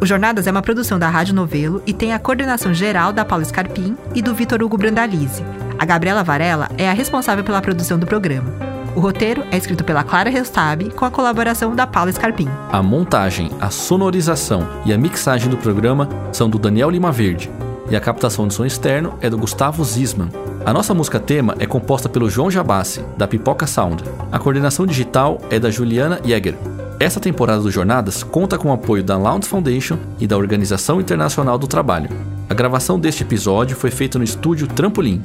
O 0.02 0.06
Jornadas 0.06 0.48
é 0.48 0.52
uma 0.52 0.62
produção 0.62 0.98
da 0.98 1.10
Rádio 1.10 1.36
Novelo 1.36 1.82
e 1.86 1.94
tem 1.94 2.14
a 2.14 2.20
coordenação 2.20 2.74
geral 2.74 3.12
da 3.12 3.26
Paula 3.26 3.44
Scarpim 3.44 3.98
e 4.14 4.22
do 4.22 4.34
Vitor 4.34 4.62
Hugo 4.64 4.78
Brandalize. 4.78 5.44
A 5.78 5.86
Gabriela 5.86 6.24
Varela 6.24 6.70
é 6.78 6.90
a 6.90 6.94
responsável 6.94 7.44
pela 7.44 7.62
produção 7.62 8.00
do 8.00 8.06
programa. 8.06 8.52
O 8.96 9.00
roteiro 9.02 9.44
é 9.52 9.58
escrito 9.58 9.84
pela 9.84 10.04
Clara 10.04 10.30
Restab 10.30 10.90
com 10.92 11.04
a 11.04 11.12
colaboração 11.12 11.76
da 11.76 11.86
Paula 11.86 12.12
Scarpim. 12.12 12.48
A 12.72 12.82
montagem, 12.82 13.52
a 13.60 13.70
sonorização 13.70 14.66
e 14.86 14.94
a 14.94 14.98
mixagem 14.98 15.50
do 15.50 15.58
programa 15.58 16.08
são 16.32 16.50
do 16.50 16.58
Daniel 16.58 16.90
Lima 16.90 17.12
Verde. 17.12 17.52
E 17.90 17.96
a 17.96 18.00
captação 18.00 18.48
de 18.48 18.54
som 18.54 18.66
externo 18.66 19.16
é 19.22 19.30
do 19.30 19.38
Gustavo 19.38 19.84
Zisman. 19.84 20.30
A 20.66 20.74
nossa 20.74 20.94
música 20.94 21.20
tema 21.20 21.56
é 21.60 21.66
composta 21.66 22.08
pelo 22.08 22.30
João 22.30 22.50
Jabassi, 22.50 23.04
da 23.18 23.28
Pipoca 23.28 23.68
Sound. 23.68 24.04
A 24.32 24.40
coordenação 24.40 24.86
digital 24.86 25.40
é 25.50 25.60
da 25.60 25.70
Juliana 25.70 26.20
Jäger. 26.24 26.56
Essa 26.98 27.20
temporada 27.20 27.62
do 27.62 27.70
Jornadas 27.70 28.24
conta 28.24 28.58
com 28.58 28.70
o 28.70 28.74
apoio 28.74 29.04
da 29.04 29.18
Lounge 29.18 29.48
Foundation 29.48 29.98
e 30.20 30.26
da 30.26 30.38
Organização 30.38 31.02
Internacional 31.02 31.58
do 31.58 31.68
Trabalho. 31.68 32.10
A 32.50 32.54
gravação 32.54 32.98
deste 32.98 33.24
episódio 33.24 33.76
foi 33.76 33.92
feita 33.92 34.18
no 34.18 34.24
estúdio 34.24 34.68
Trampolim. 34.68 35.22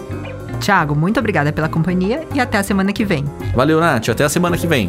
Tiago, 0.60 0.94
muito 0.94 1.18
obrigada 1.18 1.52
pela 1.52 1.68
companhia 1.68 2.26
e 2.34 2.40
até 2.40 2.58
a 2.58 2.62
semana 2.62 2.92
que 2.92 3.04
vem. 3.04 3.24
Valeu, 3.54 3.80
Nath. 3.80 4.10
Até 4.10 4.24
a 4.24 4.28
semana 4.28 4.56
que 4.56 4.66
vem. 4.66 4.88